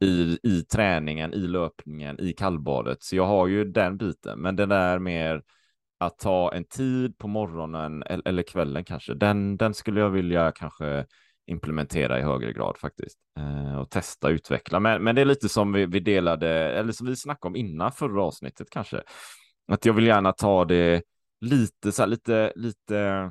I, 0.00 0.38
I 0.42 0.62
träningen, 0.72 1.34
i 1.34 1.38
löpningen, 1.38 2.20
i 2.20 2.32
kallbadet. 2.32 3.02
Så 3.02 3.16
jag 3.16 3.26
har 3.26 3.46
ju 3.46 3.64
den 3.64 3.96
biten, 3.96 4.40
men 4.40 4.56
den 4.56 4.70
är 4.70 4.98
mer 4.98 5.42
att 5.98 6.18
ta 6.18 6.52
en 6.52 6.64
tid 6.64 7.18
på 7.18 7.28
morgonen 7.28 8.02
eller, 8.02 8.28
eller 8.28 8.42
kvällen 8.42 8.84
kanske. 8.84 9.14
Den, 9.14 9.56
den 9.56 9.74
skulle 9.74 10.00
jag 10.00 10.10
vilja 10.10 10.52
kanske 10.52 11.06
implementera 11.48 12.18
i 12.18 12.22
högre 12.22 12.52
grad 12.52 12.78
faktiskt 12.78 13.18
eh, 13.38 13.78
och 13.78 13.90
testa 13.90 14.28
utveckla. 14.28 14.80
Men, 14.80 15.02
men 15.02 15.14
det 15.14 15.20
är 15.20 15.24
lite 15.24 15.48
som 15.48 15.72
vi, 15.72 15.86
vi 15.86 16.00
delade 16.00 16.48
eller 16.50 16.92
som 16.92 17.06
vi 17.06 17.16
snackade 17.16 17.48
om 17.48 17.56
innan 17.56 17.92
förra 17.92 18.22
avsnittet 18.22 18.70
kanske. 18.70 19.02
Att 19.72 19.84
jag 19.84 19.92
vill 19.92 20.06
gärna 20.06 20.32
ta 20.32 20.64
det 20.64 21.02
lite 21.40 21.92
så 21.92 22.02
här, 22.02 22.06
lite, 22.06 22.52
lite 22.56 23.30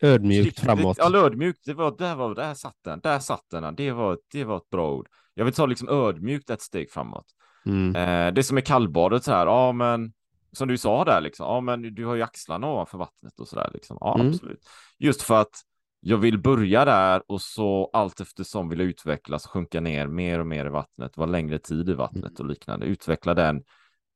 Ödmjukt 0.00 0.60
framåt. 0.60 0.96
Ja, 1.00 1.16
ödmjukt. 1.16 1.64
Det 1.64 1.74
var, 1.74 1.98
där 1.98 2.14
var, 2.14 2.34
där 2.34 2.54
satt 2.54 2.76
den, 2.84 3.00
där 3.00 3.18
satt 3.18 3.44
den. 3.50 3.74
Det 3.74 3.92
var, 3.92 4.18
det 4.32 4.44
var 4.44 4.56
ett 4.56 4.70
bra 4.70 4.92
ord. 4.92 5.08
Jag 5.34 5.44
vill 5.44 5.54
ta 5.54 5.66
liksom 5.66 5.88
ödmjukt 5.88 6.50
ett 6.50 6.62
steg 6.62 6.90
framåt. 6.90 7.26
Mm. 7.66 7.96
Eh, 7.96 8.34
det 8.34 8.42
som 8.42 8.56
är 8.56 8.60
kallbadet 8.60 9.24
så 9.24 9.32
här, 9.32 9.46
ja 9.46 9.72
men 9.72 10.12
som 10.52 10.68
du 10.68 10.78
sa 10.78 11.04
där 11.04 11.20
liksom, 11.20 11.46
ja 11.46 11.60
men 11.60 11.94
du 11.94 12.04
har 12.04 12.14
ju 12.14 12.22
axlarna 12.22 12.66
ovanför 12.66 12.98
vattnet 12.98 13.40
och 13.40 13.48
så 13.48 13.56
där 13.56 13.70
liksom. 13.74 13.98
Ja, 14.00 14.14
Mm. 14.14 14.28
absolut. 14.28 14.60
Just 14.98 15.22
för 15.22 15.40
att 15.40 15.60
jag 16.06 16.18
vill 16.18 16.38
börja 16.38 16.84
där 16.84 17.22
och 17.26 17.40
så 17.40 17.90
allt 17.92 18.20
eftersom 18.20 18.68
vill 18.68 18.78
jag 18.78 18.88
utvecklas 18.88 19.46
sjunka 19.46 19.80
ner 19.80 20.06
mer 20.06 20.38
och 20.38 20.46
mer 20.46 20.66
i 20.66 20.68
vattnet, 20.68 21.16
vara 21.16 21.30
längre 21.30 21.58
tid 21.58 21.88
i 21.88 21.92
vattnet 21.92 22.40
och 22.40 22.46
liknande. 22.46 22.86
Utveckla 22.86 23.34
den, 23.34 23.62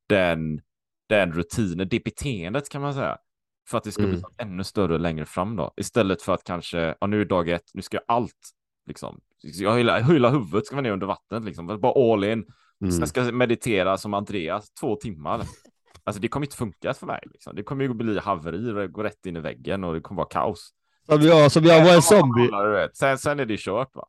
den, 0.09 0.61
den 1.09 1.33
rutinen, 1.33 1.89
det 1.89 2.05
beteendet 2.05 2.69
kan 2.69 2.83
man 2.83 2.95
säga. 2.95 3.19
För 3.69 3.79
att 3.79 3.85
det 3.85 3.93
ska 3.93 4.03
bli 4.03 4.11
Mm. 4.11 4.23
ännu 4.39 4.65
större 4.65 4.99
längre 4.99 5.25
fram 5.25 5.57
då. 5.57 5.73
Istället 5.77 6.23
för 6.23 6.35
att 6.35 6.45
kanske, 6.45 6.95
ja 7.01 7.07
nu 7.07 7.21
är 7.21 7.25
dag 7.25 7.49
ett, 7.49 7.71
nu 7.75 7.83
ska 7.83 7.97
jag 7.97 8.05
allt 8.09 8.51
liksom. 8.87 9.21
Jag 9.43 9.77
hela, 9.77 9.99
hela 9.99 10.31
huvudet 10.31 10.67
ska 10.67 10.77
vara 10.77 10.83
ner 10.83 10.93
under 10.93 11.07
vattnet 11.07 11.45
liksom. 11.45 11.67
Bara 11.67 12.13
all 12.13 12.25
in. 12.25 12.45
Mm. 12.81 12.93
Sen 12.93 13.07
ska 13.07 13.25
jag 13.25 13.35
meditera 13.35 13.97
som 13.97 14.15
Andreas 14.15 14.71
två 14.71 14.97
timmar. 14.97 15.43
Alltså 16.05 16.23
det 16.23 16.29
kommer 16.29 16.47
inte 16.47 16.57
funka 16.57 16.95
för 16.95 17.07
mig. 17.07 17.21
Liksom. 17.33 17.57
Det 17.57 17.63
kommer 17.63 17.85
ju 17.85 17.95
bli 17.95 18.19
haveri, 18.19 18.71
och 18.73 18.93
gå 18.93 19.03
rätt 19.03 19.27
in 19.27 19.37
i 19.37 19.41
väggen 19.41 19.85
och 19.85 19.95
det 19.95 20.01
kommer 20.01 20.17
vara 20.17 20.29
kaos. 20.29 20.75
Som 21.09 21.21
jag, 21.23 21.53
som 21.53 21.65
jag 21.65 21.85
var 21.85 21.95
en 21.95 22.03
zombie. 22.03 22.51
Sen, 22.93 23.19
sen 23.19 23.41
är 23.41 23.47
det 23.47 23.57
kört 23.61 23.95
va. 23.95 24.07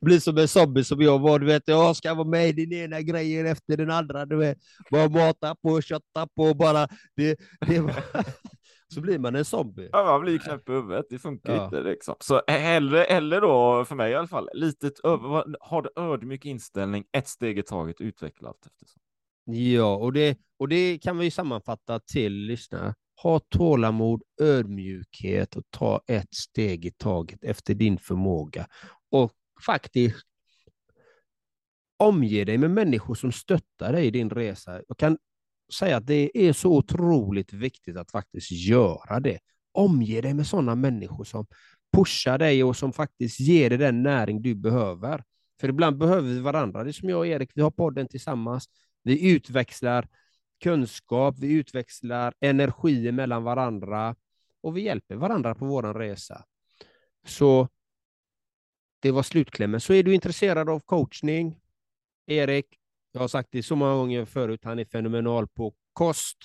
bli 0.00 0.20
som 0.20 0.38
en 0.38 0.48
zombie 0.48 0.84
som 0.84 1.00
jag 1.02 1.18
var. 1.18 1.38
Du 1.38 1.46
vet, 1.46 1.62
jag 1.66 1.96
ska 1.96 2.14
vara 2.14 2.28
med 2.28 2.48
i 2.48 2.52
den 2.66 2.72
ena 2.78 3.00
grejen 3.00 3.46
efter 3.46 3.76
den 3.76 3.90
andra. 3.90 4.26
Du 4.26 4.36
vet, 4.36 4.58
bara 4.90 5.08
mata 5.08 5.54
på, 5.54 5.80
kötta 5.80 6.26
på, 6.36 6.54
bara. 6.54 6.88
Det, 7.16 7.38
det 7.66 7.80
var... 7.80 7.94
så 8.94 9.00
blir 9.00 9.18
man 9.18 9.36
en 9.36 9.44
zombie. 9.44 9.88
Ja, 9.92 10.04
man 10.04 10.20
blir 10.20 10.38
knäpp 10.38 10.68
i 10.68 10.72
huvudet. 10.72 11.06
Det 11.10 11.18
funkar 11.18 11.54
Ja. 11.56 11.64
inte 11.64 11.80
liksom. 11.82 12.14
Så 12.20 12.42
hellre, 12.46 13.04
eller 13.04 13.40
då 13.40 13.84
för 13.84 13.94
mig 13.94 14.12
i 14.12 14.14
alla 14.14 14.26
fall, 14.28 14.48
litet 14.54 15.00
över, 15.04 15.44
ha 15.68 15.82
det 15.82 15.90
ödmjuk 15.96 16.44
inställning, 16.44 17.04
ett 17.12 17.28
steg 17.28 17.58
i 17.58 17.62
taget, 17.62 18.00
utveckla 18.00 18.48
allt 18.48 18.66
eftersom. 18.66 19.02
Ja, 19.50 19.94
och 19.96 20.12
det, 20.12 20.38
och 20.58 20.68
det 20.68 20.98
kan 20.98 21.18
vi 21.18 21.30
sammanfatta 21.30 22.00
till 22.00 22.32
lyssnare. 22.32 22.94
Ha 23.22 23.38
tålamod, 23.38 24.22
ödmjukhet 24.40 25.56
och 25.56 25.64
ta 25.70 26.00
ett 26.06 26.34
steg 26.34 26.84
i 26.86 26.90
taget 26.90 27.44
efter 27.44 27.74
din 27.74 27.98
förmåga. 27.98 28.66
Och 29.10 29.32
faktiskt 29.66 30.16
omge 31.96 32.44
dig 32.44 32.58
med 32.58 32.70
människor 32.70 33.14
som 33.14 33.32
stöttar 33.32 33.92
dig 33.92 34.06
i 34.06 34.10
din 34.10 34.30
resa. 34.30 34.82
Jag 34.88 34.96
kan 34.96 35.18
säga 35.78 35.96
att 35.96 36.06
det 36.06 36.30
är 36.34 36.52
så 36.52 36.76
otroligt 36.76 37.52
viktigt 37.52 37.96
att 37.96 38.10
faktiskt 38.10 38.50
göra 38.50 39.20
det. 39.20 39.38
Omge 39.72 40.20
dig 40.20 40.34
med 40.34 40.46
sådana 40.46 40.74
människor 40.74 41.24
som 41.24 41.46
pushar 41.92 42.38
dig 42.38 42.64
och 42.64 42.76
som 42.76 42.92
faktiskt 42.92 43.40
ger 43.40 43.68
dig 43.70 43.78
den 43.78 44.02
näring 44.02 44.42
du 44.42 44.54
behöver. 44.54 45.24
För 45.60 45.68
ibland 45.68 45.98
behöver 45.98 46.28
vi 46.28 46.40
varandra. 46.40 46.84
Det 46.84 46.90
är 46.90 46.92
som 46.92 47.08
jag 47.08 47.18
och 47.18 47.26
Erik, 47.26 47.50
vi 47.54 47.62
har 47.62 47.70
podden 47.70 48.08
tillsammans. 48.08 48.64
Vi 49.02 49.32
utväxlar 49.32 50.08
kunskap, 50.60 51.34
vi 51.38 51.52
utväxlar 51.52 52.34
energi 52.40 53.12
mellan 53.12 53.44
varandra 53.44 54.16
och 54.60 54.76
vi 54.76 54.80
hjälper 54.80 55.16
varandra 55.16 55.54
på 55.54 55.66
vår 55.66 55.94
resa. 55.94 56.44
Så 57.26 57.68
det 59.00 59.10
var 59.10 59.22
slutklämmen. 59.22 59.80
Så 59.80 59.92
är 59.92 60.02
du 60.02 60.14
intresserad 60.14 60.68
av 60.70 60.80
coachning, 60.80 61.60
Erik, 62.26 62.66
jag 63.12 63.20
har 63.20 63.28
sagt 63.28 63.48
det 63.52 63.62
så 63.62 63.76
många 63.76 63.94
gånger 63.94 64.24
förut, 64.24 64.60
han 64.64 64.78
är 64.78 64.84
fenomenal 64.84 65.48
på 65.48 65.74
kost, 65.92 66.38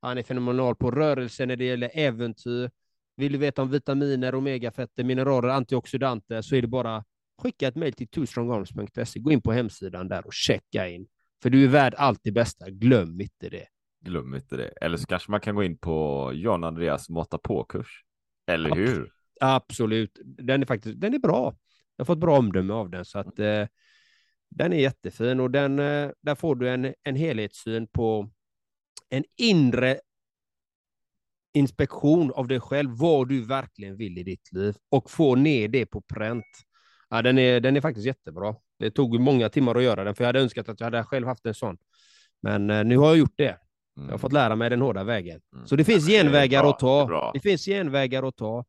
han 0.00 0.18
är 0.18 0.22
fenomenal 0.22 0.76
på 0.76 0.90
rörelse 0.90 1.46
när 1.46 1.56
det 1.56 1.64
gäller 1.64 1.90
äventyr. 1.94 2.70
Vill 3.16 3.32
du 3.32 3.38
veta 3.38 3.62
om 3.62 3.70
vitaminer, 3.70 4.34
omegafetter, 4.34 5.04
mineraler, 5.04 5.48
antioxidanter 5.48 6.42
så 6.42 6.56
är 6.56 6.62
det 6.62 6.68
bara 6.68 7.04
skicka 7.38 7.68
ett 7.68 7.76
mejl 7.76 7.92
till 7.92 8.08
twostrongarms.se. 8.08 9.20
Gå 9.20 9.32
in 9.32 9.42
på 9.42 9.52
hemsidan 9.52 10.08
där 10.08 10.26
och 10.26 10.32
checka 10.32 10.88
in. 10.88 11.08
För 11.42 11.50
du 11.50 11.64
är 11.64 11.68
värd 11.68 11.94
allt 11.94 12.20
det 12.22 12.32
bästa, 12.32 12.70
glöm 12.70 13.20
inte 13.20 13.48
det. 13.48 13.66
Glöm 14.04 14.34
inte 14.34 14.56
det. 14.56 14.68
Eller 14.68 14.96
så 14.96 15.06
kanske 15.06 15.30
man 15.30 15.40
kan 15.40 15.54
gå 15.54 15.64
in 15.64 15.78
på 15.78 16.30
John 16.34 16.64
Andreas 16.64 17.08
mata 17.08 17.38
på-kurs. 17.38 18.04
Eller 18.46 18.70
Absolut. 18.70 18.88
hur? 18.88 19.12
Absolut, 19.40 20.18
den 20.24 20.62
är 20.62 20.66
faktiskt 20.66 21.00
den 21.00 21.14
är 21.14 21.18
bra. 21.18 21.56
Jag 21.96 22.02
har 22.02 22.06
fått 22.06 22.18
bra 22.18 22.38
omdöme 22.38 22.72
av 22.72 22.90
den, 22.90 23.04
så 23.04 23.18
att 23.18 23.38
eh, 23.38 23.66
den 24.50 24.72
är 24.72 24.76
jättefin 24.76 25.40
och 25.40 25.50
den, 25.50 25.78
eh, 25.78 26.10
där 26.20 26.34
får 26.34 26.56
du 26.56 26.68
en, 26.68 26.94
en 27.02 27.16
helhetssyn 27.16 27.86
på 27.86 28.30
en 29.08 29.24
inre 29.36 30.00
inspektion 31.54 32.32
av 32.32 32.48
dig 32.48 32.60
själv, 32.60 32.90
vad 32.90 33.28
du 33.28 33.44
verkligen 33.44 33.96
vill 33.96 34.18
i 34.18 34.22
ditt 34.22 34.52
liv 34.52 34.76
och 34.88 35.10
få 35.10 35.34
ner 35.34 35.68
det 35.68 35.86
på 35.86 36.00
pränt. 36.00 36.44
Ja, 37.08 37.22
den, 37.22 37.38
är, 37.38 37.60
den 37.60 37.76
är 37.76 37.80
faktiskt 37.80 38.06
jättebra. 38.06 38.54
Det 38.80 38.90
tog 38.90 39.20
många 39.20 39.48
timmar 39.48 39.74
att 39.74 39.82
göra 39.82 40.04
den, 40.04 40.14
för 40.14 40.24
jag 40.24 40.28
hade 40.28 40.40
önskat 40.40 40.68
att 40.68 40.80
jag 40.80 40.86
hade 40.86 41.04
själv 41.04 41.26
haft 41.26 41.46
en 41.46 41.54
sån. 41.54 41.76
Men 42.42 42.70
eh, 42.70 42.84
nu 42.84 42.96
har 42.96 43.06
jag 43.06 43.16
gjort 43.18 43.34
det. 43.36 43.58
Jag 43.94 44.10
har 44.10 44.18
fått 44.18 44.32
lära 44.32 44.56
mig 44.56 44.70
den 44.70 44.80
hårda 44.80 45.04
vägen. 45.04 45.40
Mm. 45.54 45.66
Så 45.66 45.76
det 45.76 45.84
finns 45.84 46.08
Ja, 46.08 46.16
det 46.16 46.22
genvägar 46.24 46.62
bra, 46.62 46.70
att 46.70 46.78
det 46.78 46.80
ta. 46.86 47.06
bra. 47.06 47.30
Det 47.34 47.40
finns 47.40 47.64
genvägar 47.64 48.22
att 48.28 48.36
ta. 48.36 48.64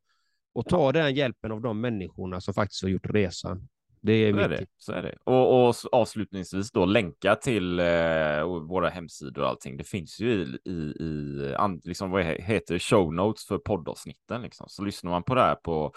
Och 0.53 0.65
ta 0.65 0.91
den 0.91 1.15
hjälpen 1.15 1.51
av 1.51 1.61
de 1.61 1.81
människorna 1.81 2.41
som 2.41 2.53
faktiskt 2.53 2.81
har 2.83 2.89
gjort 2.89 3.09
resan. 3.09 3.67
Det 4.01 4.13
är 4.13 4.33
Så 4.33 4.39
är 4.39 4.49
det. 4.49 4.65
Så 4.77 4.91
är 4.93 5.01
det. 5.01 5.15
Och, 5.23 5.67
och 5.69 5.75
avslutningsvis 5.91 6.71
då 6.71 6.85
länka 6.85 7.35
till 7.35 7.79
eh, 7.79 7.85
våra 8.69 8.89
hemsidor 8.89 9.41
och 9.43 9.49
allting. 9.49 9.77
Det 9.77 9.83
finns 9.83 10.19
ju 10.19 10.31
i, 10.31 10.71
i, 10.71 11.03
i 11.03 11.55
an, 11.57 11.81
liksom, 11.83 12.11
vad 12.11 12.23
he- 12.23 12.41
heter 12.41 12.73
det, 12.73 12.79
show 12.79 13.13
notes 13.13 13.45
för 13.47 13.57
poddavsnitten. 13.57 14.41
Liksom. 14.41 14.65
Så 14.69 14.83
lyssnar 14.83 15.11
man 15.11 15.23
på 15.23 15.35
det 15.35 15.41
här 15.41 15.55
på 15.55 15.93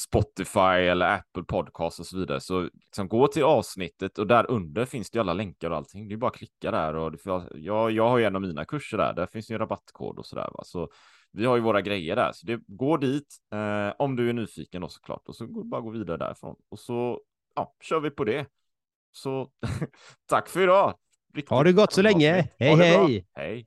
Spotify 0.00 0.88
eller 0.88 1.14
Apple 1.14 1.42
Podcast 1.42 2.00
och 2.00 2.06
så 2.06 2.18
vidare. 2.18 2.40
Så 2.40 2.62
liksom 2.62 3.08
gå 3.08 3.26
till 3.26 3.42
avsnittet 3.42 4.18
och 4.18 4.26
där 4.26 4.50
under 4.50 4.84
finns 4.84 5.10
det 5.10 5.18
alla 5.18 5.32
länkar 5.32 5.70
och 5.70 5.76
allting. 5.76 6.08
Det 6.08 6.14
är 6.14 6.16
bara 6.16 6.30
att 6.30 6.36
klicka 6.36 6.70
där 6.70 6.94
och 6.94 7.14
jag, 7.54 7.90
jag 7.90 8.08
har 8.08 8.18
ju 8.18 8.24
en 8.24 8.36
av 8.36 8.42
mina 8.42 8.64
kurser 8.64 8.98
där. 8.98 9.14
Där 9.14 9.26
finns 9.26 9.50
ju 9.50 9.54
en 9.54 9.58
rabattkod 9.58 10.18
och 10.18 10.26
så 10.26 10.36
där. 10.36 10.50
Va? 10.54 10.64
Så 10.64 10.88
vi 11.32 11.44
har 11.44 11.56
ju 11.56 11.62
våra 11.62 11.80
grejer 11.80 12.16
där, 12.16 12.32
så 12.32 12.46
det 12.46 12.60
går 12.66 12.98
dit 12.98 13.36
eh, 13.52 13.94
om 13.98 14.16
du 14.16 14.28
är 14.28 14.32
nyfiken 14.32 14.82
och 14.82 14.92
såklart 14.92 15.28
och 15.28 15.36
så 15.36 15.46
går, 15.46 15.64
bara 15.64 15.80
gå 15.80 15.90
vidare 15.90 16.16
därifrån 16.16 16.56
och 16.68 16.78
så 16.78 17.20
ja, 17.54 17.74
kör 17.80 18.00
vi 18.00 18.10
på 18.10 18.24
det. 18.24 18.46
Så 19.12 19.50
tack 20.26 20.48
för 20.48 20.60
idag. 20.60 20.94
Riktigt 21.34 21.50
ha 21.50 21.64
det 21.64 21.72
gott 21.72 21.92
så 21.92 22.02
länge. 22.02 22.48
Hej 22.58 22.76
hej. 22.76 23.26
Hej. 23.32 23.66